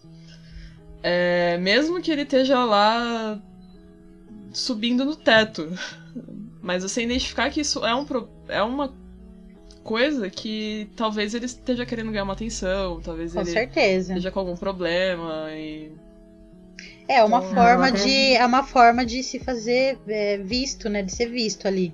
É, 1.02 1.58
mesmo 1.60 2.02
que 2.02 2.10
ele 2.10 2.24
esteja 2.24 2.66
lá 2.66 3.40
subindo 4.52 5.06
no 5.06 5.16
teto. 5.16 5.68
Mas 6.66 6.82
você 6.82 7.04
identificar 7.04 7.52
que 7.52 7.62
isso 7.62 7.86
é, 7.86 7.96
um, 7.96 8.08
é 8.50 8.64
uma 8.64 8.92
coisa 9.84 10.32
que 10.32 10.90
talvez 10.96 11.36
ele 11.36 11.46
esteja 11.46 11.86
querendo 11.86 12.12
ganhar 12.12 12.24
uma 12.24 12.34
atenção, 12.34 13.00
talvez 13.02 13.34
com 13.34 13.42
ele 13.42 13.52
certeza. 13.52 14.14
esteja 14.14 14.32
com 14.32 14.40
algum 14.40 14.58
problema 14.58 15.52
e 15.52 15.92
é 17.08 17.24
uma 17.24 17.38
então, 17.38 17.54
forma 17.54 17.92
de 17.92 18.34
é 18.34 18.44
uma 18.44 18.64
forma 18.64 19.06
de 19.06 19.22
se 19.22 19.38
fazer 19.38 20.00
é, 20.08 20.40
visto, 20.40 20.90
né, 20.90 21.04
de 21.04 21.12
ser 21.12 21.28
visto 21.28 21.68
ali. 21.68 21.94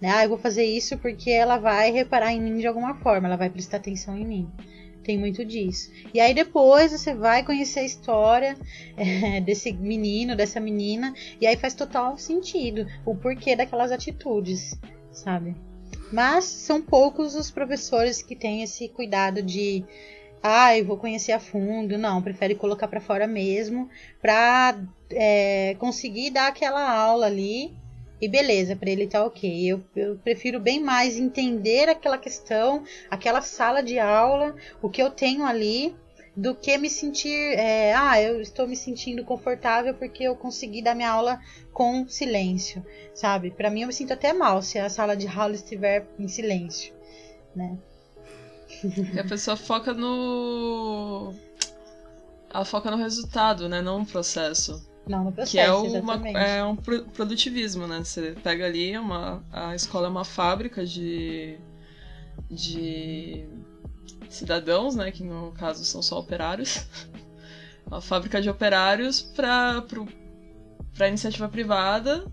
Né? 0.00 0.08
Ah, 0.12 0.22
eu 0.22 0.28
vou 0.28 0.38
fazer 0.38 0.64
isso 0.64 0.96
porque 0.98 1.32
ela 1.32 1.58
vai 1.58 1.90
reparar 1.90 2.32
em 2.32 2.40
mim 2.40 2.58
de 2.58 2.68
alguma 2.68 2.94
forma, 2.94 3.26
ela 3.26 3.36
vai 3.36 3.50
prestar 3.50 3.78
atenção 3.78 4.16
em 4.16 4.24
mim. 4.24 4.48
Tem 5.04 5.18
muito 5.18 5.44
disso. 5.44 5.92
E 6.14 6.18
aí 6.18 6.32
depois 6.32 6.90
você 6.90 7.14
vai 7.14 7.44
conhecer 7.44 7.80
a 7.80 7.84
história 7.84 8.56
é, 8.96 9.40
desse 9.40 9.70
menino, 9.72 10.34
dessa 10.34 10.58
menina, 10.58 11.14
e 11.40 11.46
aí 11.46 11.56
faz 11.56 11.74
total 11.74 12.16
sentido 12.16 12.86
o 13.04 13.14
porquê 13.14 13.54
daquelas 13.54 13.92
atitudes, 13.92 14.80
sabe? 15.12 15.54
Mas 16.10 16.44
são 16.44 16.80
poucos 16.80 17.34
os 17.34 17.50
professores 17.50 18.22
que 18.22 18.34
têm 18.34 18.62
esse 18.62 18.88
cuidado 18.88 19.42
de 19.42 19.84
ah, 20.42 20.76
eu 20.76 20.84
vou 20.84 20.96
conhecer 20.96 21.32
a 21.32 21.40
fundo. 21.40 21.96
Não, 21.96 22.22
prefere 22.22 22.54
colocar 22.54 22.88
para 22.88 23.00
fora 23.00 23.26
mesmo, 23.26 23.88
para 24.20 24.78
é, 25.10 25.74
conseguir 25.78 26.30
dar 26.30 26.48
aquela 26.48 26.90
aula 26.90 27.26
ali 27.26 27.74
e 28.24 28.28
beleza, 28.28 28.74
para 28.74 28.90
ele 28.90 29.06
tá 29.06 29.24
ok. 29.24 29.66
Eu, 29.66 29.84
eu 29.94 30.16
prefiro 30.16 30.58
bem 30.58 30.80
mais 30.80 31.18
entender 31.18 31.88
aquela 31.88 32.18
questão, 32.18 32.84
aquela 33.10 33.40
sala 33.40 33.82
de 33.82 33.98
aula, 33.98 34.56
o 34.80 34.88
que 34.88 35.02
eu 35.02 35.10
tenho 35.10 35.44
ali, 35.44 35.94
do 36.36 36.54
que 36.54 36.76
me 36.78 36.90
sentir, 36.90 37.58
é, 37.58 37.94
ah, 37.94 38.20
eu 38.20 38.40
estou 38.40 38.66
me 38.66 38.76
sentindo 38.76 39.24
confortável 39.24 39.94
porque 39.94 40.24
eu 40.24 40.34
consegui 40.34 40.82
dar 40.82 40.94
minha 40.94 41.10
aula 41.10 41.40
com 41.72 42.08
silêncio, 42.08 42.84
sabe? 43.14 43.50
Para 43.50 43.70
mim 43.70 43.82
eu 43.82 43.88
me 43.88 43.92
sinto 43.92 44.12
até 44.12 44.32
mal 44.32 44.60
se 44.62 44.78
a 44.78 44.88
sala 44.88 45.16
de 45.16 45.28
aula 45.28 45.54
estiver 45.54 46.06
em 46.18 46.26
silêncio, 46.26 46.94
né? 47.54 47.78
A 49.18 49.28
pessoa 49.28 49.56
foca 49.56 49.94
no 49.94 51.32
ela 52.52 52.64
foca 52.64 52.90
no 52.90 52.96
resultado, 52.96 53.68
né, 53.68 53.82
não 53.82 54.00
no 54.00 54.06
processo. 54.06 54.93
Não, 55.06 55.24
no 55.24 55.32
processo, 55.32 55.52
que 55.52 55.58
é, 55.96 56.00
uma, 56.00 56.28
é 56.28 56.64
um 56.64 56.76
produtivismo, 56.76 57.86
né? 57.86 58.02
Você 58.02 58.34
pega 58.42 58.64
ali, 58.64 58.96
uma, 58.96 59.44
a 59.52 59.74
escola 59.74 60.06
é 60.06 60.10
uma 60.10 60.24
fábrica 60.24 60.84
de, 60.84 61.58
de 62.50 63.46
cidadãos, 64.30 64.96
né? 64.96 65.10
Que 65.10 65.22
no 65.22 65.52
caso 65.52 65.84
são 65.84 66.00
só 66.00 66.18
operários. 66.18 66.86
Uma 67.86 68.00
fábrica 68.00 68.40
de 68.40 68.48
operários 68.48 69.20
para 69.20 69.84
para 70.94 71.08
iniciativa 71.08 71.46
privada 71.50 72.24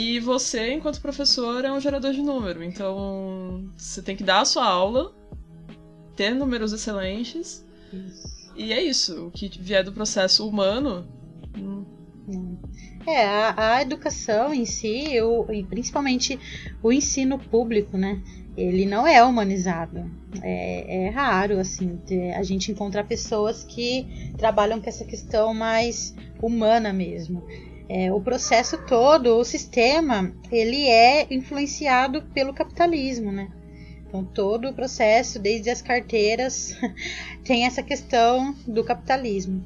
e 0.00 0.20
você, 0.20 0.74
enquanto 0.74 1.00
professor, 1.00 1.64
é 1.64 1.72
um 1.72 1.80
gerador 1.80 2.12
de 2.12 2.22
número. 2.22 2.62
Então, 2.62 3.68
você 3.76 4.00
tem 4.00 4.14
que 4.14 4.22
dar 4.22 4.42
a 4.42 4.44
sua 4.44 4.64
aula, 4.64 5.12
ter 6.14 6.34
números 6.34 6.72
excelentes. 6.72 7.64
Isso. 7.92 8.52
E 8.54 8.72
é 8.72 8.80
isso. 8.80 9.26
O 9.26 9.30
que 9.32 9.48
vier 9.48 9.82
do 9.82 9.92
processo 9.92 10.48
humano. 10.48 11.04
Hum. 11.56 11.84
É, 13.06 13.24
a, 13.24 13.76
a 13.76 13.82
educação 13.82 14.52
em 14.52 14.66
si, 14.66 15.18
o, 15.22 15.50
e 15.50 15.64
principalmente 15.64 16.38
o 16.82 16.92
ensino 16.92 17.38
público, 17.38 17.96
né? 17.96 18.20
ele 18.58 18.84
não 18.84 19.06
é 19.06 19.22
humanizado. 19.22 20.10
É, 20.42 21.06
é 21.06 21.08
raro, 21.10 21.58
assim, 21.58 21.98
a 22.36 22.42
gente 22.42 22.72
encontrar 22.72 23.04
pessoas 23.04 23.62
que 23.62 24.32
trabalham 24.36 24.80
com 24.80 24.88
essa 24.88 25.04
questão 25.04 25.54
mais 25.54 26.14
humana 26.42 26.92
mesmo. 26.92 27.42
É, 27.88 28.12
o 28.12 28.20
processo 28.20 28.76
todo, 28.84 29.38
o 29.38 29.44
sistema, 29.44 30.34
ele 30.50 30.86
é 30.88 31.26
influenciado 31.32 32.22
pelo 32.34 32.52
capitalismo, 32.52 33.30
né? 33.30 33.48
Então 34.06 34.24
todo 34.24 34.68
o 34.68 34.74
processo, 34.74 35.38
desde 35.38 35.70
as 35.70 35.80
carteiras, 35.80 36.76
tem 37.44 37.64
essa 37.64 37.82
questão 37.82 38.54
do 38.66 38.82
capitalismo. 38.84 39.64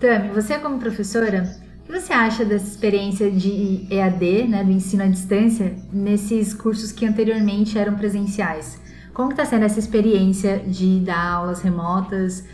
Tami, 0.00 0.28
você 0.28 0.56
como 0.60 0.78
professora, 0.78 1.58
o 1.82 1.86
que 1.86 2.00
você 2.00 2.12
acha 2.12 2.44
dessa 2.44 2.68
experiência 2.68 3.28
de 3.32 3.84
EAD, 3.90 4.46
né, 4.46 4.62
do 4.62 4.70
ensino 4.70 5.02
à 5.02 5.08
distância, 5.08 5.74
nesses 5.92 6.54
cursos 6.54 6.92
que 6.92 7.04
anteriormente 7.04 7.76
eram 7.76 7.96
presenciais? 7.96 8.80
Como 9.12 9.32
está 9.32 9.44
sendo 9.44 9.64
essa 9.64 9.80
experiência 9.80 10.60
de 10.60 11.00
dar 11.00 11.32
aulas 11.32 11.62
remotas 11.62 12.44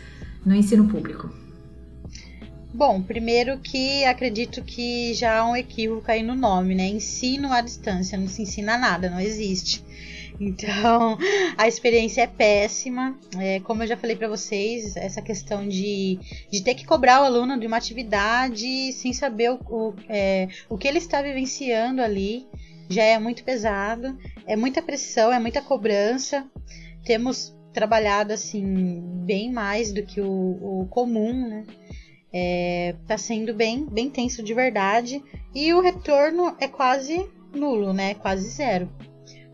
no 0.43 0.55
ensino 0.55 0.87
público? 0.87 1.29
Bom, 2.73 3.03
primeiro 3.03 3.59
que 3.59 4.03
acredito 4.05 4.63
que 4.63 5.13
já 5.13 5.37
há 5.37 5.47
um 5.47 5.55
equívoco 5.55 6.11
aí 6.11 6.23
no 6.23 6.33
nome, 6.33 6.73
né? 6.73 6.87
Ensino 6.87 7.53
à 7.53 7.61
distância, 7.61 8.17
não 8.17 8.27
se 8.27 8.41
ensina 8.41 8.75
nada, 8.75 9.07
não 9.07 9.19
existe. 9.19 9.85
Então, 10.39 11.17
a 11.57 11.67
experiência 11.67 12.21
é 12.21 12.27
péssima. 12.27 13.17
É, 13.39 13.59
como 13.61 13.83
eu 13.83 13.87
já 13.87 13.97
falei 13.97 14.15
para 14.15 14.27
vocês, 14.27 14.95
essa 14.95 15.21
questão 15.21 15.67
de, 15.67 16.19
de 16.51 16.63
ter 16.63 16.75
que 16.75 16.85
cobrar 16.85 17.21
o 17.21 17.25
aluno 17.25 17.59
de 17.59 17.67
uma 17.67 17.77
atividade 17.77 18.91
sem 18.93 19.13
saber 19.13 19.51
o, 19.51 19.59
o, 19.69 19.93
é, 20.09 20.47
o 20.69 20.77
que 20.77 20.87
ele 20.87 20.97
está 20.97 21.21
vivenciando 21.21 22.01
ali 22.01 22.47
já 22.89 23.03
é 23.03 23.17
muito 23.17 23.43
pesado. 23.43 24.17
É 24.45 24.55
muita 24.55 24.81
pressão, 24.81 25.31
é 25.31 25.39
muita 25.39 25.61
cobrança. 25.61 26.45
Temos 27.03 27.55
trabalhado 27.73 28.31
assim 28.31 29.01
bem 29.25 29.51
mais 29.51 29.91
do 29.91 30.03
que 30.03 30.21
o, 30.21 30.81
o 30.81 30.87
comum, 30.89 31.47
né? 31.49 31.65
É, 32.37 32.95
tá 33.07 33.17
sendo 33.17 33.53
bem, 33.53 33.85
bem 33.85 34.09
tenso 34.09 34.43
de 34.43 34.53
verdade 34.53 35.23
e 35.53 35.73
o 35.73 35.79
retorno 35.79 36.53
é 36.59 36.67
quase 36.67 37.25
nulo, 37.53 37.93
né? 37.93 38.13
Quase 38.15 38.49
zero 38.49 38.89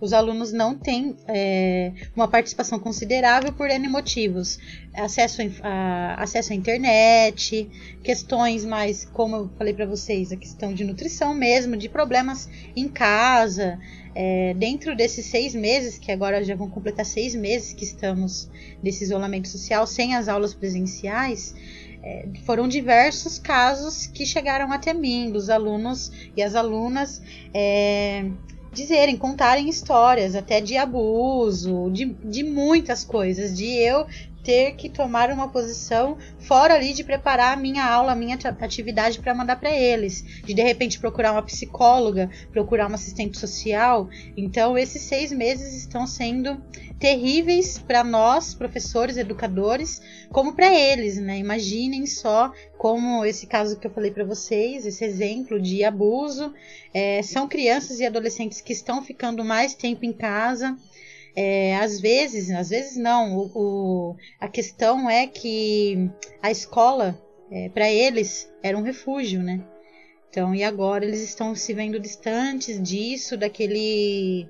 os 0.01 0.13
alunos 0.13 0.51
não 0.51 0.75
têm 0.75 1.15
é, 1.27 1.91
uma 2.15 2.27
participação 2.27 2.79
considerável 2.79 3.53
por 3.53 3.69
N 3.69 3.87
motivos. 3.87 4.57
Acesso 4.95 5.41
a, 5.61 6.15
acesso 6.21 6.51
à 6.51 6.55
internet, 6.55 7.69
questões 8.03 8.65
mais, 8.65 9.05
como 9.05 9.35
eu 9.35 9.49
falei 9.57 9.75
para 9.75 9.85
vocês, 9.85 10.31
a 10.31 10.35
questão 10.35 10.73
de 10.73 10.83
nutrição 10.83 11.35
mesmo, 11.35 11.77
de 11.77 11.87
problemas 11.87 12.49
em 12.75 12.87
casa. 12.87 13.79
É, 14.13 14.53
dentro 14.55 14.93
desses 14.95 15.27
seis 15.27 15.53
meses, 15.53 15.97
que 15.97 16.11
agora 16.11 16.43
já 16.43 16.55
vão 16.55 16.69
completar 16.69 17.05
seis 17.05 17.35
meses 17.35 17.71
que 17.71 17.85
estamos 17.85 18.49
nesse 18.83 19.03
isolamento 19.03 19.47
social 19.47 19.85
sem 19.85 20.15
as 20.15 20.27
aulas 20.27 20.53
presenciais, 20.53 21.55
é, 22.03 22.27
foram 22.43 22.67
diversos 22.67 23.37
casos 23.37 24.07
que 24.07 24.25
chegaram 24.25 24.71
até 24.71 24.93
mim, 24.93 25.31
dos 25.31 25.49
alunos 25.49 26.11
e 26.35 26.41
as 26.41 26.55
alunas 26.55 27.21
é, 27.53 28.25
dizerem, 28.71 29.17
contarem 29.17 29.69
histórias, 29.69 30.35
até 30.35 30.61
de 30.61 30.77
abuso, 30.77 31.89
de, 31.91 32.05
de 32.23 32.43
muitas 32.43 33.03
coisas, 33.03 33.55
de 33.55 33.65
eu 33.65 34.05
ter 34.43 34.73
que 34.75 34.89
tomar 34.89 35.29
uma 35.31 35.47
posição 35.47 36.17
fora 36.39 36.73
ali 36.75 36.93
de 36.93 37.03
preparar 37.03 37.53
a 37.53 37.59
minha 37.59 37.85
aula, 37.85 38.11
a 38.11 38.15
minha 38.15 38.37
atividade 38.59 39.19
para 39.19 39.33
mandar 39.33 39.57
para 39.57 39.71
eles, 39.71 40.23
de 40.43 40.53
de 40.53 40.61
repente 40.61 40.99
procurar 40.99 41.31
uma 41.31 41.43
psicóloga, 41.43 42.29
procurar 42.51 42.87
uma 42.87 42.95
assistente 42.95 43.37
social. 43.37 44.09
Então, 44.35 44.77
esses 44.77 45.01
seis 45.03 45.31
meses 45.31 45.75
estão 45.75 46.05
sendo 46.07 46.61
terríveis 47.01 47.79
para 47.79 48.03
nós, 48.03 48.53
professores, 48.53 49.17
educadores, 49.17 49.99
como 50.29 50.53
para 50.53 50.71
eles, 50.71 51.17
né? 51.17 51.39
Imaginem 51.39 52.05
só 52.05 52.53
como 52.77 53.25
esse 53.25 53.47
caso 53.47 53.79
que 53.79 53.87
eu 53.87 53.91
falei 53.91 54.11
para 54.11 54.23
vocês, 54.23 54.85
esse 54.85 55.03
exemplo 55.03 55.59
de 55.59 55.83
abuso, 55.83 56.53
é, 56.93 57.23
são 57.23 57.47
crianças 57.47 57.99
e 57.99 58.05
adolescentes 58.05 58.61
que 58.61 58.71
estão 58.71 59.03
ficando 59.03 59.43
mais 59.43 59.73
tempo 59.73 60.05
em 60.05 60.13
casa. 60.13 60.77
É, 61.35 61.75
às 61.77 61.99
vezes, 61.99 62.49
às 62.51 62.69
vezes 62.69 62.97
não. 62.97 63.37
O, 63.37 63.51
o, 63.53 64.15
a 64.39 64.47
questão 64.47 65.09
é 65.09 65.27
que 65.27 66.09
a 66.41 66.51
escola, 66.51 67.19
é, 67.51 67.69
para 67.69 67.89
eles, 67.89 68.51
era 68.61 68.77
um 68.77 68.83
refúgio, 68.83 69.41
né? 69.41 69.63
Então, 70.29 70.55
e 70.55 70.63
agora 70.63 71.03
eles 71.03 71.21
estão 71.21 71.53
se 71.53 71.73
vendo 71.73 71.99
distantes 71.99 72.81
disso, 72.81 73.35
daquele 73.35 74.47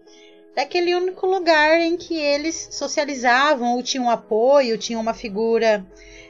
daquele 0.55 0.93
único 0.93 1.25
lugar 1.25 1.79
em 1.79 1.95
que 1.95 2.13
eles 2.13 2.67
socializavam 2.71 3.75
ou 3.75 3.81
tinham 3.81 4.09
apoio, 4.09 4.77
tinham 4.77 5.01
uma 5.01 5.13
figura 5.13 5.85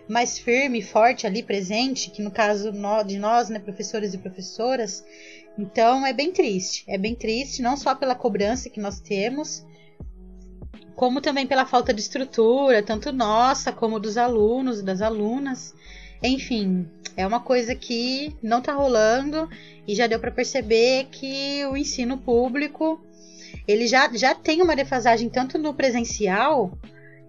mais 0.08 0.38
firme, 0.38 0.82
forte 0.82 1.26
ali 1.26 1.42
presente, 1.42 2.12
que 2.12 2.22
no 2.22 2.32
caso 2.32 2.72
de 3.06 3.18
nós, 3.18 3.50
né, 3.50 3.60
professores 3.60 4.14
e 4.14 4.18
professoras. 4.18 5.04
Então 5.58 6.06
é 6.06 6.14
bem 6.14 6.32
triste, 6.32 6.84
é 6.88 6.98
bem 6.98 7.16
triste, 7.16 7.62
não 7.62 7.76
só 7.76 7.96
pela 7.96 8.16
cobrança 8.16 8.70
que 8.70 8.80
nós 8.80 9.00
temos, 9.00 9.66
como 10.96 11.22
também 11.22 11.48
pela 11.48 11.66
falta 11.66 11.94
de 11.94 12.02
estrutura, 12.02 12.84
tanto 12.84 13.12
nossa 13.12 13.72
como 13.72 14.00
dos 14.00 14.18
alunos 14.18 14.80
e 14.80 14.84
das 14.84 15.02
alunas. 15.02 15.74
Enfim, 16.24 16.88
é 17.18 17.26
uma 17.26 17.40
coisa 17.40 17.76
que 17.76 18.36
não 18.42 18.60
está 18.60 18.74
rolando 18.74 19.50
e 19.88 19.96
já 19.96 20.08
deu 20.08 20.20
para 20.20 20.32
perceber 20.32 21.08
que 21.12 21.66
o 21.66 21.76
ensino 21.76 22.18
público 22.18 23.04
ele 23.68 23.88
já, 23.88 24.12
já 24.14 24.34
tem 24.34 24.62
uma 24.62 24.76
defasagem 24.76 25.30
tanto 25.30 25.58
no 25.58 25.74
presencial 25.74 26.72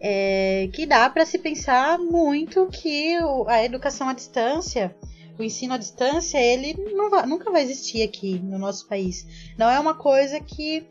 é, 0.01 0.69
que 0.73 0.85
dá 0.85 1.09
para 1.09 1.25
se 1.25 1.39
pensar 1.39 1.99
muito 1.99 2.67
que 2.67 3.17
a 3.47 3.65
educação 3.65 4.09
à 4.09 4.13
distância, 4.13 4.95
o 5.39 5.43
ensino 5.43 5.75
à 5.75 5.79
distância, 5.79 6.39
ele 6.39 6.75
vai, 7.09 7.25
nunca 7.27 7.51
vai 7.51 7.63
existir 7.63 8.03
aqui 8.03 8.39
no 8.41 8.59
nosso 8.59 8.89
país. 8.89 9.27
Não 9.57 9.71
é 9.71 9.79
uma 9.79 9.95
coisa 9.95 10.41
que, 10.41 10.85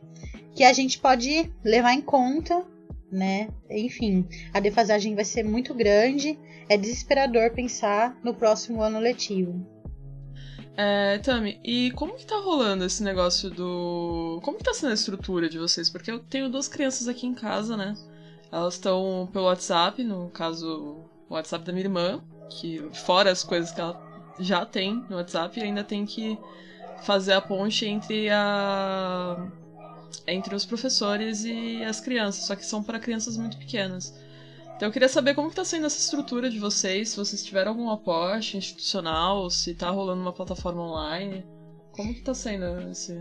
que 0.56 0.64
a 0.64 0.74
gente 0.74 1.00
pode 1.00 1.52
levar 1.64 1.94
em 1.94 2.02
conta, 2.02 2.66
né? 3.12 3.50
Enfim, 3.70 4.28
a 4.54 4.60
defasagem 4.60 5.16
vai 5.16 5.26
ser 5.26 5.44
muito 5.44 5.74
grande. 5.74 6.38
É 6.70 6.78
desesperador 6.78 7.52
pensar 7.52 8.18
no 8.24 8.34
próximo 8.34 8.82
ano 8.82 9.00
letivo. 9.00 9.66
É, 10.78 11.18
Tami, 11.18 11.60
e 11.64 11.92
como 11.92 12.16
que 12.16 12.26
tá 12.26 12.38
rolando 12.38 12.86
esse 12.86 13.04
negócio 13.04 13.50
do. 13.50 14.40
Como 14.44 14.58
que 14.58 14.64
tá 14.64 14.74
sendo 14.74 14.92
a 14.92 14.96
estrutura 14.96 15.50
de 15.50 15.60
vocês? 15.60 15.90
Porque 15.90 16.10
eu 16.10 16.20
tenho 16.20 16.50
duas 16.50 16.68
crianças 16.68 17.08
aqui 17.08 17.28
em 17.28 17.34
casa, 17.34 17.76
né? 17.76 17.94
Elas 18.52 18.76
estão 18.76 19.30
pelo 19.32 19.46
WhatsApp, 19.46 20.04
no 20.04 20.30
caso, 20.30 21.06
o 21.30 21.34
WhatsApp 21.34 21.66
da 21.66 21.74
minha 21.74 21.86
irmã, 21.86 22.22
que 22.50 22.84
fora 22.94 23.32
as 23.32 23.44
coisas 23.44 23.72
que 23.72 23.82
ela 23.82 24.02
já 24.40 24.66
tem 24.66 25.06
no 25.10 25.18
WhatsApp, 25.18 25.62
ainda 25.62 25.84
tem 25.84 26.06
que 26.06 26.38
fazer 27.04 27.34
a 27.34 27.42
ponte 27.42 27.86
entre 27.86 28.30
a 28.30 29.52
entre 30.28 30.56
os 30.56 30.66
professores 30.66 31.44
e 31.46 31.84
as 31.84 32.00
crianças, 32.00 32.46
só 32.46 32.56
que 32.56 32.66
são 32.66 32.84
para 32.84 33.00
crianças 33.00 33.38
muito 33.38 33.58
pequenas. 33.58 34.14
Então 34.76 34.90
eu 34.90 34.92
queria 34.92 35.10
saber 35.10 35.36
como 35.36 35.50
está 35.50 35.64
sendo 35.64 35.86
essa 35.86 36.00
estrutura 36.00 36.50
de 36.50 36.58
vocês, 36.58 37.10
se 37.10 37.18
vocês 37.18 37.44
tiveram 37.44 37.72
algum 37.72 37.90
aporte 37.90 38.58
institucional, 38.58 39.48
se 39.50 39.72
está 39.72 39.92
rolando 39.92 40.22
uma 40.22 40.34
plataforma 40.34 40.82
online. 40.82 41.46
Como 41.92 42.14
que 42.14 42.20
está 42.20 42.34
sendo 42.34 42.90
esse... 42.90 43.16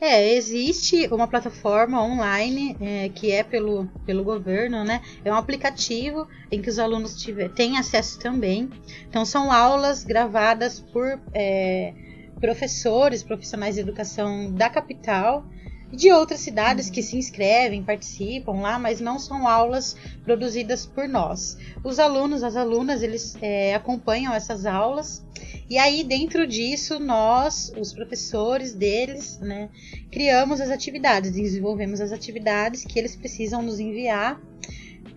É, 0.00 0.34
existe 0.34 1.06
uma 1.12 1.28
plataforma 1.28 2.02
online 2.02 2.76
é, 2.80 3.08
que 3.10 3.30
é 3.30 3.44
pelo, 3.44 3.86
pelo 4.06 4.24
governo, 4.24 4.82
né? 4.82 5.02
É 5.24 5.30
um 5.30 5.36
aplicativo 5.36 6.26
em 6.50 6.62
que 6.62 6.70
os 6.70 6.78
alunos 6.78 7.20
tiver, 7.20 7.50
têm 7.50 7.76
acesso 7.76 8.18
também. 8.18 8.70
Então, 9.08 9.24
são 9.24 9.52
aulas 9.52 10.02
gravadas 10.02 10.80
por 10.80 11.20
é, 11.34 11.92
professores, 12.40 13.22
profissionais 13.22 13.74
de 13.74 13.82
educação 13.82 14.50
da 14.52 14.70
capital 14.70 15.44
de 15.92 16.12
outras 16.12 16.40
cidades 16.40 16.88
que 16.88 17.02
se 17.02 17.16
inscrevem, 17.16 17.82
participam 17.82 18.60
lá, 18.60 18.78
mas 18.78 19.00
não 19.00 19.18
são 19.18 19.46
aulas 19.46 19.96
produzidas 20.24 20.86
por 20.86 21.08
nós. 21.08 21.56
Os 21.82 21.98
alunos, 21.98 22.42
as 22.42 22.56
alunas, 22.56 23.02
eles 23.02 23.36
é, 23.40 23.74
acompanham 23.74 24.32
essas 24.32 24.66
aulas 24.66 25.24
e 25.68 25.78
aí 25.78 26.02
dentro 26.04 26.46
disso 26.46 26.98
nós, 26.98 27.72
os 27.78 27.92
professores 27.92 28.74
deles, 28.74 29.38
né, 29.40 29.68
criamos 30.10 30.60
as 30.60 30.70
atividades, 30.70 31.32
desenvolvemos 31.32 32.00
as 32.00 32.12
atividades 32.12 32.84
que 32.84 32.98
eles 32.98 33.16
precisam 33.16 33.62
nos 33.62 33.78
enviar 33.78 34.40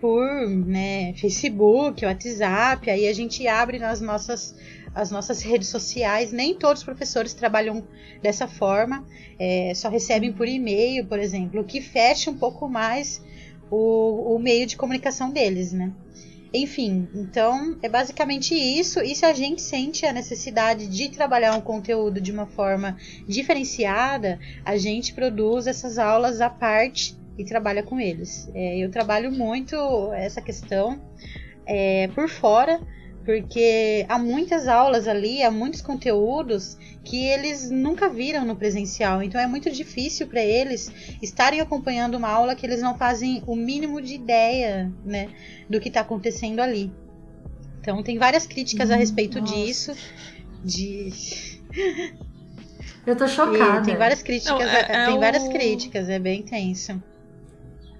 por 0.00 0.48
né, 0.48 1.14
Facebook, 1.14 2.04
WhatsApp, 2.04 2.90
aí 2.90 3.08
a 3.08 3.12
gente 3.12 3.46
abre 3.48 3.78
nas 3.78 4.00
nossas 4.00 4.54
as 4.94 5.10
nossas 5.10 5.42
redes 5.42 5.68
sociais. 5.68 6.32
Nem 6.32 6.54
todos 6.54 6.80
os 6.80 6.84
professores 6.84 7.34
trabalham 7.34 7.86
dessa 8.22 8.46
forma, 8.46 9.04
é, 9.38 9.72
só 9.74 9.88
recebem 9.88 10.32
por 10.32 10.46
e-mail, 10.46 11.06
por 11.06 11.18
exemplo, 11.18 11.60
o 11.60 11.64
que 11.64 11.80
fecha 11.80 12.30
um 12.30 12.38
pouco 12.38 12.68
mais 12.68 13.22
o, 13.70 14.34
o 14.34 14.38
meio 14.38 14.66
de 14.66 14.76
comunicação 14.76 15.30
deles, 15.30 15.72
né? 15.72 15.92
Enfim, 16.56 17.08
então 17.12 17.76
é 17.82 17.88
basicamente 17.88 18.54
isso. 18.54 19.00
E 19.00 19.16
se 19.16 19.26
a 19.26 19.32
gente 19.32 19.60
sente 19.60 20.06
a 20.06 20.12
necessidade 20.12 20.86
de 20.86 21.08
trabalhar 21.08 21.56
um 21.56 21.60
conteúdo 21.60 22.20
de 22.20 22.30
uma 22.30 22.46
forma 22.46 22.96
diferenciada, 23.26 24.38
a 24.64 24.76
gente 24.76 25.12
produz 25.12 25.66
essas 25.66 25.98
aulas 25.98 26.40
à 26.40 26.48
parte 26.48 27.18
e 27.36 27.44
trabalha 27.44 27.82
com 27.82 27.98
eles. 27.98 28.48
É, 28.54 28.78
eu 28.78 28.88
trabalho 28.88 29.32
muito 29.32 29.74
essa 30.12 30.40
questão 30.40 31.02
é, 31.66 32.06
por 32.14 32.28
fora, 32.28 32.80
porque 33.24 34.04
há 34.08 34.18
muitas 34.18 34.68
aulas 34.68 35.08
ali, 35.08 35.42
há 35.42 35.50
muitos 35.50 35.80
conteúdos 35.80 36.76
que 37.02 37.24
eles 37.24 37.70
nunca 37.70 38.08
viram 38.08 38.44
no 38.44 38.54
presencial. 38.54 39.22
Então 39.22 39.40
é 39.40 39.46
muito 39.46 39.70
difícil 39.70 40.26
para 40.26 40.42
eles 40.42 40.92
estarem 41.22 41.60
acompanhando 41.60 42.16
uma 42.16 42.28
aula 42.28 42.54
que 42.54 42.66
eles 42.66 42.82
não 42.82 42.96
fazem 42.96 43.42
o 43.46 43.56
mínimo 43.56 44.00
de 44.00 44.14
ideia, 44.14 44.92
né, 45.04 45.30
do 45.68 45.80
que 45.80 45.88
está 45.88 46.00
acontecendo 46.00 46.60
ali. 46.60 46.92
Então 47.80 48.02
tem 48.02 48.18
várias 48.18 48.46
críticas 48.46 48.90
a 48.90 48.96
respeito 48.96 49.40
Nossa. 49.40 49.54
disso. 49.54 49.96
De 50.62 51.10
Eu 53.06 53.16
tô 53.16 53.26
chocada. 53.28 53.82
E 53.82 53.84
tem 53.84 53.96
várias 53.96 54.22
críticas, 54.22 54.58
não, 54.58 54.62
é, 54.62 54.80
é 54.80 55.06
tem 55.06 55.16
o... 55.16 55.20
várias 55.20 55.48
críticas, 55.48 56.08
é 56.08 56.18
bem 56.18 56.42
tenso. 56.42 57.02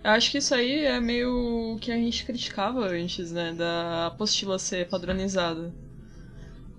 Eu 0.04 0.10
acho 0.10 0.30
que 0.30 0.36
isso 0.36 0.54
aí 0.54 0.84
é 0.84 1.00
meio 1.00 1.72
o 1.74 1.78
que 1.78 1.90
a 1.90 1.96
gente 1.96 2.26
criticava 2.26 2.86
antes, 2.86 3.32
né? 3.32 3.54
Da 3.54 4.08
apostila 4.08 4.58
ser 4.58 4.86
padronizada. 4.86 5.72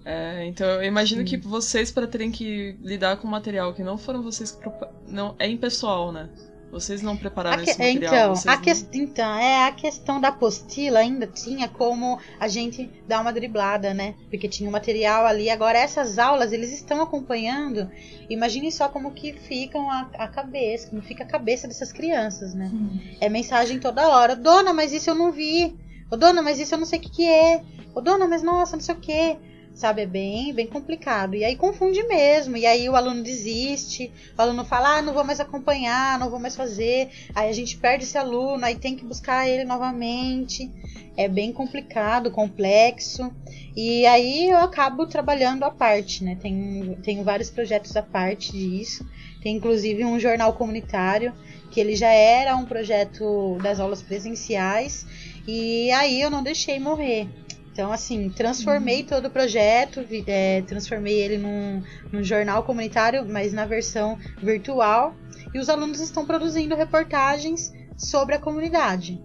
É, 0.05 0.45
então 0.45 0.67
eu 0.67 0.83
imagino 0.83 1.21
Sim. 1.21 1.27
que 1.27 1.37
vocês, 1.37 1.89
para 1.91 2.05
terem 2.05 2.31
que 2.31 2.77
lidar 2.83 3.17
com 3.17 3.27
material 3.27 3.73
que 3.73 3.83
não 3.83 3.97
foram 3.97 4.21
vocês 4.21 4.51
que. 4.51 4.69
Não, 5.07 5.35
é 5.39 5.47
impessoal, 5.47 6.11
né? 6.11 6.29
Vocês 6.71 7.01
não 7.01 7.15
prepararam 7.15 7.63
que, 7.63 7.69
esse 7.69 7.79
material. 7.79 8.33
Então, 8.33 8.51
a 8.51 8.55
não... 8.55 8.61
que, 8.61 8.97
então, 8.97 9.39
é 9.39 9.67
a 9.67 9.71
questão 9.71 10.19
da 10.19 10.27
apostila 10.27 10.99
ainda 10.99 11.25
tinha 11.25 11.67
como 11.67 12.19
a 12.39 12.47
gente 12.47 12.89
dar 13.07 13.21
uma 13.21 13.31
driblada, 13.31 13.93
né? 13.93 14.15
Porque 14.29 14.47
tinha 14.47 14.67
o 14.69 14.71
material 14.71 15.25
ali. 15.25 15.49
Agora 15.49 15.77
essas 15.77 16.19
aulas 16.19 16.51
eles 16.51 16.73
estão 16.73 17.01
acompanhando. 17.01 17.89
Imagine 18.29 18.71
só 18.71 18.89
como 18.89 19.11
que 19.11 19.33
ficam 19.33 19.89
a, 19.89 20.09
a 20.15 20.27
cabeça, 20.27 20.89
como 20.89 21.01
fica 21.01 21.23
a 21.23 21.27
cabeça 21.27 21.67
dessas 21.67 21.91
crianças, 21.91 22.53
né? 22.53 22.69
Hum. 22.73 22.99
É 23.21 23.29
mensagem 23.29 23.79
toda 23.79 24.09
hora. 24.09 24.35
Dona, 24.35 24.73
mas 24.73 24.91
isso 24.91 25.09
eu 25.09 25.15
não 25.15 25.31
vi. 25.31 25.75
Ô, 26.11 26.17
dona, 26.17 26.41
mas 26.41 26.59
isso 26.59 26.73
eu 26.73 26.79
não 26.79 26.85
sei 26.85 26.99
o 26.99 27.01
que, 27.01 27.09
que 27.09 27.25
é. 27.25 27.61
Ô, 27.93 28.01
dona, 28.01 28.27
mas 28.27 28.43
nossa, 28.43 28.75
não 28.75 28.83
sei 28.83 28.95
o 28.95 28.99
que 28.99 29.37
sabe? 29.75 30.01
É 30.01 30.05
bem, 30.05 30.53
bem 30.53 30.65
complicado. 30.65 31.35
E 31.35 31.43
aí 31.43 31.55
confunde 31.55 32.01
mesmo. 32.03 32.57
E 32.57 32.65
aí 32.65 32.89
o 32.89 32.95
aluno 32.95 33.21
desiste, 33.21 34.11
o 34.37 34.41
aluno 34.41 34.63
fala, 34.65 34.97
ah, 34.97 35.01
não 35.01 35.13
vou 35.13 35.23
mais 35.23 35.39
acompanhar, 35.39 36.17
não 36.17 36.29
vou 36.29 36.39
mais 36.39 36.55
fazer. 36.55 37.09
Aí 37.35 37.49
a 37.49 37.53
gente 37.53 37.77
perde 37.77 38.05
esse 38.05 38.17
aluno, 38.17 38.65
aí 38.65 38.75
tem 38.75 38.95
que 38.95 39.05
buscar 39.05 39.47
ele 39.47 39.65
novamente. 39.65 40.71
É 41.17 41.27
bem 41.27 41.51
complicado, 41.51 42.31
complexo. 42.31 43.31
E 43.75 44.05
aí 44.05 44.49
eu 44.49 44.57
acabo 44.57 45.05
trabalhando 45.05 45.63
à 45.63 45.69
parte, 45.69 46.23
né? 46.23 46.37
Tenho, 46.41 46.95
tenho 47.01 47.23
vários 47.23 47.49
projetos 47.49 47.95
à 47.95 48.01
parte 48.01 48.51
disso. 48.53 49.05
Tem 49.41 49.57
inclusive 49.57 50.03
um 50.03 50.19
jornal 50.19 50.53
comunitário, 50.53 51.33
que 51.69 51.79
ele 51.79 51.95
já 51.95 52.09
era 52.09 52.55
um 52.55 52.65
projeto 52.65 53.57
das 53.61 53.79
aulas 53.79 54.01
presenciais. 54.01 55.05
E 55.47 55.91
aí 55.91 56.19
eu 56.19 56.31
não 56.31 56.41
deixei 56.41 56.79
morrer. 56.79 57.27
Então, 57.75 57.91
assim, 57.91 58.29
transformei 58.29 59.01
uhum. 59.01 59.05
todo 59.05 59.25
o 59.25 59.29
projeto, 59.29 59.99
é, 60.27 60.61
transformei 60.61 61.19
ele 61.21 61.37
num, 61.37 61.83
num 62.09 62.23
jornal 62.23 62.63
comunitário, 62.63 63.25
mas 63.27 63.51
na 63.51 63.65
versão 63.65 64.17
virtual. 64.41 65.13
E 65.53 65.59
os 65.59 65.67
alunos 65.67 65.99
estão 65.99 66.25
produzindo 66.25 66.73
reportagens 66.73 67.73
sobre 67.97 68.33
a 68.33 68.39
comunidade. 68.39 69.21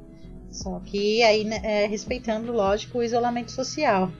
Só 0.50 0.80
que 0.80 1.22
aí, 1.22 1.44
né, 1.44 1.60
é, 1.62 1.86
respeitando, 1.86 2.50
lógico, 2.50 2.98
o 2.98 3.04
isolamento 3.04 3.52
social. 3.52 4.10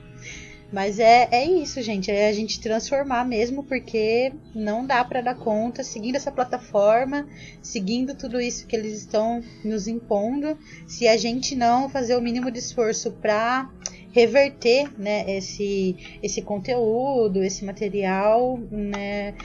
Mas 0.71 0.97
é, 0.97 1.27
é 1.29 1.45
isso, 1.45 1.81
gente. 1.81 2.09
É 2.09 2.29
a 2.29 2.33
gente 2.33 2.61
transformar 2.61 3.25
mesmo, 3.25 3.65
porque 3.65 4.31
não 4.55 4.85
dá 4.85 5.03
para 5.03 5.19
dar 5.19 5.35
conta, 5.35 5.83
seguindo 5.83 6.15
essa 6.15 6.31
plataforma, 6.31 7.27
seguindo 7.61 8.15
tudo 8.15 8.39
isso 8.39 8.65
que 8.65 8.77
eles 8.77 8.97
estão 8.97 9.43
nos 9.65 9.89
impondo, 9.89 10.57
se 10.87 11.05
a 11.05 11.17
gente 11.17 11.53
não 11.53 11.89
fazer 11.89 12.15
o 12.15 12.21
mínimo 12.21 12.49
de 12.49 12.59
esforço 12.59 13.11
para 13.11 13.69
reverter 14.11 14.91
né, 14.99 15.29
esse, 15.37 15.95
esse 16.21 16.41
conteúdo, 16.41 17.43
esse 17.43 17.63
material, 17.65 18.57
né, 18.69 19.35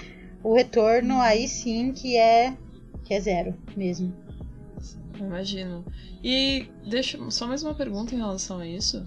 o 0.43 0.55
retorno 0.55 1.21
aí 1.21 1.49
sim 1.49 1.93
que 1.93 2.17
é, 2.17 2.57
que 3.05 3.15
é 3.15 3.21
zero 3.21 3.55
mesmo. 3.77 4.13
Imagino. 5.19 5.85
E 6.23 6.67
deixa 6.87 7.19
só 7.31 7.47
mais 7.47 7.63
uma 7.63 7.75
pergunta 7.75 8.15
em 8.15 8.19
relação 8.19 8.59
a 8.59 8.67
isso. 8.67 9.05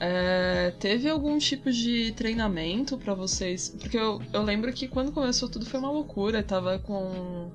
É, 0.00 0.72
teve 0.78 1.08
algum 1.08 1.38
tipo 1.38 1.70
de 1.70 2.12
treinamento 2.12 2.96
para 2.96 3.14
vocês? 3.14 3.74
Porque 3.78 3.98
eu, 3.98 4.20
eu 4.32 4.42
lembro 4.42 4.72
que 4.72 4.88
quando 4.88 5.12
começou 5.12 5.48
tudo 5.48 5.66
foi 5.66 5.80
uma 5.80 5.90
loucura. 5.90 6.42
Tava 6.42 6.78
com 6.78 7.50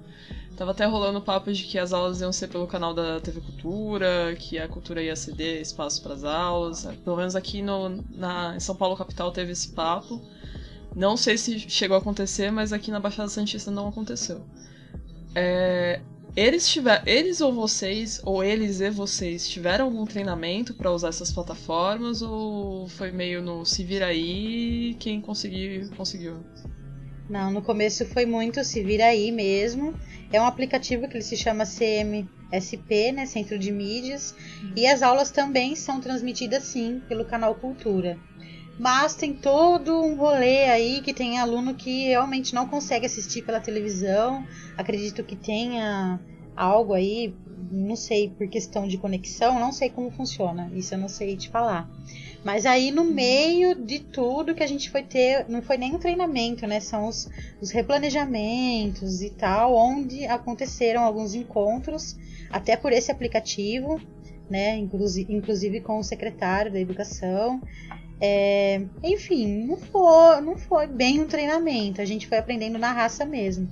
Tava 0.59 0.71
até 0.71 0.83
rolando 0.83 1.21
papo 1.21 1.53
de 1.53 1.63
que 1.63 1.79
as 1.79 1.93
aulas 1.93 2.19
iam 2.19 2.33
ser 2.33 2.49
pelo 2.49 2.67
canal 2.67 2.93
da 2.93 3.21
TV 3.21 3.39
Cultura, 3.39 4.35
que 4.37 4.59
a 4.59 4.67
cultura 4.67 5.01
ia 5.01 5.15
ceder 5.15 5.61
espaço 5.61 6.03
para 6.03 6.13
as 6.13 6.25
aulas. 6.25 6.85
Pelo 7.01 7.15
menos 7.15 7.33
aqui 7.33 7.61
no, 7.61 8.03
na, 8.11 8.57
em 8.57 8.59
São 8.59 8.75
Paulo 8.75 8.97
capital 8.97 9.31
teve 9.31 9.53
esse 9.53 9.69
papo. 9.69 10.21
Não 10.93 11.15
sei 11.15 11.37
se 11.37 11.57
chegou 11.61 11.95
a 11.95 11.99
acontecer, 12.01 12.51
mas 12.51 12.73
aqui 12.73 12.91
na 12.91 12.99
Baixada 12.99 13.29
Santista 13.29 13.71
não 13.71 13.87
aconteceu. 13.87 14.43
É, 15.33 16.01
eles 16.35 16.67
tiver, 16.67 17.03
eles 17.07 17.39
ou 17.39 17.53
vocês, 17.53 18.21
ou 18.25 18.43
eles 18.43 18.81
e 18.81 18.89
vocês, 18.89 19.47
tiveram 19.47 19.85
algum 19.85 20.03
treinamento 20.03 20.73
para 20.73 20.91
usar 20.91 21.07
essas 21.07 21.31
plataformas 21.31 22.21
ou 22.21 22.85
foi 22.89 23.11
meio 23.11 23.41
no 23.41 23.65
se 23.65 23.81
vira 23.81 24.07
aí, 24.07 24.97
quem 24.99 25.21
conseguir, 25.21 25.89
conseguiu? 25.95 26.43
Não, 27.29 27.51
no 27.51 27.61
começo 27.61 28.05
foi 28.05 28.25
muito 28.25 28.63
se 28.63 28.81
vira 28.81 29.05
aí 29.05 29.31
mesmo. 29.31 29.93
É 30.33 30.41
um 30.41 30.45
aplicativo 30.45 31.07
que 31.07 31.15
ele 31.15 31.23
se 31.23 31.37
chama 31.37 31.63
CMSP, 31.63 33.11
né, 33.11 33.25
Centro 33.27 33.57
de 33.59 33.71
Mídias, 33.71 34.35
uhum. 34.63 34.73
e 34.75 34.87
as 34.87 35.03
aulas 35.03 35.29
também 35.29 35.75
são 35.75 36.01
transmitidas 36.01 36.63
sim 36.63 37.01
pelo 37.07 37.25
canal 37.25 37.53
Cultura. 37.55 38.17
Mas 38.79 39.13
tem 39.13 39.33
todo 39.33 40.01
um 40.01 40.15
rolê 40.15 40.65
aí 40.65 41.01
que 41.01 41.13
tem 41.13 41.37
aluno 41.37 41.75
que 41.75 42.07
realmente 42.07 42.55
não 42.55 42.67
consegue 42.67 43.05
assistir 43.05 43.43
pela 43.43 43.59
televisão. 43.59 44.47
Acredito 44.77 45.23
que 45.23 45.35
tenha 45.35 46.19
algo 46.55 46.93
aí, 46.93 47.35
não 47.71 47.95
sei, 47.95 48.29
por 48.29 48.47
questão 48.47 48.87
de 48.87 48.97
conexão, 48.97 49.59
não 49.59 49.71
sei 49.71 49.89
como 49.89 50.11
funciona. 50.11 50.69
Isso 50.73 50.93
eu 50.93 50.97
não 50.97 51.09
sei 51.09 51.35
te 51.35 51.49
falar. 51.49 51.89
Mas 52.43 52.65
aí 52.65 52.91
no 52.91 53.03
meio 53.03 53.75
de 53.75 53.99
tudo 53.99 54.55
que 54.55 54.63
a 54.63 54.67
gente 54.67 54.89
foi 54.89 55.03
ter, 55.03 55.45
não 55.49 55.61
foi 55.61 55.77
nem 55.77 55.93
um 55.93 55.99
treinamento, 55.99 56.65
né? 56.65 56.79
São 56.79 57.07
os, 57.07 57.29
os 57.61 57.71
replanejamentos 57.71 59.21
e 59.21 59.29
tal, 59.29 59.75
onde 59.75 60.25
aconteceram 60.25 61.03
alguns 61.03 61.35
encontros, 61.35 62.15
até 62.49 62.77
por 62.77 62.93
esse 62.93 63.11
aplicativo, 63.11 63.99
né? 64.49 64.77
Inclusive, 64.77 65.33
inclusive 65.33 65.81
com 65.81 65.99
o 65.99 66.03
secretário 66.03 66.71
da 66.71 66.79
educação. 66.79 67.61
É, 68.21 68.81
enfim, 69.01 69.65
não 69.65 69.77
foi, 69.77 70.41
não 70.41 70.57
foi 70.57 70.87
bem 70.87 71.21
um 71.21 71.27
treinamento, 71.27 72.01
a 72.01 72.05
gente 72.05 72.27
foi 72.27 72.37
aprendendo 72.37 72.77
na 72.77 72.91
raça 72.91 73.25
mesmo. 73.25 73.69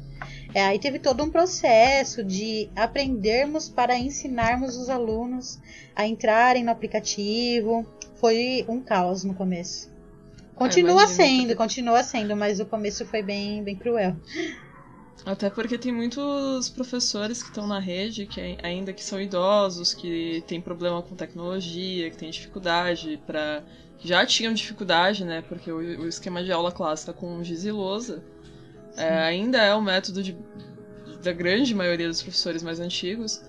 É, 0.53 0.65
aí 0.65 0.79
teve 0.79 0.99
todo 0.99 1.23
um 1.23 1.29
processo 1.29 2.23
de 2.23 2.69
aprendermos 2.75 3.69
para 3.69 3.97
ensinarmos 3.97 4.75
os 4.77 4.89
alunos 4.89 5.59
a 5.95 6.07
entrarem 6.07 6.63
no 6.63 6.71
aplicativo. 6.71 7.85
Foi 8.15 8.65
um 8.67 8.81
caos 8.81 9.23
no 9.23 9.33
começo. 9.33 9.91
Continua 10.55 11.05
sendo, 11.05 11.55
continua 11.55 12.01
sendo, 12.01 12.35
mas 12.35 12.59
o 12.59 12.65
começo 12.65 13.05
foi 13.05 13.21
bem, 13.21 13.63
bem 13.63 13.75
cruel. 13.75 14.15
Até 15.23 15.49
porque 15.49 15.77
tem 15.77 15.91
muitos 15.91 16.69
professores 16.69 17.43
que 17.43 17.49
estão 17.49 17.67
na 17.67 17.79
rede, 17.79 18.25
que 18.25 18.57
ainda 18.63 18.93
que 18.93 19.03
são 19.03 19.21
idosos, 19.21 19.93
que 19.93 20.43
têm 20.47 20.59
problema 20.59 21.01
com 21.03 21.15
tecnologia, 21.15 22.09
que 22.09 22.17
têm 22.17 22.31
dificuldade 22.31 23.21
para 23.27 23.63
já 23.99 24.25
tinham 24.25 24.53
dificuldade, 24.53 25.25
né? 25.25 25.43
Porque 25.47 25.71
o, 25.71 25.77
o 25.77 26.07
esquema 26.07 26.43
de 26.43 26.51
aula 26.51 26.71
clássica 26.71 27.13
com 27.13 27.43
giz 27.43 27.65
e 27.65 27.71
lousa 27.71 28.23
é, 28.97 29.19
ainda 29.19 29.59
é 29.59 29.73
o 29.73 29.81
método 29.81 30.23
de, 30.23 30.35
da 31.23 31.31
grande 31.31 31.73
maioria 31.73 32.07
dos 32.07 32.21
professores 32.21 32.63
mais 32.63 32.79
antigos. 32.79 33.41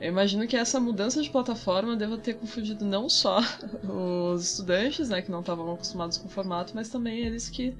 Eu 0.00 0.08
imagino 0.08 0.46
que 0.46 0.56
essa 0.56 0.80
mudança 0.80 1.22
de 1.22 1.30
plataforma 1.30 1.96
deva 1.96 2.18
ter 2.18 2.34
confundido 2.34 2.84
não 2.84 3.08
só 3.08 3.40
os 3.84 4.50
estudantes, 4.50 5.08
né, 5.08 5.22
que 5.22 5.30
não 5.30 5.40
estavam 5.40 5.72
acostumados 5.72 6.18
com 6.18 6.26
o 6.26 6.30
formato, 6.30 6.72
mas 6.74 6.88
também 6.88 7.20
eles 7.20 7.48
que, 7.48 7.76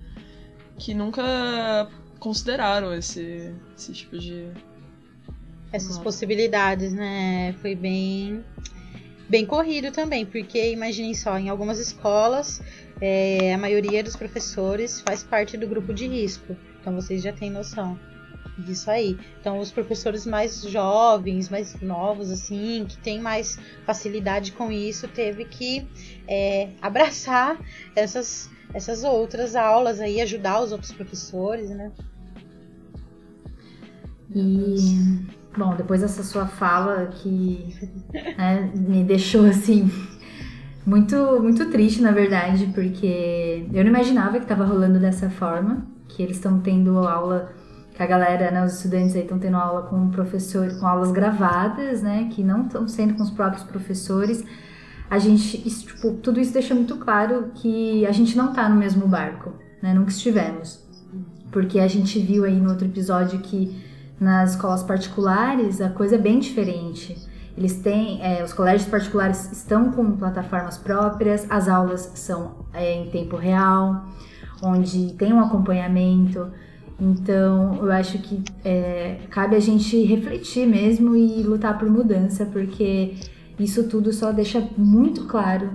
que 0.78 0.94
nunca 0.94 1.88
consideraram 2.18 2.94
esse, 2.94 3.52
esse 3.76 3.92
tipo 3.92 4.18
de. 4.18 4.48
Essas 5.72 5.98
possibilidades, 5.98 6.92
né? 6.92 7.52
Foi 7.60 7.74
bem 7.74 8.44
bem 9.28 9.44
corrido 9.44 9.90
também, 9.90 10.24
porque 10.24 10.72
imaginem 10.72 11.14
só, 11.14 11.36
em 11.38 11.48
algumas 11.48 11.80
escolas 11.80 12.62
é, 13.06 13.52
a 13.52 13.58
maioria 13.58 14.02
dos 14.02 14.16
professores 14.16 14.98
faz 15.02 15.22
parte 15.22 15.58
do 15.58 15.68
grupo 15.68 15.92
de 15.92 16.06
risco, 16.06 16.56
então 16.80 16.94
vocês 16.94 17.22
já 17.22 17.34
têm 17.34 17.50
noção 17.50 18.00
disso 18.56 18.90
aí. 18.90 19.18
Então 19.38 19.58
os 19.58 19.70
professores 19.70 20.24
mais 20.24 20.62
jovens, 20.62 21.50
mais 21.50 21.78
novos 21.82 22.30
assim, 22.30 22.86
que 22.88 22.96
têm 22.96 23.20
mais 23.20 23.58
facilidade 23.84 24.52
com 24.52 24.72
isso, 24.72 25.06
teve 25.06 25.44
que 25.44 25.86
é, 26.26 26.70
abraçar 26.80 27.58
essas 27.94 28.50
essas 28.72 29.04
outras 29.04 29.54
aulas 29.54 30.00
aí, 30.00 30.22
ajudar 30.22 30.62
os 30.62 30.72
outros 30.72 30.90
professores, 30.90 31.68
né? 31.68 31.92
E 34.34 35.34
Bom, 35.56 35.76
depois 35.76 36.00
dessa 36.00 36.24
sua 36.24 36.46
fala 36.46 37.06
que 37.06 37.76
né, 38.36 38.72
me 38.74 39.04
deixou 39.04 39.44
assim 39.46 39.88
muito 40.86 41.16
muito 41.42 41.70
triste, 41.70 42.02
na 42.02 42.12
verdade, 42.12 42.70
porque 42.74 43.66
eu 43.72 43.82
não 43.84 43.90
imaginava 43.90 44.38
que 44.38 44.44
estava 44.44 44.64
rolando 44.64 44.98
dessa 44.98 45.30
forma, 45.30 45.86
que 46.08 46.22
eles 46.22 46.36
estão 46.36 46.60
tendo 46.60 46.98
aula 46.98 47.52
que 47.94 48.02
a 48.02 48.06
galera, 48.06 48.50
né, 48.50 48.64
os 48.64 48.74
estudantes 48.74 49.14
aí 49.14 49.22
estão 49.22 49.38
tendo 49.38 49.56
aula 49.56 49.82
com 49.82 50.06
o 50.06 50.10
professor, 50.10 50.68
com 50.80 50.86
aulas 50.86 51.12
gravadas, 51.12 52.02
né, 52.02 52.28
que 52.32 52.42
não 52.42 52.66
estão 52.66 52.88
sendo 52.88 53.14
com 53.14 53.22
os 53.22 53.30
próprios 53.30 53.62
professores. 53.62 54.44
A 55.08 55.18
gente, 55.18 55.62
isso, 55.66 55.86
tipo, 55.86 56.12
tudo 56.14 56.40
isso 56.40 56.52
deixa 56.52 56.74
muito 56.74 56.96
claro 56.96 57.52
que 57.54 58.04
a 58.04 58.10
gente 58.10 58.36
não 58.36 58.50
está 58.50 58.68
no 58.68 58.74
mesmo 58.74 59.06
barco, 59.06 59.52
né, 59.80 59.94
nunca 59.94 60.10
estivemos. 60.10 60.82
Porque 61.52 61.78
a 61.78 61.86
gente 61.86 62.18
viu 62.18 62.44
aí 62.44 62.58
no 62.60 62.70
outro 62.70 62.86
episódio 62.86 63.38
que 63.38 63.80
nas 64.18 64.50
escolas 64.52 64.82
particulares, 64.82 65.80
a 65.80 65.88
coisa 65.88 66.16
é 66.16 66.18
bem 66.18 66.40
diferente. 66.40 67.16
Eles 67.56 67.80
têm, 67.80 68.20
é, 68.20 68.42
os 68.42 68.52
colégios 68.52 68.88
particulares 68.88 69.52
estão 69.52 69.92
com 69.92 70.16
plataformas 70.16 70.76
próprias, 70.76 71.46
as 71.48 71.68
aulas 71.68 72.10
são 72.16 72.66
é, 72.72 72.94
em 72.94 73.10
tempo 73.10 73.36
real, 73.36 74.06
onde 74.62 75.12
tem 75.14 75.32
um 75.32 75.40
acompanhamento. 75.40 76.50
Então, 77.00 77.76
eu 77.76 77.92
acho 77.92 78.18
que 78.18 78.42
é, 78.64 79.20
cabe 79.30 79.54
a 79.54 79.60
gente 79.60 80.02
refletir 80.04 80.66
mesmo 80.66 81.14
e 81.14 81.42
lutar 81.42 81.78
por 81.78 81.88
mudança, 81.88 82.44
porque 82.46 83.14
isso 83.58 83.88
tudo 83.88 84.12
só 84.12 84.32
deixa 84.32 84.60
muito 84.76 85.24
claro 85.26 85.70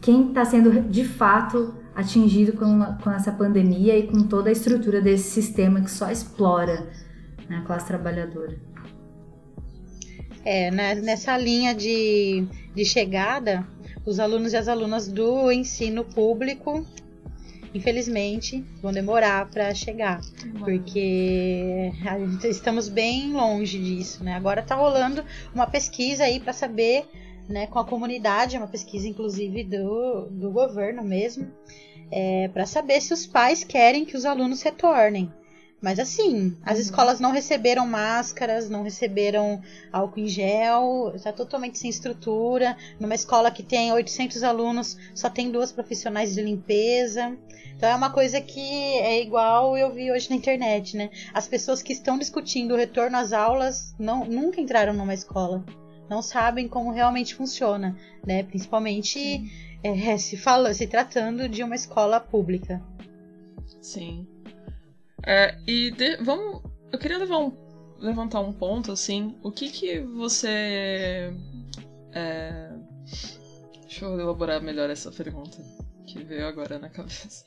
quem 0.00 0.28
está 0.28 0.44
sendo 0.44 0.88
de 0.88 1.04
fato 1.04 1.74
atingido 1.94 2.52
com, 2.52 2.84
com 3.02 3.10
essa 3.10 3.32
pandemia 3.32 3.98
e 3.98 4.06
com 4.06 4.22
toda 4.22 4.48
a 4.48 4.52
estrutura 4.52 5.00
desse 5.00 5.30
sistema 5.30 5.80
que 5.80 5.90
só 5.90 6.10
explora 6.10 6.88
né, 7.48 7.58
a 7.58 7.60
classe 7.62 7.86
trabalhadora. 7.86 8.56
É, 10.44 10.70
né, 10.70 10.94
nessa 10.94 11.36
linha 11.36 11.74
de, 11.74 12.46
de 12.74 12.84
chegada, 12.84 13.66
os 14.04 14.18
alunos 14.18 14.52
e 14.52 14.56
as 14.56 14.68
alunas 14.68 15.06
do 15.06 15.52
ensino 15.52 16.04
público, 16.04 16.86
infelizmente, 17.74 18.64
vão 18.82 18.92
demorar 18.92 19.48
para 19.50 19.74
chegar, 19.74 20.20
porque 20.58 21.92
estamos 22.44 22.88
bem 22.88 23.32
longe 23.32 23.78
disso, 23.78 24.24
né? 24.24 24.34
Agora 24.34 24.60
está 24.60 24.74
rolando 24.74 25.24
uma 25.54 25.66
pesquisa 25.66 26.24
aí 26.24 26.40
para 26.40 26.52
saber, 26.52 27.04
né, 27.48 27.66
com 27.66 27.78
a 27.78 27.84
comunidade, 27.84 28.56
uma 28.56 28.66
pesquisa 28.66 29.06
inclusive 29.06 29.64
do, 29.64 30.26
do 30.30 30.50
governo 30.50 31.02
mesmo, 31.04 31.48
é, 32.10 32.48
para 32.48 32.66
saber 32.66 33.00
se 33.00 33.12
os 33.12 33.26
pais 33.26 33.62
querem 33.62 34.04
que 34.04 34.16
os 34.16 34.24
alunos 34.24 34.62
retornem. 34.62 35.30
Mas 35.80 35.98
assim, 35.98 36.56
as 36.62 36.76
uhum. 36.76 36.82
escolas 36.82 37.20
não 37.20 37.32
receberam 37.32 37.86
máscaras, 37.86 38.68
não 38.68 38.82
receberam 38.82 39.62
álcool 39.90 40.20
em 40.20 40.28
gel, 40.28 41.12
está 41.14 41.32
totalmente 41.32 41.78
sem 41.78 41.88
estrutura. 41.88 42.76
Numa 42.98 43.14
escola 43.14 43.50
que 43.50 43.62
tem 43.62 43.90
800 43.92 44.42
alunos, 44.42 44.98
só 45.14 45.30
tem 45.30 45.50
duas 45.50 45.72
profissionais 45.72 46.34
de 46.34 46.42
limpeza. 46.42 47.36
Então 47.74 47.88
é 47.88 47.94
uma 47.94 48.10
coisa 48.10 48.42
que 48.42 48.60
é 48.60 49.22
igual 49.22 49.74
eu 49.74 49.90
vi 49.90 50.12
hoje 50.12 50.28
na 50.28 50.36
internet, 50.36 50.98
né? 50.98 51.08
As 51.32 51.48
pessoas 51.48 51.82
que 51.82 51.94
estão 51.94 52.18
discutindo 52.18 52.74
o 52.74 52.76
retorno 52.76 53.16
às 53.16 53.32
aulas 53.32 53.94
não, 53.98 54.26
nunca 54.26 54.60
entraram 54.60 54.92
numa 54.92 55.14
escola. 55.14 55.64
Não 56.10 56.20
sabem 56.20 56.68
como 56.68 56.90
realmente 56.90 57.34
funciona, 57.34 57.96
né? 58.26 58.42
Principalmente 58.42 59.50
é, 59.82 60.18
se, 60.18 60.36
fala, 60.36 60.74
se 60.74 60.86
tratando 60.86 61.48
de 61.48 61.62
uma 61.62 61.74
escola 61.74 62.20
pública. 62.20 62.82
Sim. 63.80 64.26
É, 65.26 65.58
e 65.66 65.90
de, 65.90 66.16
vamos. 66.16 66.62
Eu 66.92 66.98
queria 66.98 67.18
um, 67.18 67.52
levantar 67.98 68.40
um 68.40 68.52
ponto, 68.52 68.92
assim. 68.92 69.38
O 69.42 69.50
que 69.52 69.70
que 69.70 70.00
você. 70.00 71.32
É, 72.12 72.72
deixa 73.82 74.04
eu 74.04 74.18
elaborar 74.18 74.62
melhor 74.62 74.90
essa 74.90 75.10
pergunta 75.12 75.58
que 76.06 76.22
veio 76.24 76.46
agora 76.46 76.78
na 76.78 76.88
cabeça. 76.90 77.44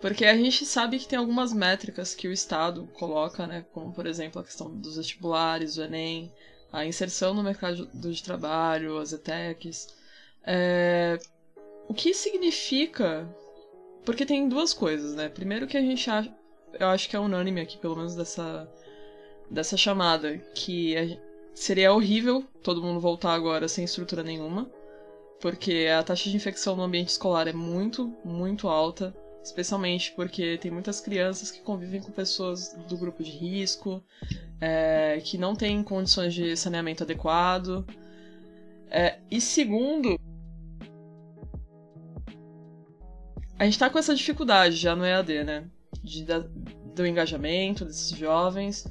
Porque 0.00 0.24
a 0.24 0.36
gente 0.36 0.64
sabe 0.64 0.98
que 0.98 1.08
tem 1.08 1.18
algumas 1.18 1.52
métricas 1.52 2.14
que 2.14 2.28
o 2.28 2.32
Estado 2.32 2.86
coloca, 2.94 3.46
né? 3.46 3.64
Como, 3.72 3.92
por 3.92 4.06
exemplo, 4.06 4.40
a 4.40 4.44
questão 4.44 4.70
dos 4.70 4.96
vestibulares, 4.96 5.76
o 5.76 5.82
Enem, 5.82 6.32
a 6.72 6.84
inserção 6.84 7.34
no 7.34 7.42
mercado 7.42 7.88
de 7.92 8.22
trabalho, 8.22 8.98
as 8.98 9.12
ETECs. 9.12 9.88
É, 10.44 11.18
o 11.88 11.94
que 11.94 12.14
significa. 12.14 13.28
Porque 14.04 14.24
tem 14.24 14.48
duas 14.48 14.72
coisas, 14.72 15.14
né? 15.14 15.28
Primeiro 15.28 15.66
que 15.66 15.76
a 15.76 15.82
gente 15.82 16.08
acha, 16.08 16.32
eu 16.74 16.88
acho 16.88 17.08
que 17.08 17.16
é 17.16 17.20
unânime 17.20 17.60
aqui, 17.60 17.78
pelo 17.78 17.96
menos 17.96 18.14
dessa, 18.14 18.68
dessa 19.50 19.76
chamada, 19.76 20.38
que 20.54 21.18
seria 21.54 21.92
horrível 21.92 22.44
todo 22.62 22.82
mundo 22.82 23.00
voltar 23.00 23.34
agora 23.34 23.68
sem 23.68 23.84
estrutura 23.84 24.22
nenhuma, 24.22 24.70
porque 25.40 25.86
a 25.86 26.02
taxa 26.02 26.28
de 26.30 26.36
infecção 26.36 26.76
no 26.76 26.82
ambiente 26.82 27.08
escolar 27.08 27.48
é 27.48 27.52
muito, 27.52 28.14
muito 28.24 28.68
alta, 28.68 29.14
especialmente 29.42 30.12
porque 30.12 30.58
tem 30.58 30.70
muitas 30.70 31.00
crianças 31.00 31.50
que 31.50 31.60
convivem 31.60 32.00
com 32.00 32.12
pessoas 32.12 32.76
do 32.88 32.96
grupo 32.96 33.22
de 33.22 33.30
risco, 33.30 34.02
é, 34.60 35.20
que 35.24 35.38
não 35.38 35.54
tem 35.54 35.82
condições 35.82 36.34
de 36.34 36.56
saneamento 36.56 37.02
adequado. 37.02 37.86
É, 38.90 39.18
e 39.30 39.40
segundo, 39.40 40.18
a 43.58 43.64
gente 43.64 43.78
tá 43.78 43.90
com 43.90 43.98
essa 43.98 44.14
dificuldade 44.14 44.76
já 44.76 44.94
no 44.94 45.04
EAD, 45.04 45.44
né? 45.44 45.70
De, 46.08 46.24
da, 46.24 46.38
do 46.94 47.06
engajamento 47.06 47.84
desses 47.84 48.10
jovens. 48.10 48.86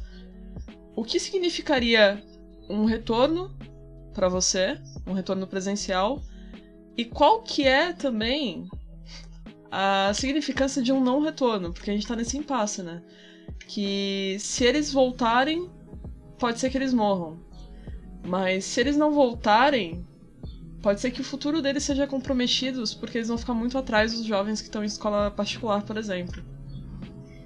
O 0.95 1.03
que 1.03 1.20
significaria 1.20 2.24
um 2.70 2.86
retorno 2.86 3.55
para 4.13 4.30
você, 4.30 4.80
um 5.05 5.13
retorno 5.13 5.47
presencial? 5.47 6.22
E 6.95 7.05
qual 7.05 7.41
que 7.41 7.63
é 7.63 7.93
também 7.93 8.68
a 9.72 10.11
significância 10.13 10.82
de 10.82 10.91
um 10.91 11.03
não 11.03 11.22
retorno? 11.22 11.74
Porque 11.74 11.91
a 11.91 11.93
gente 11.93 12.07
tá 12.07 12.15
nesse 12.15 12.38
impasse, 12.38 12.82
né? 12.82 13.01
Que 13.68 14.38
se 14.39 14.63
eles 14.63 14.91
voltarem, 14.91 15.70
pode 16.39 16.59
ser 16.59 16.70
que 16.70 16.78
eles 16.78 16.93
morram. 16.93 17.39
Mas 18.26 18.65
se 18.65 18.80
eles 18.80 18.97
não 18.97 19.11
voltarem, 19.11 20.05
pode 20.82 20.99
ser 20.99 21.11
que 21.11 21.22
o 21.22 21.24
futuro 21.24 21.61
deles 21.61 21.84
seja 21.84 22.07
comprometido 22.07 22.84
porque 22.99 23.18
eles 23.18 23.28
vão 23.28 23.38
ficar 23.38 23.53
muito 23.53 23.78
atrás 23.78 24.13
dos 24.13 24.26
jovens 24.26 24.61
que 24.61 24.68
estão 24.68 24.84
em 24.84 24.88
escola 24.88 25.32
particular, 25.32 25.84
por 25.84 25.97
exemplo. 25.97 26.43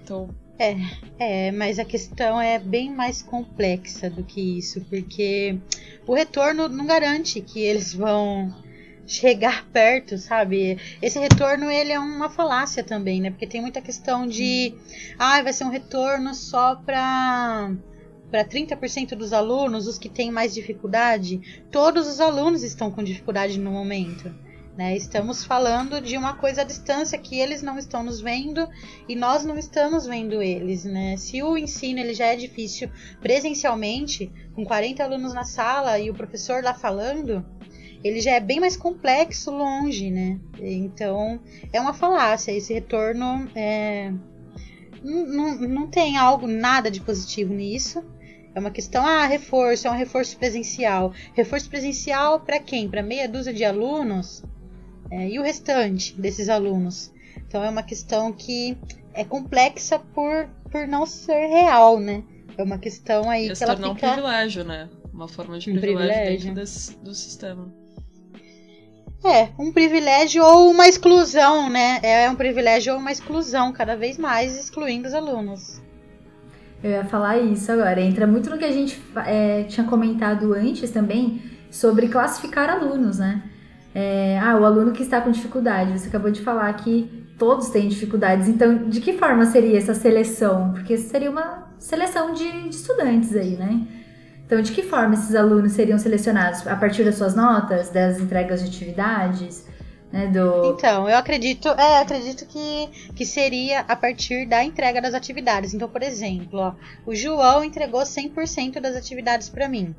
Então. 0.03 0.29
É, 0.59 0.75
é, 1.17 1.51
mas 1.51 1.79
a 1.79 1.85
questão 1.85 2.39
é 2.39 2.59
bem 2.59 2.93
mais 2.93 3.23
complexa 3.23 4.09
do 4.09 4.23
que 4.23 4.59
isso, 4.59 4.81
porque 4.81 5.57
o 6.05 6.13
retorno 6.13 6.67
não 6.69 6.85
garante 6.85 7.41
que 7.41 7.59
eles 7.59 7.93
vão 7.95 8.53
chegar 9.07 9.65
perto, 9.73 10.17
sabe? 10.17 10.77
Esse 11.01 11.19
retorno 11.19 11.69
ele 11.69 11.91
é 11.91 11.99
uma 11.99 12.29
falácia 12.29 12.83
também, 12.83 13.19
né? 13.19 13.31
Porque 13.31 13.47
tem 13.47 13.59
muita 13.59 13.81
questão 13.81 14.27
de, 14.27 14.75
ah, 15.17 15.41
vai 15.41 15.51
ser 15.51 15.63
um 15.63 15.69
retorno 15.69 16.33
só 16.35 16.75
para 16.75 17.71
para 18.29 18.45
30% 18.45 19.13
dos 19.13 19.33
alunos, 19.33 19.87
os 19.87 19.97
que 19.97 20.07
têm 20.07 20.31
mais 20.31 20.53
dificuldade, 20.53 21.65
todos 21.69 22.07
os 22.07 22.21
alunos 22.21 22.63
estão 22.63 22.89
com 22.89 23.03
dificuldade 23.03 23.59
no 23.59 23.71
momento. 23.71 24.33
Né? 24.81 24.97
Estamos 24.97 25.45
falando 25.45 26.01
de 26.01 26.17
uma 26.17 26.33
coisa 26.33 26.61
à 26.61 26.63
distância 26.63 27.15
que 27.15 27.39
eles 27.39 27.61
não 27.61 27.77
estão 27.77 28.01
nos 28.01 28.19
vendo 28.19 28.67
e 29.07 29.15
nós 29.15 29.45
não 29.45 29.55
estamos 29.55 30.07
vendo 30.07 30.41
eles. 30.41 30.85
Né? 30.85 31.15
Se 31.17 31.43
o 31.43 31.55
ensino 31.55 31.99
ele 31.99 32.15
já 32.15 32.25
é 32.25 32.35
difícil 32.35 32.89
presencialmente, 33.21 34.31
com 34.55 34.65
40 34.65 35.03
alunos 35.03 35.35
na 35.35 35.43
sala 35.43 35.99
e 35.99 36.09
o 36.09 36.15
professor 36.15 36.63
lá 36.63 36.73
falando, 36.73 37.45
ele 38.03 38.19
já 38.21 38.31
é 38.31 38.39
bem 38.39 38.59
mais 38.59 38.75
complexo 38.75 39.51
longe, 39.51 40.09
né? 40.09 40.39
Então 40.59 41.39
é 41.71 41.79
uma 41.79 41.93
falácia. 41.93 42.51
Esse 42.51 42.73
retorno 42.73 43.47
é... 43.53 44.11
não, 45.03 45.27
não, 45.27 45.55
não 45.59 45.87
tem 45.87 46.17
algo 46.17 46.47
nada 46.47 46.89
de 46.89 47.01
positivo 47.01 47.53
nisso. 47.53 48.03
É 48.55 48.59
uma 48.59 48.71
questão, 48.71 49.05
ah, 49.05 49.27
reforço, 49.27 49.87
é 49.87 49.91
um 49.91 49.95
reforço 49.95 50.35
presencial. 50.37 51.13
Reforço 51.35 51.69
presencial 51.69 52.39
para 52.39 52.57
quem? 52.57 52.89
Para 52.89 53.03
meia 53.03 53.29
dúzia 53.29 53.53
de 53.53 53.63
alunos? 53.63 54.43
É, 55.11 55.29
e 55.29 55.37
o 55.37 55.43
restante 55.43 56.19
desses 56.19 56.47
alunos? 56.47 57.11
Então 57.47 57.63
é 57.63 57.69
uma 57.69 57.83
questão 57.83 58.31
que 58.31 58.77
é 59.13 59.25
complexa 59.25 59.99
por, 59.99 60.47
por 60.71 60.87
não 60.87 61.05
ser 61.05 61.47
real, 61.47 61.99
né? 61.99 62.23
É 62.57 62.63
uma 62.63 62.77
questão 62.77 63.29
aí 63.29 63.49
e 63.49 63.53
que 63.53 63.63
ela 63.63 63.75
fica... 63.75 63.89
um 63.89 63.95
privilégio, 63.95 64.63
né? 64.63 64.89
Uma 65.13 65.27
forma 65.27 65.59
de 65.59 65.71
privilégio, 65.71 65.95
um 65.95 66.07
privilégio. 66.07 66.39
dentro 66.39 66.61
desse, 66.61 66.97
do 66.97 67.13
sistema. 67.13 67.71
É, 69.23 69.49
um 69.59 69.71
privilégio 69.71 70.43
ou 70.43 70.71
uma 70.71 70.87
exclusão, 70.87 71.69
né? 71.69 71.99
É 72.01 72.29
um 72.29 72.35
privilégio 72.35 72.93
ou 72.93 72.99
uma 72.99 73.11
exclusão, 73.11 73.71
cada 73.71 73.95
vez 73.95 74.17
mais 74.17 74.57
excluindo 74.57 75.07
os 75.07 75.13
alunos. 75.13 75.81
Eu 76.83 76.91
ia 76.91 77.05
falar 77.05 77.37
isso 77.37 77.71
agora. 77.71 78.01
Entra 78.01 78.25
muito 78.25 78.49
no 78.49 78.57
que 78.57 78.65
a 78.65 78.71
gente 78.71 78.99
é, 79.27 79.63
tinha 79.65 79.85
comentado 79.85 80.53
antes 80.53 80.89
também 80.89 81.41
sobre 81.69 82.07
classificar 82.07 82.69
alunos, 82.69 83.19
né? 83.19 83.43
É, 83.93 84.39
ah, 84.39 84.57
o 84.57 84.65
aluno 84.65 84.91
que 84.91 85.03
está 85.03 85.19
com 85.21 85.31
dificuldade. 85.31 85.99
Você 85.99 86.07
acabou 86.07 86.31
de 86.31 86.41
falar 86.41 86.71
que 86.73 87.25
todos 87.37 87.69
têm 87.69 87.87
dificuldades. 87.87 88.47
Então, 88.47 88.89
de 88.89 89.01
que 89.01 89.13
forma 89.13 89.45
seria 89.45 89.77
essa 89.77 89.93
seleção? 89.93 90.71
Porque 90.73 90.97
seria 90.97 91.29
uma 91.29 91.71
seleção 91.79 92.33
de, 92.33 92.69
de 92.69 92.75
estudantes 92.75 93.35
aí, 93.35 93.57
né? 93.57 93.87
Então, 94.45 94.61
de 94.61 94.71
que 94.71 94.83
forma 94.83 95.13
esses 95.13 95.33
alunos 95.33 95.71
seriam 95.71 95.97
selecionados? 95.97 96.67
A 96.67 96.75
partir 96.75 97.03
das 97.03 97.15
suas 97.15 97.35
notas, 97.35 97.89
das 97.89 98.19
entregas 98.19 98.61
de 98.61 98.67
atividades? 98.67 99.65
Né, 100.11 100.27
do... 100.27 100.75
Então, 100.77 101.07
eu 101.07 101.15
acredito, 101.15 101.69
é, 101.69 101.99
acredito 102.01 102.45
que, 102.45 102.89
que 103.15 103.25
seria 103.25 103.79
a 103.87 103.95
partir 103.95 104.45
da 104.45 104.61
entrega 104.63 105.01
das 105.01 105.13
atividades. 105.13 105.73
Então, 105.73 105.87
por 105.87 106.03
exemplo, 106.03 106.59
ó, 106.59 106.73
o 107.05 107.15
João 107.15 107.63
entregou 107.63 108.01
100% 108.01 108.81
das 108.81 108.95
atividades 108.95 109.47
para 109.47 109.69
mim. 109.69 109.95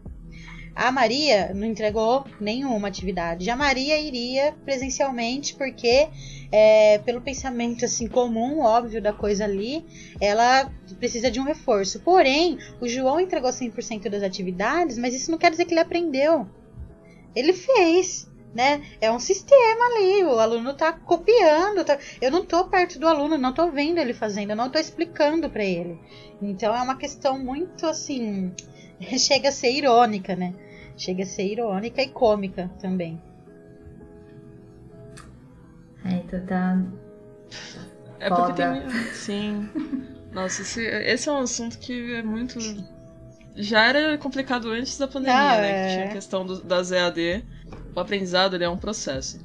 A 0.75 0.91
Maria 0.91 1.53
não 1.55 1.67
entregou 1.67 2.25
nenhuma 2.41 2.89
atividade. 2.89 3.51
A 3.51 3.57
Maria 3.57 3.99
iria 3.99 4.55
presencialmente 4.65 5.55
porque, 5.55 6.09
é, 6.51 6.99
pelo 6.99 7.21
pensamento 7.21 7.85
assim 7.85 8.07
comum, 8.07 8.61
óbvio 8.61 9.01
da 9.01 9.13
coisa 9.13 9.45
ali, 9.45 9.85
ela 10.21 10.73
precisa 10.99 11.31
de 11.31 11.39
um 11.39 11.45
reforço. 11.45 12.01
Porém, 12.01 12.59
o 12.81 12.89
João 12.89 13.21
entregou 13.21 13.51
100% 13.51 14.09
das 14.09 14.23
atividades, 14.23 14.97
mas 14.97 15.15
isso 15.15 15.31
não 15.31 15.39
quer 15.39 15.51
dizer 15.51 15.67
que 15.67 15.75
ele 15.75 15.81
aprendeu. 15.81 16.47
Ele 17.35 17.53
fez 17.53 18.31
né? 18.55 18.83
É 19.01 19.11
um 19.11 19.19
sistema 19.19 19.85
ali, 19.87 20.25
o 20.25 20.39
aluno 20.39 20.75
tá 20.75 20.93
copiando, 20.93 21.85
tá... 21.85 21.99
eu 22.21 22.31
não 22.31 22.45
tô 22.45 22.65
perto 22.67 22.99
do 22.99 23.09
aluno, 23.09 23.39
não 23.39 23.53
tô 23.53 23.71
vendo 23.71 23.99
ele 23.99 24.13
fazendo, 24.13 24.55
não 24.55 24.71
tô 24.71 24.79
explicando 24.79 25.49
para 25.49 25.65
ele. 25.65 25.99
Então 26.41 26.75
é 26.75 26.83
uma 26.83 26.97
questão 26.97 27.39
muito 27.39 27.87
assim, 27.87 28.53
chega 29.19 29.49
a 29.49 29.53
ser 29.53 29.73
irônica, 29.73 30.35
né? 30.37 30.55
Chega 30.97 31.23
a 31.23 31.27
ser 31.27 31.47
irônica 31.47 32.03
e 32.03 32.09
cômica 32.09 32.71
também. 32.81 33.21
É, 36.05 36.15
então 36.15 36.47
tá. 36.47 36.83
É 38.19 38.29
porque 38.29 38.53
tem. 38.55 38.91
Sim. 39.13 39.69
Nossa, 40.33 40.63
esse, 40.63 40.83
esse 40.85 41.29
é 41.29 41.33
um 41.33 41.39
assunto 41.39 41.79
que 41.79 42.15
é 42.15 42.23
muito. 42.23 42.59
Já 43.55 43.85
era 43.85 44.17
complicado 44.17 44.71
antes 44.71 44.97
da 44.97 45.07
pandemia, 45.07 45.39
ah, 45.39 45.61
né? 45.61 45.71
É... 45.71 45.87
Que 45.87 45.95
tinha 45.95 46.07
a 46.07 46.13
questão 46.13 46.47
do, 46.47 46.63
das 46.63 46.91
EAD 46.91 47.45
o 47.95 48.01
aprendizado 48.01 48.55
ele 48.55 48.65
é 48.65 48.69
um 48.69 48.77
processo. 48.77 49.39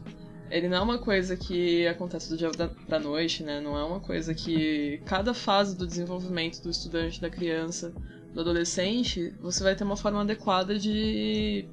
Ele 0.49 0.69
não 0.69 0.77
é 0.77 0.81
uma 0.81 0.97
coisa 0.97 1.35
que 1.35 1.85
acontece 1.87 2.29
do 2.29 2.37
dia 2.37 2.49
da 2.87 2.99
noite, 2.99 3.43
né? 3.43 3.59
Não 3.59 3.77
é 3.77 3.83
uma 3.83 3.99
coisa 3.99 4.33
que 4.33 5.01
cada 5.05 5.33
fase 5.33 5.75
do 5.75 5.85
desenvolvimento 5.85 6.61
do 6.61 6.69
estudante, 6.69 7.19
da 7.19 7.29
criança, 7.29 7.93
do 8.37 8.41
adolescente, 8.41 9.33
você 9.41 9.63
vai 9.63 9.75
ter 9.75 9.83
uma 9.83 9.97
forma 9.97 10.21
adequada 10.21 10.77
de, 10.77 11.65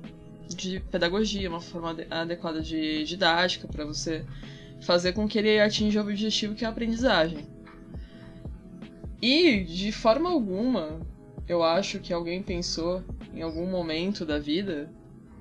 de 0.48 0.80
pedagogia, 0.90 1.46
uma 1.50 1.60
forma 1.60 1.94
adequada 2.08 2.62
de 2.62 3.04
didática 3.04 3.68
para 3.68 3.84
você 3.84 4.24
fazer 4.80 5.12
com 5.12 5.28
que 5.28 5.38
ele 5.38 5.60
atinja 5.60 6.00
o 6.00 6.02
objetivo 6.02 6.54
que 6.54 6.64
é 6.64 6.66
a 6.66 6.70
aprendizagem. 6.70 7.46
E 9.20 9.62
de 9.64 9.92
forma 9.92 10.30
alguma, 10.30 11.00
eu 11.46 11.62
acho 11.62 11.98
que 11.98 12.14
alguém 12.14 12.42
pensou 12.42 13.04
em 13.34 13.42
algum 13.42 13.66
momento 13.66 14.24
da 14.24 14.38
vida 14.38 14.90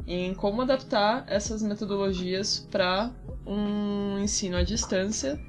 em 0.05 0.33
como 0.33 0.61
adaptar 0.61 1.23
essas 1.27 1.63
metodologias 1.63 2.67
para 2.69 3.09
um 3.47 4.19
ensino 4.19 4.57
à 4.57 4.63
distância 4.63 5.39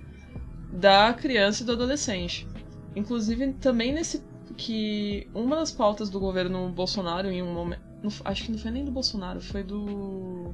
da 0.72 1.12
criança 1.12 1.64
e 1.64 1.66
do 1.66 1.72
adolescente. 1.72 2.46
Inclusive, 2.94 3.54
também 3.54 3.92
nesse 3.92 4.22
que 4.56 5.28
uma 5.34 5.56
das 5.56 5.72
pautas 5.72 6.10
do 6.10 6.20
governo 6.20 6.68
Bolsonaro 6.68 7.30
em 7.30 7.42
um 7.42 7.52
momento, 7.52 7.82
acho 8.24 8.44
que 8.44 8.52
não 8.52 8.58
foi 8.58 8.70
nem 8.70 8.84
do 8.84 8.90
Bolsonaro, 8.90 9.40
foi 9.40 9.62
do 9.62 10.52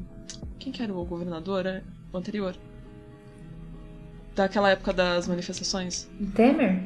quem 0.58 0.72
que 0.72 0.82
era 0.82 0.92
o 0.92 1.04
governador, 1.04 1.64
né? 1.64 1.82
O 2.12 2.18
anterior. 2.18 2.54
Daquela 4.34 4.70
época 4.70 4.92
das 4.92 5.26
manifestações. 5.26 6.08
Temer? 6.34 6.82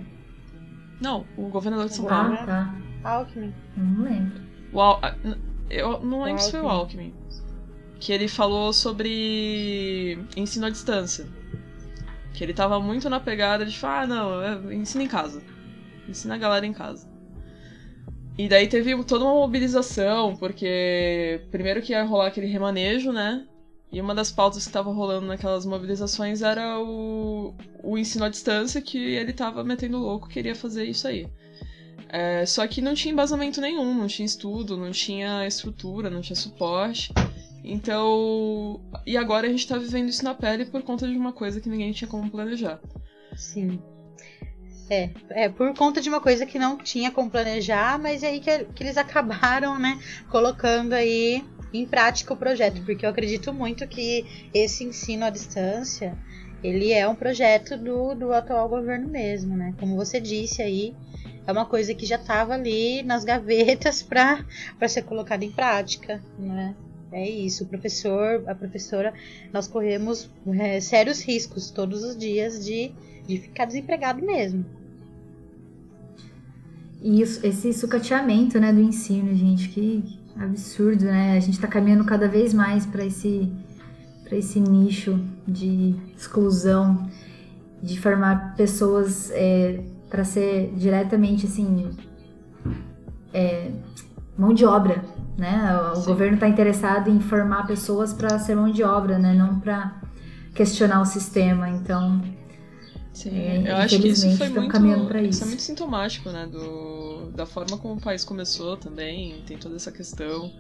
Não, 1.00 1.26
o 1.36 1.48
governador 1.48 1.88
de 1.88 1.94
São 1.94 2.06
Paulo. 2.06 2.34
Ah, 2.34 2.46
tá. 2.46 2.74
Alckmin. 3.04 3.52
Não 3.76 4.04
lembro. 4.04 4.40
O 4.72 4.80
Al 4.80 5.00
eu 5.70 6.00
não 6.00 6.22
lembro 6.22 6.42
se 6.42 6.50
foi 6.50 6.60
o 6.60 6.68
Alckmin. 6.68 7.12
Que 7.98 8.12
ele 8.12 8.28
falou 8.28 8.72
sobre 8.72 10.18
ensino 10.36 10.66
à 10.66 10.70
distância. 10.70 11.26
Que 12.32 12.44
ele 12.44 12.52
tava 12.52 12.80
muito 12.80 13.08
na 13.08 13.20
pegada 13.20 13.64
de 13.64 13.78
falar, 13.78 14.02
ah, 14.02 14.06
não, 14.06 14.42
é, 14.42 14.74
ensina 14.74 15.04
em 15.04 15.08
casa. 15.08 15.42
Ensina 16.08 16.34
a 16.34 16.38
galera 16.38 16.66
em 16.66 16.72
casa. 16.72 17.08
E 18.36 18.48
daí 18.48 18.66
teve 18.66 19.02
toda 19.04 19.24
uma 19.24 19.34
mobilização, 19.34 20.36
porque 20.36 21.40
primeiro 21.50 21.80
que 21.80 21.92
ia 21.92 22.02
rolar 22.02 22.26
aquele 22.26 22.46
remanejo, 22.46 23.12
né? 23.12 23.46
E 23.92 24.00
uma 24.00 24.12
das 24.12 24.32
pautas 24.32 24.64
que 24.64 24.70
estava 24.70 24.92
rolando 24.92 25.26
naquelas 25.26 25.64
mobilizações 25.64 26.42
era 26.42 26.80
o, 26.80 27.54
o 27.80 27.96
ensino 27.96 28.24
à 28.24 28.28
distância, 28.28 28.80
que 28.80 28.98
ele 28.98 29.32
tava 29.32 29.62
metendo 29.62 29.98
louco, 29.98 30.28
queria 30.28 30.54
fazer 30.54 30.84
isso 30.84 31.06
aí. 31.06 31.28
É, 32.08 32.44
só 32.44 32.66
que 32.66 32.80
não 32.80 32.94
tinha 32.94 33.12
embasamento 33.12 33.60
nenhum, 33.60 33.94
não 33.94 34.08
tinha 34.08 34.26
estudo, 34.26 34.76
não 34.76 34.90
tinha 34.90 35.46
estrutura, 35.46 36.10
não 36.10 36.20
tinha 36.20 36.34
suporte. 36.34 37.12
Então. 37.62 38.80
E 39.06 39.16
agora 39.16 39.46
a 39.46 39.50
gente 39.50 39.66
tá 39.66 39.78
vivendo 39.78 40.08
isso 40.08 40.24
na 40.24 40.34
pele 40.34 40.64
por 40.66 40.82
conta 40.82 41.08
de 41.08 41.16
uma 41.16 41.32
coisa 41.32 41.60
que 41.60 41.68
ninguém 41.68 41.92
tinha 41.92 42.08
como 42.08 42.30
planejar. 42.30 42.80
Sim. 43.36 43.80
É, 44.90 45.10
é, 45.30 45.48
por 45.48 45.72
conta 45.74 46.00
de 46.00 46.08
uma 46.08 46.20
coisa 46.20 46.44
que 46.44 46.58
não 46.58 46.76
tinha 46.76 47.10
como 47.10 47.30
planejar, 47.30 47.98
mas 47.98 48.22
é 48.22 48.28
aí 48.28 48.40
que, 48.40 48.64
que 48.66 48.82
eles 48.82 48.98
acabaram, 48.98 49.78
né, 49.78 49.98
colocando 50.28 50.92
aí 50.92 51.42
em 51.72 51.86
prática 51.86 52.34
o 52.34 52.36
projeto, 52.36 52.82
porque 52.84 53.04
eu 53.04 53.10
acredito 53.10 53.52
muito 53.52 53.86
que 53.88 54.48
esse 54.52 54.84
ensino 54.84 55.24
à 55.24 55.30
distância, 55.30 56.16
ele 56.62 56.92
é 56.92 57.06
um 57.08 57.14
projeto 57.14 57.76
do, 57.76 58.14
do 58.14 58.32
atual 58.32 58.68
governo 58.68 59.08
mesmo, 59.08 59.56
né? 59.56 59.74
Como 59.78 59.96
você 59.96 60.20
disse 60.20 60.62
aí, 60.62 60.94
é 61.46 61.52
uma 61.52 61.66
coisa 61.66 61.92
que 61.94 62.06
já 62.06 62.16
estava 62.16 62.54
ali 62.54 63.02
nas 63.02 63.24
gavetas 63.24 64.00
para 64.06 64.88
ser 64.88 65.02
colocada 65.02 65.44
em 65.44 65.50
prática, 65.50 66.22
né? 66.38 66.74
É 67.12 67.28
isso, 67.28 67.64
o 67.64 67.66
professor, 67.66 68.42
a 68.48 68.54
professora, 68.54 69.12
nós 69.52 69.68
corremos 69.68 70.30
é, 70.58 70.80
sérios 70.80 71.22
riscos 71.22 71.70
todos 71.70 72.02
os 72.02 72.16
dias 72.16 72.64
de, 72.64 72.92
de 73.26 73.38
ficar 73.38 73.64
desempregado 73.64 74.24
mesmo. 74.24 74.64
E 77.02 77.20
isso, 77.20 77.46
esse 77.46 77.72
sucateamento, 77.72 78.58
né, 78.58 78.72
do 78.72 78.80
ensino, 78.80 79.34
gente, 79.34 79.68
que 79.68 80.18
absurdo, 80.38 81.04
né? 81.04 81.36
A 81.36 81.40
gente 81.40 81.54
está 81.54 81.68
caminhando 81.68 82.04
cada 82.04 82.28
vez 82.28 82.52
mais 82.52 82.84
para 82.86 83.04
esse 83.04 83.52
para 84.24 84.38
esse 84.38 84.58
nicho 84.58 85.22
de 85.46 85.94
exclusão, 86.16 87.10
de 87.82 88.00
formar 88.00 88.54
pessoas 88.56 89.30
é, 89.32 89.84
para 90.08 90.24
ser 90.24 90.72
diretamente 90.76 91.44
assim 91.44 91.90
é, 93.34 93.70
mão 94.36 94.54
de 94.54 94.64
obra, 94.64 95.04
né? 95.36 95.78
O 95.92 95.96
Sim. 95.96 96.06
governo 96.06 96.34
está 96.34 96.48
interessado 96.48 97.10
em 97.10 97.20
formar 97.20 97.66
pessoas 97.66 98.14
para 98.14 98.38
ser 98.38 98.54
mão 98.54 98.72
de 98.72 98.82
obra, 98.82 99.18
né? 99.18 99.34
Não 99.34 99.60
para 99.60 100.00
questionar 100.54 101.02
o 101.02 101.04
sistema. 101.04 101.68
Então, 101.68 102.22
Sim, 103.14 103.38
é, 103.38 103.70
eu 103.70 103.76
acho 103.76 104.00
que 104.00 104.08
isso 104.08 104.28
foi 104.36 104.48
muito, 104.48 104.76
isso. 104.76 105.28
isso 105.28 105.44
é 105.44 105.46
muito 105.46 105.62
sintomático, 105.62 106.30
né? 106.30 106.46
Do 106.46 107.30
da 107.30 107.46
forma 107.46 107.78
como 107.78 107.94
o 107.94 108.00
país 108.00 108.24
começou 108.24 108.76
também, 108.76 109.40
tem 109.46 109.56
toda 109.56 109.76
essa 109.76 109.90
questão 109.90 110.52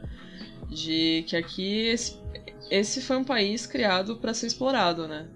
de 0.68 1.24
que 1.28 1.36
aqui 1.36 1.88
esse, 1.88 2.16
esse 2.70 3.00
foi 3.00 3.16
um 3.16 3.24
país 3.24 3.66
criado 3.66 4.16
para 4.16 4.34
ser 4.34 4.46
explorado, 4.46 5.06
né, 5.06 5.26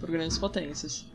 por 0.00 0.10
grandes 0.10 0.38
potências. 0.38 1.06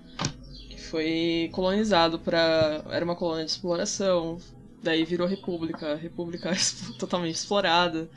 Que 0.69 0.79
foi 0.79 1.49
colonizado 1.51 2.19
para 2.19 2.83
era 2.89 3.03
uma 3.03 3.15
colônia 3.15 3.45
de 3.45 3.51
exploração, 3.51 4.37
daí 4.81 5.03
virou 5.03 5.27
república, 5.27 5.95
república 5.95 6.51
totalmente 6.97 7.35
explorada. 7.35 8.09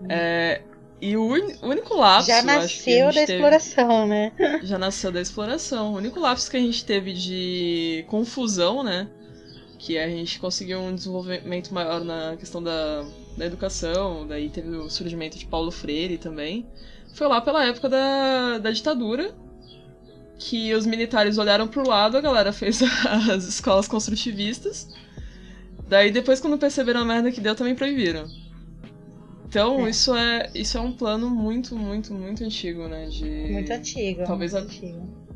Hum. 0.00 0.06
É, 0.08 0.62
e 1.00 1.16
o 1.16 1.24
único 1.62 1.94
lapso. 1.94 2.28
Já 2.28 2.42
nasceu 2.42 3.06
da 3.06 3.12
teve, 3.12 3.34
exploração, 3.34 4.06
né? 4.06 4.32
Já 4.62 4.78
nasceu 4.78 5.12
da 5.12 5.20
exploração. 5.20 5.92
O 5.92 5.96
único 5.96 6.18
lapso 6.18 6.50
que 6.50 6.56
a 6.56 6.60
gente 6.60 6.84
teve 6.84 7.12
de 7.12 8.04
confusão, 8.08 8.82
né? 8.82 9.08
que 9.78 9.96
a 9.96 10.08
gente 10.08 10.40
conseguiu 10.40 10.80
um 10.80 10.94
desenvolvimento 10.94 11.72
maior 11.72 12.04
na 12.04 12.36
questão 12.36 12.62
da, 12.62 13.04
da 13.36 13.46
educação, 13.46 14.26
daí 14.26 14.50
teve 14.50 14.68
o 14.76 14.90
surgimento 14.90 15.38
de 15.38 15.46
Paulo 15.46 15.70
Freire 15.70 16.18
também. 16.18 16.66
Foi 17.14 17.28
lá 17.28 17.40
pela 17.40 17.64
época 17.64 17.88
da, 17.88 18.58
da 18.58 18.70
ditadura 18.70 19.32
que 20.36 20.74
os 20.74 20.84
militares 20.84 21.38
olharam 21.38 21.66
pro 21.66 21.86
lado, 21.86 22.16
a 22.16 22.20
galera 22.20 22.52
fez 22.52 22.82
as 23.30 23.44
escolas 23.44 23.86
construtivistas. 23.86 24.88
Daí 25.88 26.10
depois 26.10 26.40
quando 26.40 26.58
perceberam 26.58 27.00
a 27.00 27.04
merda 27.04 27.30
que 27.32 27.40
deu, 27.40 27.54
também 27.54 27.74
proibiram. 27.74 28.28
Então, 29.48 29.86
é. 29.86 29.90
isso 29.90 30.14
é 30.14 30.50
isso 30.54 30.76
é 30.76 30.80
um 30.80 30.92
plano 30.92 31.28
muito, 31.30 31.74
muito, 31.76 32.12
muito 32.14 32.44
antigo, 32.44 32.86
né? 32.86 33.06
De... 33.06 33.52
Muito 33.52 33.72
antigo. 33.72 34.24
Talvez 34.24 34.52
muito 34.52 34.64
a... 34.64 34.66
antigo 34.66 35.28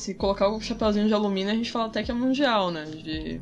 se 0.00 0.14
colocar 0.14 0.48
o 0.48 0.60
chapéuzinho 0.60 1.06
de 1.06 1.14
alumínio, 1.14 1.52
a 1.52 1.54
gente 1.54 1.70
fala 1.70 1.86
até 1.86 2.02
que 2.02 2.10
é 2.10 2.14
mundial, 2.14 2.70
né? 2.70 2.84
De 2.86 3.40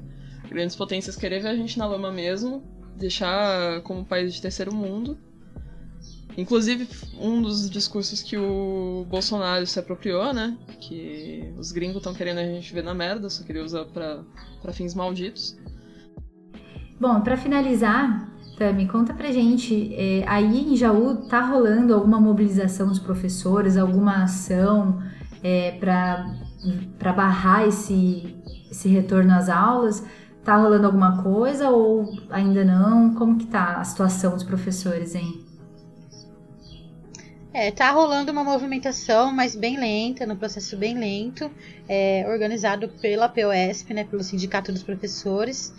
grandes 0.49 0.75
potências 0.75 1.15
querer 1.15 1.41
ver 1.41 1.49
a 1.49 1.57
gente 1.57 1.79
na 1.79 1.87
lama 1.87 2.11
mesmo, 2.11 2.63
deixar 2.97 3.81
como 3.83 4.05
país 4.05 4.35
de 4.35 4.43
terceiro 4.43 4.75
mundo. 4.75 5.17
Inclusive, 6.37 6.89
um 7.19 7.43
dos 7.43 7.69
discursos 7.71 8.23
que 8.23 8.37
o 8.37 9.07
Bolsonaro 9.09 9.67
se 9.67 9.79
apropriou, 9.79 10.33
né? 10.33 10.57
Que 10.81 11.53
os 11.57 11.73
gringos 11.73 11.99
estão 11.99 12.15
querendo 12.15 12.39
a 12.39 12.45
gente 12.45 12.73
ver 12.73 12.83
na 12.83 12.95
merda, 12.95 13.31
só 13.31 13.45
que 13.45 13.53
ele 13.53 13.61
usa 13.61 13.85
pra, 13.85 14.25
pra 14.61 14.73
fins 14.73 14.95
malditos. 14.95 15.57
Bom, 17.01 17.21
para 17.21 17.37
finalizar, 17.37 18.29
Tami, 18.59 18.89
conta 18.89 19.15
pra 19.15 19.31
gente, 19.31 19.95
é, 19.95 20.25
aí 20.27 20.73
em 20.73 20.75
Jaú 20.75 21.29
tá 21.29 21.41
rolando 21.41 21.95
alguma 21.95 22.21
mobilização 22.21 22.89
dos 22.89 22.99
professores, 22.99 23.77
alguma 23.77 24.25
ação 24.25 25.01
é, 25.45 25.79
para 25.79 27.13
barrar 27.13 27.69
esse, 27.69 28.37
esse 28.69 28.89
retorno 28.89 29.33
às 29.33 29.49
aulas? 29.49 30.05
Tá 30.43 30.57
rolando 30.57 30.87
alguma 30.87 31.23
coisa 31.23 31.71
ou 31.71 32.13
ainda 32.31 32.65
não? 32.65 33.15
Como 33.15 33.39
que 33.39 33.47
tá 33.47 33.77
a 33.77 33.85
situação 33.85 34.35
dos 34.35 34.43
professores, 34.43 35.15
hein? 35.15 35.47
É, 37.53 37.71
tá 37.71 37.93
rolando 37.93 38.33
uma 38.33 38.43
movimentação, 38.43 39.33
mas 39.33 39.55
bem 39.55 39.79
lenta, 39.79 40.27
no 40.27 40.37
processo 40.37 40.77
bem 40.77 40.99
lento, 40.99 41.49
é, 41.89 42.27
organizado 42.29 42.89
pela 43.01 43.29
POSP, 43.29 43.95
né, 43.95 44.03
pelo 44.05 44.23
Sindicato 44.25 44.73
dos 44.73 44.83
Professores. 44.83 45.73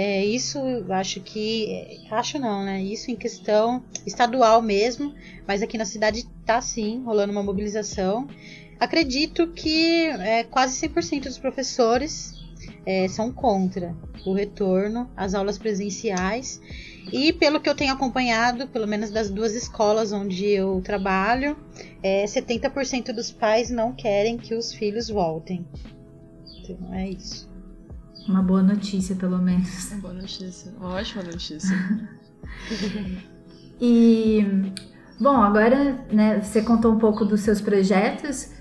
É, 0.00 0.24
isso 0.24 0.60
acho 0.90 1.20
que. 1.20 2.00
Acho 2.08 2.38
não, 2.38 2.64
né? 2.64 2.80
Isso 2.80 3.10
em 3.10 3.16
questão 3.16 3.82
estadual 4.06 4.62
mesmo, 4.62 5.12
mas 5.44 5.60
aqui 5.60 5.76
na 5.76 5.84
cidade 5.84 6.24
tá 6.46 6.60
sim 6.60 7.02
rolando 7.02 7.32
uma 7.32 7.42
mobilização. 7.42 8.28
Acredito 8.78 9.48
que 9.48 10.04
é, 10.04 10.44
quase 10.44 10.86
100% 10.88 11.24
dos 11.24 11.36
professores 11.36 12.32
é, 12.86 13.08
são 13.08 13.32
contra 13.32 13.92
o 14.24 14.32
retorno 14.32 15.10
às 15.16 15.34
aulas 15.34 15.58
presenciais. 15.58 16.60
E 17.12 17.32
pelo 17.32 17.58
que 17.58 17.68
eu 17.68 17.74
tenho 17.74 17.92
acompanhado, 17.92 18.68
pelo 18.68 18.86
menos 18.86 19.10
das 19.10 19.28
duas 19.28 19.52
escolas 19.52 20.12
onde 20.12 20.46
eu 20.46 20.80
trabalho, 20.80 21.56
é, 22.04 22.24
70% 22.24 23.12
dos 23.12 23.32
pais 23.32 23.68
não 23.68 23.92
querem 23.92 24.38
que 24.38 24.54
os 24.54 24.72
filhos 24.72 25.08
voltem. 25.08 25.66
Então 26.62 26.94
é 26.94 27.08
isso. 27.08 27.47
Uma 28.28 28.42
boa 28.42 28.62
notícia, 28.62 29.16
pelo 29.16 29.38
menos. 29.38 29.90
Uma 29.90 30.00
boa 30.02 30.14
notícia. 30.14 30.72
Uma 30.78 30.90
ótima 30.90 31.22
notícia. 31.22 31.74
e, 33.80 34.44
bom, 35.18 35.42
agora 35.42 36.04
né, 36.12 36.40
você 36.42 36.60
contou 36.60 36.92
um 36.92 36.98
pouco 36.98 37.24
dos 37.24 37.40
seus 37.40 37.60
projetos. 37.60 38.52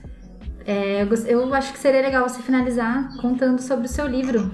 É, 0.65 1.05
eu 1.27 1.53
acho 1.53 1.73
que 1.73 1.79
seria 1.79 2.01
legal 2.01 2.27
você 2.27 2.41
finalizar 2.41 3.17
contando 3.17 3.61
sobre 3.61 3.85
o 3.85 3.89
seu 3.89 4.07
livro, 4.07 4.51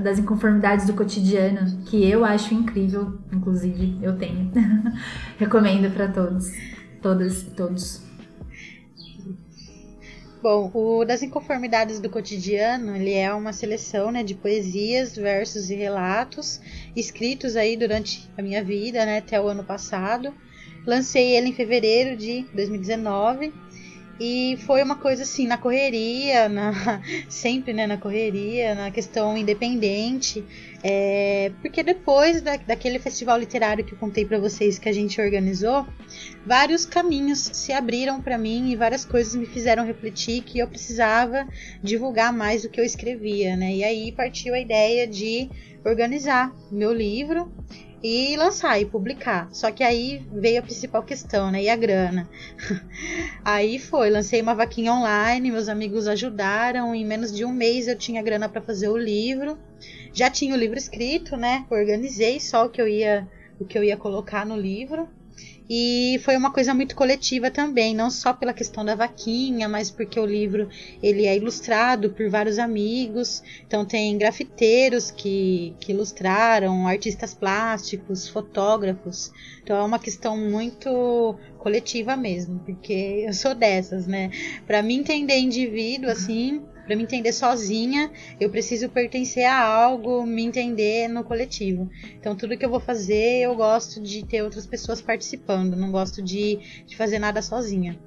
das 0.00 0.18
inconformidades 0.18 0.86
do 0.86 0.92
cotidiano, 0.92 1.82
que 1.84 2.02
eu 2.08 2.24
acho 2.24 2.52
incrível, 2.54 3.18
inclusive 3.32 3.98
eu 4.02 4.16
tenho. 4.16 4.50
Recomendo 5.38 5.92
para 5.92 6.08
todos, 6.08 6.50
todas 7.00 7.42
e 7.42 7.50
todos. 7.50 8.07
Bom, 10.40 10.70
o 10.72 11.04
das 11.04 11.20
inconformidades 11.20 11.98
do 11.98 12.08
cotidiano, 12.08 12.94
ele 12.94 13.12
é 13.12 13.34
uma 13.34 13.52
seleção, 13.52 14.12
né, 14.12 14.22
de 14.22 14.36
poesias, 14.36 15.16
versos 15.16 15.68
e 15.68 15.74
relatos 15.74 16.60
escritos 16.94 17.56
aí 17.56 17.76
durante 17.76 18.30
a 18.38 18.42
minha 18.42 18.62
vida, 18.62 19.04
né, 19.04 19.18
até 19.18 19.40
o 19.40 19.48
ano 19.48 19.64
passado. 19.64 20.32
Lancei 20.86 21.36
ele 21.36 21.48
em 21.48 21.52
fevereiro 21.52 22.16
de 22.16 22.46
2019 22.54 23.52
e 24.20 24.56
foi 24.64 24.80
uma 24.80 24.96
coisa 24.96 25.24
assim, 25.24 25.44
na 25.46 25.58
correria, 25.58 26.48
na, 26.48 27.02
sempre 27.28 27.72
né, 27.72 27.88
na 27.88 27.96
correria, 27.96 28.76
na 28.76 28.92
questão 28.92 29.36
independente. 29.36 30.44
É, 30.82 31.50
porque 31.60 31.82
depois 31.82 32.40
da, 32.40 32.56
daquele 32.56 33.00
festival 33.00 33.38
literário 33.38 33.84
que 33.84 33.94
eu 33.94 33.98
contei 33.98 34.24
para 34.24 34.38
vocês 34.38 34.78
que 34.78 34.88
a 34.88 34.92
gente 34.92 35.20
organizou, 35.20 35.84
vários 36.46 36.86
caminhos 36.86 37.50
se 37.52 37.72
abriram 37.72 38.22
para 38.22 38.38
mim 38.38 38.70
e 38.70 38.76
várias 38.76 39.04
coisas 39.04 39.34
me 39.34 39.46
fizeram 39.46 39.84
refletir 39.84 40.42
que 40.42 40.60
eu 40.60 40.68
precisava 40.68 41.48
divulgar 41.82 42.32
mais 42.32 42.64
o 42.64 42.70
que 42.70 42.80
eu 42.80 42.84
escrevia, 42.84 43.56
né? 43.56 43.72
E 43.74 43.82
aí 43.82 44.12
partiu 44.12 44.54
a 44.54 44.60
ideia 44.60 45.06
de 45.06 45.50
organizar 45.84 46.54
meu 46.70 46.92
livro 46.92 47.52
e 48.02 48.36
lançar 48.36 48.80
e 48.80 48.86
publicar. 48.86 49.48
Só 49.52 49.70
que 49.70 49.82
aí 49.82 50.26
veio 50.32 50.60
a 50.60 50.62
principal 50.62 51.02
questão, 51.02 51.50
né? 51.50 51.62
E 51.62 51.68
a 51.68 51.76
grana. 51.76 52.28
aí 53.44 53.78
foi, 53.78 54.10
lancei 54.10 54.40
uma 54.40 54.54
vaquinha 54.54 54.92
online, 54.92 55.50
meus 55.50 55.68
amigos 55.68 56.06
ajudaram. 56.06 56.94
Em 56.94 57.04
menos 57.04 57.34
de 57.34 57.44
um 57.44 57.52
mês 57.52 57.88
eu 57.88 57.96
tinha 57.96 58.22
grana 58.22 58.48
para 58.48 58.62
fazer 58.62 58.88
o 58.88 58.96
livro. 58.96 59.58
Já 60.12 60.30
tinha 60.30 60.54
o 60.54 60.58
livro 60.58 60.78
escrito, 60.78 61.36
né? 61.36 61.66
Organizei 61.70 62.40
só 62.40 62.66
o 62.66 62.70
que 62.70 62.80
eu 62.80 62.88
ia, 62.88 63.28
o 63.58 63.64
que 63.64 63.76
eu 63.76 63.84
ia 63.84 63.96
colocar 63.96 64.46
no 64.46 64.56
livro. 64.56 65.08
E 65.70 66.18
foi 66.24 66.34
uma 66.36 66.50
coisa 66.50 66.72
muito 66.72 66.96
coletiva 66.96 67.50
também, 67.50 67.94
não 67.94 68.10
só 68.10 68.32
pela 68.32 68.54
questão 68.54 68.84
da 68.84 68.94
vaquinha, 68.94 69.68
mas 69.68 69.90
porque 69.90 70.18
o 70.18 70.24
livro 70.24 70.68
ele 71.02 71.26
é 71.26 71.36
ilustrado 71.36 72.10
por 72.10 72.30
vários 72.30 72.58
amigos. 72.58 73.42
Então 73.66 73.84
tem 73.84 74.16
grafiteiros 74.16 75.10
que, 75.10 75.74
que 75.78 75.92
ilustraram, 75.92 76.86
artistas 76.88 77.34
plásticos, 77.34 78.28
fotógrafos. 78.28 79.30
Então 79.62 79.76
é 79.76 79.82
uma 79.82 79.98
questão 79.98 80.36
muito 80.36 81.36
coletiva 81.58 82.16
mesmo, 82.16 82.60
porque 82.60 83.24
eu 83.26 83.34
sou 83.34 83.54
dessas, 83.54 84.06
né? 84.06 84.30
Para 84.66 84.82
mim 84.82 85.00
entender 85.00 85.38
indivíduo 85.38 86.10
assim, 86.10 86.62
Para 86.88 86.96
me 86.96 87.02
entender 87.02 87.34
sozinha, 87.34 88.10
eu 88.40 88.48
preciso 88.48 88.88
pertencer 88.88 89.44
a 89.44 89.62
algo, 89.62 90.24
me 90.24 90.42
entender 90.42 91.06
no 91.06 91.22
coletivo. 91.22 91.86
Então, 92.18 92.34
tudo 92.34 92.56
que 92.56 92.64
eu 92.64 92.70
vou 92.70 92.80
fazer, 92.80 93.42
eu 93.42 93.54
gosto 93.54 94.00
de 94.00 94.24
ter 94.24 94.42
outras 94.42 94.66
pessoas 94.66 94.98
participando, 94.98 95.76
não 95.76 95.92
gosto 95.92 96.22
de, 96.22 96.58
de 96.86 96.96
fazer 96.96 97.18
nada 97.18 97.42
sozinha. 97.42 98.00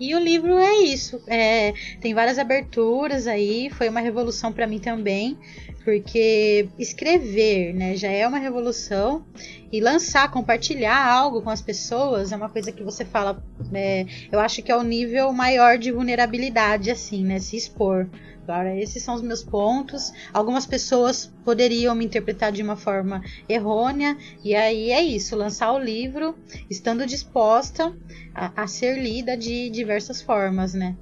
E 0.00 0.12
o 0.12 0.18
livro 0.18 0.58
é 0.58 0.78
isso. 0.78 1.22
É, 1.28 1.72
tem 2.00 2.12
várias 2.12 2.36
aberturas 2.36 3.28
aí. 3.28 3.70
Foi 3.70 3.88
uma 3.88 4.00
revolução 4.00 4.52
para 4.52 4.66
mim 4.66 4.80
também, 4.80 5.38
porque 5.84 6.68
escrever, 6.78 7.74
né, 7.74 7.96
já 7.96 8.08
é 8.08 8.26
uma 8.26 8.38
revolução 8.38 9.24
e 9.72 9.80
lançar, 9.80 10.30
compartilhar 10.30 11.06
algo 11.06 11.42
com 11.42 11.50
as 11.50 11.62
pessoas 11.62 12.32
é 12.32 12.36
uma 12.36 12.48
coisa 12.48 12.72
que 12.72 12.82
você 12.82 13.04
fala. 13.04 13.42
É, 13.72 14.04
eu 14.30 14.40
acho 14.40 14.62
que 14.62 14.70
é 14.70 14.76
o 14.76 14.82
nível 14.82 15.32
maior 15.32 15.78
de 15.78 15.92
vulnerabilidade, 15.92 16.90
assim, 16.90 17.24
né, 17.24 17.38
se 17.38 17.56
expor. 17.56 18.08
Agora, 18.42 18.76
esses 18.76 19.02
são 19.02 19.14
os 19.14 19.22
meus 19.22 19.44
pontos. 19.44 20.12
Algumas 20.32 20.66
pessoas 20.66 21.32
poderiam 21.44 21.94
me 21.94 22.04
interpretar 22.04 22.50
de 22.50 22.62
uma 22.62 22.74
forma 22.74 23.22
errônea, 23.48 24.16
e 24.42 24.56
aí 24.56 24.90
é 24.90 25.00
isso: 25.00 25.36
lançar 25.36 25.72
o 25.72 25.78
livro 25.78 26.36
estando 26.68 27.06
disposta 27.06 27.96
a, 28.34 28.62
a 28.62 28.66
ser 28.66 29.00
lida 29.00 29.36
de 29.36 29.70
diversas 29.70 30.20
formas, 30.20 30.74
né? 30.74 30.96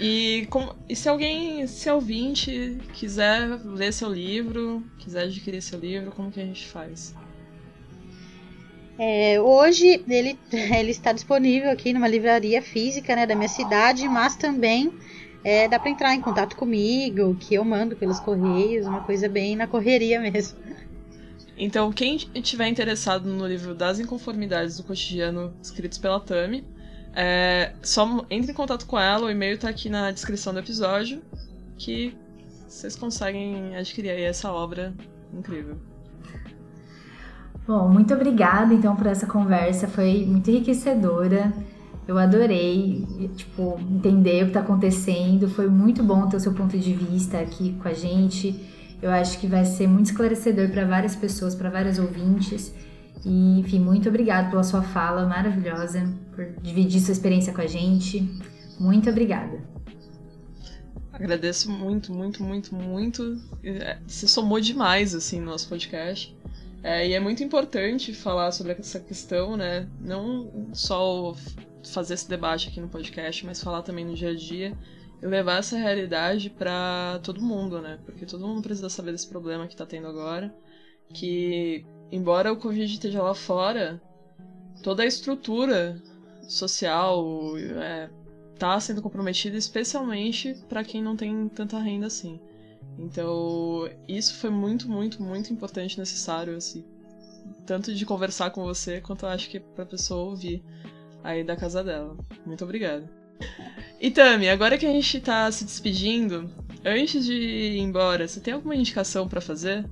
E, 0.00 0.46
como, 0.50 0.74
e 0.88 0.96
se 0.96 1.08
alguém, 1.08 1.66
se 1.66 1.88
ouvinte 1.90 2.78
quiser 2.94 3.60
ler 3.64 3.92
seu 3.92 4.12
livro, 4.12 4.82
quiser 4.98 5.24
adquirir 5.24 5.62
seu 5.62 5.78
livro, 5.78 6.10
como 6.10 6.32
que 6.32 6.40
a 6.40 6.44
gente 6.44 6.66
faz? 6.66 7.14
É, 8.98 9.40
hoje 9.40 10.04
ele, 10.08 10.38
ele 10.52 10.90
está 10.90 11.12
disponível 11.12 11.70
aqui 11.70 11.92
numa 11.92 12.08
livraria 12.08 12.60
física 12.60 13.14
né, 13.14 13.26
da 13.26 13.34
minha 13.34 13.48
cidade, 13.48 14.08
mas 14.08 14.36
também 14.36 14.92
é, 15.44 15.68
dá 15.68 15.78
para 15.78 15.90
entrar 15.90 16.14
em 16.14 16.20
contato 16.20 16.56
comigo, 16.56 17.36
que 17.36 17.54
eu 17.54 17.64
mando 17.64 17.94
pelos 17.94 18.18
correios, 18.18 18.86
uma 18.86 19.02
coisa 19.02 19.28
bem 19.28 19.54
na 19.54 19.66
correria 19.66 20.20
mesmo. 20.20 20.58
Então, 21.56 21.92
quem 21.92 22.16
estiver 22.34 22.66
interessado 22.66 23.28
no 23.28 23.46
livro 23.46 23.74
Das 23.74 24.00
Inconformidades 24.00 24.76
do 24.76 24.82
Cotidiano, 24.82 25.54
escritos 25.62 25.98
pela 25.98 26.18
Tami, 26.18 26.64
é, 27.14 27.72
só 27.82 28.24
entre 28.30 28.50
em 28.50 28.54
contato 28.54 28.86
com 28.86 28.98
ela, 28.98 29.26
o 29.26 29.30
e-mail 29.30 29.54
está 29.54 29.68
aqui 29.68 29.88
na 29.88 30.10
descrição 30.10 30.52
do 30.52 30.58
episódio, 30.58 31.22
que 31.76 32.16
vocês 32.66 32.96
conseguem 32.96 33.76
adquirir 33.76 34.10
aí 34.10 34.22
essa 34.22 34.52
obra 34.52 34.92
incrível. 35.32 35.76
Bom, 37.66 37.88
muito 37.88 38.12
obrigada 38.12 38.74
então 38.74 38.94
por 38.94 39.06
essa 39.06 39.26
conversa, 39.26 39.88
foi 39.88 40.24
muito 40.26 40.50
enriquecedora. 40.50 41.52
Eu 42.06 42.18
adorei, 42.18 43.06
tipo, 43.34 43.80
entender 43.90 44.42
o 44.42 44.44
que 44.44 44.50
está 44.50 44.60
acontecendo. 44.60 45.48
Foi 45.48 45.68
muito 45.68 46.02
bom 46.02 46.28
ter 46.28 46.36
o 46.36 46.40
seu 46.40 46.52
ponto 46.52 46.76
de 46.76 46.92
vista 46.92 47.38
aqui 47.40 47.72
com 47.82 47.88
a 47.88 47.94
gente. 47.94 48.60
Eu 49.00 49.10
acho 49.10 49.38
que 49.38 49.46
vai 49.46 49.64
ser 49.64 49.86
muito 49.86 50.06
esclarecedor 50.06 50.68
para 50.68 50.84
várias 50.84 51.16
pessoas, 51.16 51.54
para 51.54 51.70
várias 51.70 51.98
ouvintes. 51.98 52.74
E, 53.24 53.60
enfim, 53.60 53.78
muito 53.80 54.08
obrigada 54.08 54.50
pela 54.50 54.62
sua 54.62 54.82
fala 54.82 55.26
maravilhosa, 55.26 56.12
por 56.34 56.46
dividir 56.62 57.00
sua 57.00 57.12
experiência 57.12 57.52
com 57.52 57.60
a 57.60 57.66
gente. 57.66 58.28
Muito 58.78 59.08
obrigada. 59.08 59.62
Agradeço 61.12 61.70
muito, 61.70 62.12
muito, 62.12 62.42
muito, 62.42 62.74
muito. 62.74 63.40
É, 63.62 63.98
você 64.06 64.26
somou 64.26 64.60
demais, 64.60 65.14
assim, 65.14 65.40
no 65.40 65.46
nosso 65.46 65.68
podcast. 65.68 66.36
É, 66.82 67.08
e 67.08 67.12
é 67.14 67.20
muito 67.20 67.42
importante 67.42 68.12
falar 68.12 68.52
sobre 68.52 68.72
essa 68.72 69.00
questão, 69.00 69.56
né? 69.56 69.88
Não 70.00 70.68
só 70.74 71.34
fazer 71.82 72.14
esse 72.14 72.28
debate 72.28 72.68
aqui 72.68 72.80
no 72.80 72.88
podcast, 72.88 73.46
mas 73.46 73.62
falar 73.62 73.82
também 73.82 74.04
no 74.04 74.14
dia 74.14 74.30
a 74.30 74.34
dia 74.34 74.76
e 75.22 75.26
levar 75.26 75.60
essa 75.60 75.78
realidade 75.78 76.50
para 76.50 77.18
todo 77.22 77.40
mundo, 77.40 77.80
né? 77.80 77.98
Porque 78.04 78.26
todo 78.26 78.46
mundo 78.46 78.60
precisa 78.60 78.90
saber 78.90 79.12
desse 79.12 79.28
problema 79.28 79.66
que 79.66 79.76
tá 79.76 79.86
tendo 79.86 80.06
agora. 80.08 80.54
Que, 81.14 81.86
embora 82.14 82.52
o 82.52 82.56
Covid 82.56 82.92
esteja 82.92 83.22
lá 83.22 83.34
fora, 83.34 84.00
toda 84.82 85.02
a 85.02 85.06
estrutura 85.06 86.00
social 86.48 87.24
é, 87.58 88.08
tá 88.58 88.78
sendo 88.78 89.02
comprometida, 89.02 89.56
especialmente 89.56 90.54
para 90.68 90.84
quem 90.84 91.02
não 91.02 91.16
tem 91.16 91.48
tanta 91.48 91.78
renda 91.78 92.06
assim. 92.06 92.38
Então, 92.98 93.88
isso 94.06 94.34
foi 94.34 94.50
muito, 94.50 94.88
muito, 94.88 95.20
muito 95.20 95.52
importante, 95.52 95.98
necessário, 95.98 96.56
assim. 96.56 96.84
Tanto 97.66 97.92
de 97.92 98.06
conversar 98.06 98.50
com 98.50 98.62
você, 98.62 99.00
quanto 99.00 99.26
acho 99.26 99.50
que 99.50 99.58
pra 99.58 99.84
pessoa 99.84 100.30
ouvir 100.30 100.62
aí 101.22 101.42
da 101.42 101.56
casa 101.56 101.82
dela. 101.82 102.16
Muito 102.46 102.62
obrigada. 102.62 103.10
E 104.00 104.10
Tami, 104.10 104.48
agora 104.48 104.78
que 104.78 104.86
a 104.86 104.92
gente 104.92 105.20
tá 105.20 105.50
se 105.50 105.64
despedindo, 105.64 106.48
antes 106.84 107.24
de 107.24 107.32
ir 107.32 107.78
embora, 107.78 108.28
você 108.28 108.38
tem 108.38 108.54
alguma 108.54 108.76
indicação 108.76 109.26
para 109.26 109.40
fazer? 109.40 109.84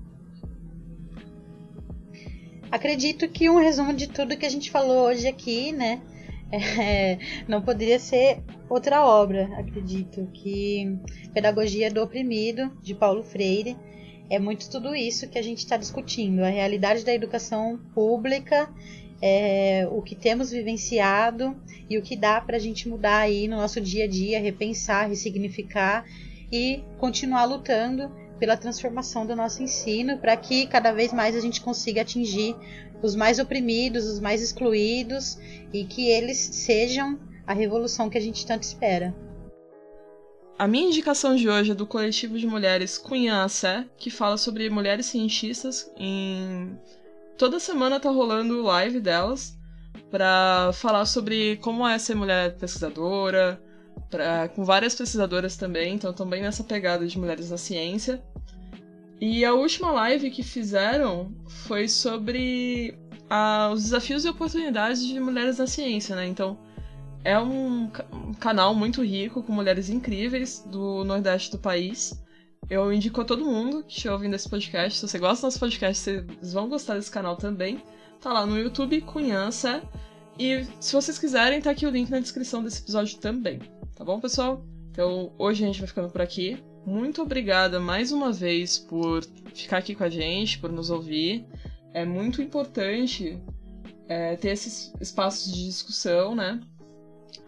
Acredito 2.73 3.29
que 3.29 3.51
um 3.51 3.59
resumo 3.59 3.93
de 3.93 4.07
tudo 4.07 4.35
que 4.35 4.47
a 4.47 4.49
gente 4.49 4.71
falou 4.71 5.07
hoje 5.07 5.29
aqui, 5.29 5.73
né? 5.73 6.01
É, 6.55 7.19
não 7.49 7.63
poderia 7.63 7.99
ser 7.99 8.43
outra 8.69 9.07
obra, 9.07 9.51
acredito, 9.57 10.29
que 10.35 10.99
Pedagogia 11.33 11.91
do 11.91 12.03
Oprimido, 12.03 12.71
de 12.83 12.95
Paulo 12.95 13.23
Freire, 13.23 13.75
é 14.29 14.39
muito 14.39 14.71
tudo 14.71 14.95
isso 14.95 15.31
que 15.31 15.39
a 15.39 15.43
gente 15.43 15.61
está 15.61 15.79
discutindo, 15.79 16.45
a 16.45 16.51
realidade 16.51 17.07
da 17.07 17.15
educação 17.15 17.81
pública, 17.95 18.69
é, 19.23 19.89
o 19.91 20.03
que 20.03 20.15
temos 20.15 20.51
vivenciado 20.51 21.57
e 21.89 21.97
o 21.97 22.03
que 22.03 22.15
dá 22.15 22.39
para 22.39 22.59
a 22.59 22.61
gente 22.61 22.87
mudar 22.87 23.21
aí 23.21 23.49
no 23.49 23.57
nosso 23.57 23.81
dia 23.81 24.05
a 24.05 24.09
dia, 24.09 24.39
repensar, 24.39 25.09
ressignificar 25.09 26.05
e 26.53 26.85
continuar 26.99 27.47
lutando 27.47 28.13
pela 28.43 28.57
transformação 28.57 29.25
do 29.25 29.37
nosso 29.37 29.63
ensino 29.63 30.19
para 30.19 30.37
que 30.37 30.67
cada 30.67 30.91
vez 30.91 31.13
mais 31.13 31.37
a 31.37 31.39
gente 31.39 31.61
consiga 31.61 32.03
atingir 32.03 32.57
os 33.01 33.15
mais 33.15 33.39
oprimidos, 33.39 34.05
os 34.05 34.19
mais 34.19 34.43
excluídos 34.43 35.39
e 35.73 35.85
que 35.85 36.09
eles 36.11 36.39
sejam 36.39 37.21
a 37.47 37.53
revolução 37.55 38.11
que 38.11 38.19
a 38.19 38.21
gente 38.21 38.45
tanto 38.45 38.65
espera. 38.65 39.15
A 40.59 40.67
minha 40.67 40.89
indicação 40.89 41.37
de 41.37 41.49
hoje 41.49 41.71
é 41.71 41.75
do 41.77 41.87
coletivo 41.87 42.37
de 42.37 42.45
mulheres 42.45 42.99
Cunha 42.99 43.49
Sé, 43.49 43.87
que 43.97 44.11
fala 44.11 44.37
sobre 44.37 44.69
mulheres 44.69 45.07
cientistas. 45.07 45.89
Em 45.97 46.77
toda 47.39 47.61
semana 47.61 48.01
tá 48.01 48.11
rolando 48.11 48.61
live 48.63 48.99
delas 48.99 49.57
para 50.11 50.73
falar 50.75 51.07
sobre 51.07 51.59
como 51.59 51.87
é 51.87 51.97
ser 51.97 52.17
mulher 52.17 52.57
pesquisadora, 52.57 53.63
pra... 54.13 54.49
com 54.49 54.63
várias 54.63 54.95
pesquisadoras 54.95 55.57
também, 55.57 55.95
então 55.95 56.13
também 56.13 56.43
nessa 56.43 56.63
pegada 56.63 57.07
de 57.07 57.19
mulheres 57.19 57.51
na 57.51 57.57
ciência. 57.57 58.23
E 59.21 59.45
a 59.45 59.55
última 59.55 59.91
live 59.91 60.31
que 60.31 60.43
fizeram 60.43 61.33
foi 61.49 61.89
sobre 61.89 62.99
a, 63.31 63.71
os 63.73 63.85
desafios 63.85 64.25
e 64.25 64.29
oportunidades 64.29 65.05
de 65.05 65.19
mulheres 65.19 65.59
na 65.59 65.67
ciência, 65.67 66.15
né? 66.15 66.27
Então, 66.27 66.59
é 67.25 67.39
um, 67.39 67.85
um, 68.13 68.35
canal 68.35 68.75
muito 68.75 69.03
rico, 69.03 69.43
com 69.43 69.53
mulheres 69.53 69.89
incríveis 69.89 70.65
do 70.67 71.05
Nordeste 71.05 71.53
do 71.53 71.59
país. 71.59 72.21
Eu 72.69 72.93
indico 72.93 73.21
a 73.21 73.25
todo 73.25 73.45
mundo 73.45 73.85
que 73.85 73.93
estiver 73.93 74.13
ouvindo 74.13 74.35
esse 74.35 74.49
podcast. 74.49 74.99
Se 74.99 75.09
você 75.09 75.19
gosta 75.19 75.43
do 75.43 75.45
nosso 75.45 75.61
podcast, 75.61 76.03
vocês 76.03 76.53
vão 76.53 76.69
gostar 76.69 76.95
desse 76.95 77.11
canal 77.11 77.37
também. 77.37 77.81
Tá 78.21 78.33
lá 78.33 78.45
no 78.45 78.59
YouTube, 78.59 79.01
Cunhança. 79.03 79.83
E 80.37 80.67
se 80.81 80.93
vocês 80.95 81.19
quiserem, 81.19 81.61
tá 81.61 81.71
aqui 81.71 81.87
o 81.87 81.91
link 81.91 82.11
na 82.11 82.19
descrição 82.19 82.63
desse 82.63 82.83
episódio 82.83 83.19
também. 83.19 83.61
Tá 84.03 84.07
bom, 84.07 84.19
pessoal? 84.19 84.67
Então, 84.91 85.33
hoje 85.39 85.63
a 85.63 85.67
gente 85.69 85.79
vai 85.79 85.87
ficando 85.87 86.11
por 86.11 86.21
aqui. 86.21 86.61
Muito 86.85 87.23
obrigada 87.23 87.79
mais 87.79 88.11
uma 88.11 88.33
vez 88.33 88.77
por 88.77 89.23
ficar 89.55 89.79
aqui 89.79 89.95
com 89.95 90.03
a 90.03 90.09
gente, 90.09 90.59
por 90.59 90.73
nos 90.73 90.91
ouvir. 90.91 91.47
É 91.95 92.05
muito 92.05 92.43
importante 92.43 93.41
é, 94.09 94.35
ter 94.35 94.49
esses 94.49 94.93
espaços 95.01 95.53
de 95.53 95.67
discussão, 95.67 96.35
né? 96.35 96.59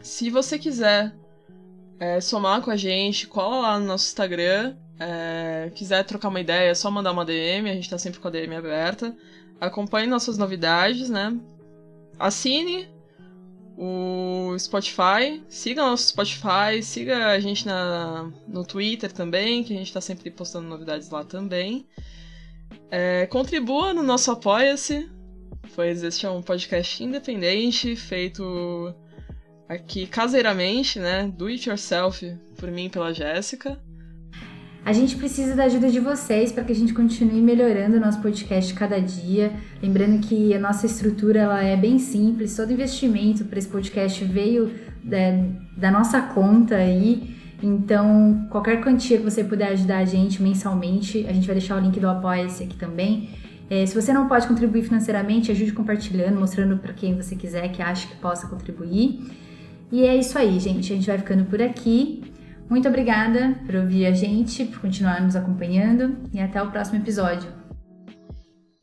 Se 0.00 0.30
você 0.30 0.56
quiser 0.56 1.12
é, 1.98 2.20
somar 2.20 2.62
com 2.62 2.70
a 2.70 2.76
gente, 2.76 3.26
cola 3.26 3.58
lá 3.58 3.80
no 3.80 3.86
nosso 3.86 4.06
Instagram. 4.06 4.76
É, 5.00 5.72
quiser 5.74 6.04
trocar 6.04 6.28
uma 6.28 6.40
ideia, 6.40 6.70
é 6.70 6.74
só 6.74 6.88
mandar 6.88 7.10
uma 7.10 7.24
DM, 7.24 7.68
a 7.68 7.74
gente 7.74 7.90
tá 7.90 7.98
sempre 7.98 8.20
com 8.20 8.28
a 8.28 8.30
DM 8.30 8.54
aberta. 8.54 9.12
Acompanhe 9.60 10.06
nossas 10.06 10.38
novidades, 10.38 11.10
né? 11.10 11.36
Assine 12.16 12.93
o 13.76 14.56
Spotify, 14.58 15.42
siga 15.48 15.82
nosso 15.82 16.08
Spotify, 16.08 16.82
siga 16.82 17.28
a 17.28 17.40
gente 17.40 17.66
na, 17.66 18.30
no 18.46 18.64
Twitter 18.64 19.12
também, 19.12 19.64
que 19.64 19.74
a 19.74 19.76
gente 19.76 19.92
tá 19.92 20.00
sempre 20.00 20.30
postando 20.30 20.68
novidades 20.68 21.10
lá 21.10 21.24
também. 21.24 21.86
É, 22.90 23.26
contribua 23.26 23.92
no 23.92 24.02
nosso 24.02 24.30
Apoia-se, 24.30 25.10
pois 25.74 26.02
este 26.02 26.24
é 26.26 26.30
um 26.30 26.42
podcast 26.42 27.02
independente, 27.02 27.96
feito 27.96 28.94
aqui 29.68 30.06
caseiramente, 30.06 31.00
né? 31.00 31.26
Do 31.26 31.46
it 31.46 31.68
yourself 31.68 32.24
por 32.56 32.70
mim 32.70 32.86
e 32.86 32.90
pela 32.90 33.12
Jéssica. 33.12 33.82
A 34.84 34.92
gente 34.92 35.16
precisa 35.16 35.56
da 35.56 35.64
ajuda 35.64 35.88
de 35.88 35.98
vocês 35.98 36.52
para 36.52 36.62
que 36.62 36.70
a 36.70 36.74
gente 36.74 36.92
continue 36.92 37.40
melhorando 37.40 37.96
o 37.96 38.00
nosso 38.00 38.20
podcast 38.20 38.74
cada 38.74 39.00
dia. 39.00 39.50
Lembrando 39.82 40.20
que 40.20 40.52
a 40.52 40.58
nossa 40.58 40.84
estrutura 40.84 41.40
ela 41.40 41.64
é 41.64 41.74
bem 41.74 41.98
simples, 41.98 42.54
todo 42.54 42.70
investimento 42.70 43.46
para 43.46 43.58
esse 43.58 43.68
podcast 43.68 44.22
veio 44.26 44.70
da, 45.02 45.18
da 45.74 45.90
nossa 45.90 46.20
conta 46.20 46.76
aí. 46.76 47.34
Então, 47.62 48.46
qualquer 48.50 48.82
quantia 48.82 49.16
que 49.16 49.24
você 49.24 49.42
puder 49.42 49.68
ajudar 49.68 49.98
a 49.98 50.04
gente 50.04 50.42
mensalmente, 50.42 51.24
a 51.26 51.32
gente 51.32 51.46
vai 51.46 51.56
deixar 51.56 51.78
o 51.78 51.80
link 51.80 51.98
do 51.98 52.06
Apoia-se 52.06 52.64
aqui 52.64 52.76
também. 52.76 53.30
É, 53.70 53.86
se 53.86 53.94
você 53.94 54.12
não 54.12 54.28
pode 54.28 54.46
contribuir 54.46 54.82
financeiramente, 54.82 55.50
ajude 55.50 55.72
compartilhando, 55.72 56.38
mostrando 56.38 56.76
para 56.76 56.92
quem 56.92 57.16
você 57.16 57.34
quiser 57.34 57.68
que 57.72 57.80
acha 57.80 58.06
que 58.06 58.16
possa 58.16 58.46
contribuir. 58.48 59.18
E 59.90 60.02
é 60.02 60.14
isso 60.14 60.36
aí, 60.38 60.60
gente. 60.60 60.92
A 60.92 60.96
gente 60.96 61.06
vai 61.06 61.16
ficando 61.16 61.46
por 61.46 61.62
aqui. 61.62 62.22
Muito 62.74 62.88
obrigada 62.88 63.56
por 63.64 63.76
ouvir 63.76 64.04
a 64.04 64.10
gente, 64.10 64.64
por 64.64 64.80
continuar 64.80 65.22
nos 65.22 65.36
acompanhando 65.36 66.16
e 66.32 66.40
até 66.40 66.60
o 66.60 66.72
próximo 66.72 66.98
episódio. 66.98 67.48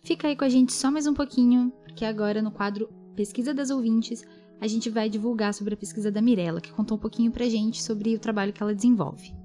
Fica 0.02 0.30
aí 0.30 0.36
com 0.38 0.46
a 0.46 0.50
gente 0.50 0.72
só 0.72 0.90
mais 0.90 1.06
um 1.06 1.14
pouquinho, 1.14 1.74
porque 1.84 2.06
agora 2.06 2.42
no 2.42 2.52
quadro 2.52 2.88
Pesquisa 3.18 3.54
das 3.54 3.70
Ouvintes, 3.70 4.24
a 4.62 4.66
gente 4.66 4.90
vai 4.90 5.10
divulgar 5.10 5.54
sobre 5.54 5.74
a 5.74 5.78
pesquisa 5.78 6.10
da 6.10 6.22
Mirella, 6.22 6.62
que 6.62 6.72
contou 6.72 6.96
um 6.96 7.02
pouquinho 7.02 7.34
pra 7.34 7.50
gente 7.50 7.84
sobre 7.84 8.16
o 8.16 8.20
trabalho 8.20 8.54
que 8.54 8.64
ela 8.64 8.74
desenvolve. 8.74 9.36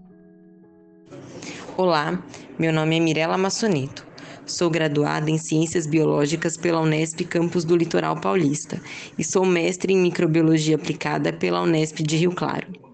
Olá, 1.77 2.23
meu 2.57 2.73
nome 2.73 2.99
é 2.99 3.01
Mirella 3.01 3.37
Massonito. 3.37 4.07
Sou 4.47 4.71
graduada 4.71 5.29
em 5.29 5.39
Ciências 5.39 5.89
Biológicas 5.89 6.57
pela 6.57 6.81
Unesp 6.81 7.23
Campus 7.25 7.65
do 7.65 7.77
Litoral 7.77 8.21
Paulista 8.21 8.81
e 9.19 9.25
sou 9.25 9.45
mestre 9.45 9.93
em 9.93 9.99
Microbiologia 9.99 10.77
Aplicada 10.77 11.33
pela 11.33 11.63
Unesp 11.63 12.01
de 12.01 12.17
Rio 12.17 12.31
Claro. 12.31 12.86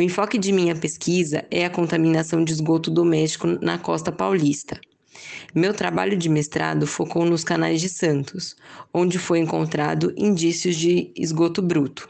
O 0.00 0.02
enfoque 0.02 0.38
de 0.38 0.50
minha 0.50 0.74
pesquisa 0.74 1.44
é 1.50 1.66
a 1.66 1.68
contaminação 1.68 2.42
de 2.42 2.54
esgoto 2.54 2.90
doméstico 2.90 3.46
na 3.46 3.76
costa 3.76 4.10
paulista. 4.10 4.80
Meu 5.54 5.74
trabalho 5.74 6.16
de 6.16 6.26
mestrado 6.26 6.86
focou 6.86 7.26
nos 7.26 7.44
canais 7.44 7.82
de 7.82 7.90
Santos, 7.90 8.56
onde 8.94 9.18
foi 9.18 9.40
encontrado 9.40 10.14
indícios 10.16 10.76
de 10.76 11.12
esgoto 11.14 11.60
bruto. 11.60 12.08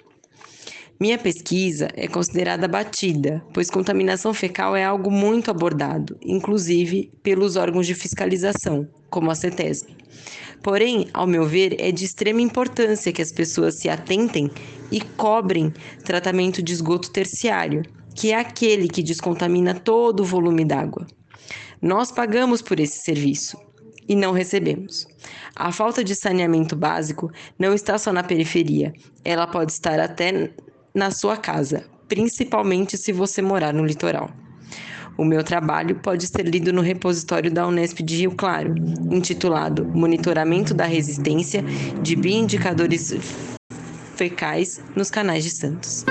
Minha 1.00 1.18
pesquisa 1.18 1.88
é 1.94 2.06
considerada 2.06 2.68
batida, 2.68 3.42
pois 3.52 3.68
contaminação 3.68 4.32
fecal 4.32 4.76
é 4.76 4.84
algo 4.84 5.10
muito 5.10 5.50
abordado, 5.50 6.16
inclusive 6.22 7.10
pelos 7.24 7.56
órgãos 7.56 7.88
de 7.88 7.96
fiscalização, 7.96 8.86
como 9.10 9.32
a 9.32 9.34
CETESB. 9.34 9.96
Porém, 10.62 11.08
ao 11.14 11.26
meu 11.26 11.46
ver, 11.46 11.76
é 11.78 11.90
de 11.90 12.04
extrema 12.04 12.40
importância 12.40 13.12
que 13.12 13.22
as 13.22 13.32
pessoas 13.32 13.76
se 13.76 13.88
atentem 13.88 14.50
e 14.90 15.00
cobrem 15.00 15.72
tratamento 16.04 16.62
de 16.62 16.72
esgoto 16.72 17.10
terciário, 17.10 17.82
que 18.14 18.32
é 18.32 18.38
aquele 18.38 18.88
que 18.88 19.02
descontamina 19.02 19.74
todo 19.74 20.20
o 20.20 20.24
volume 20.24 20.64
d'água. 20.64 21.06
Nós 21.80 22.12
pagamos 22.12 22.60
por 22.60 22.78
esse 22.78 22.98
serviço 22.98 23.56
e 24.06 24.14
não 24.14 24.32
recebemos. 24.32 25.06
A 25.56 25.72
falta 25.72 26.04
de 26.04 26.14
saneamento 26.14 26.76
básico 26.76 27.30
não 27.58 27.72
está 27.72 27.96
só 27.96 28.12
na 28.12 28.22
periferia, 28.22 28.92
ela 29.24 29.46
pode 29.46 29.72
estar 29.72 29.98
até 29.98 30.50
na 30.94 31.10
sua 31.10 31.36
casa, 31.36 31.84
principalmente 32.08 32.98
se 32.98 33.12
você 33.12 33.40
morar 33.40 33.72
no 33.72 33.86
litoral. 33.86 34.30
O 35.20 35.24
meu 35.24 35.44
trabalho 35.44 35.96
pode 35.96 36.26
ser 36.26 36.48
lido 36.48 36.72
no 36.72 36.80
repositório 36.80 37.50
da 37.50 37.66
Unesp 37.66 37.98
de 38.02 38.16
Rio 38.16 38.32
Claro, 38.32 38.74
intitulado 39.10 39.84
Monitoramento 39.84 40.72
da 40.72 40.86
Resistência 40.86 41.62
de 42.00 42.16
Bioindicadores 42.16 43.12
Fecais 44.16 44.80
nos 44.96 45.10
Canais 45.10 45.44
de 45.44 45.50
Santos. 45.50 46.06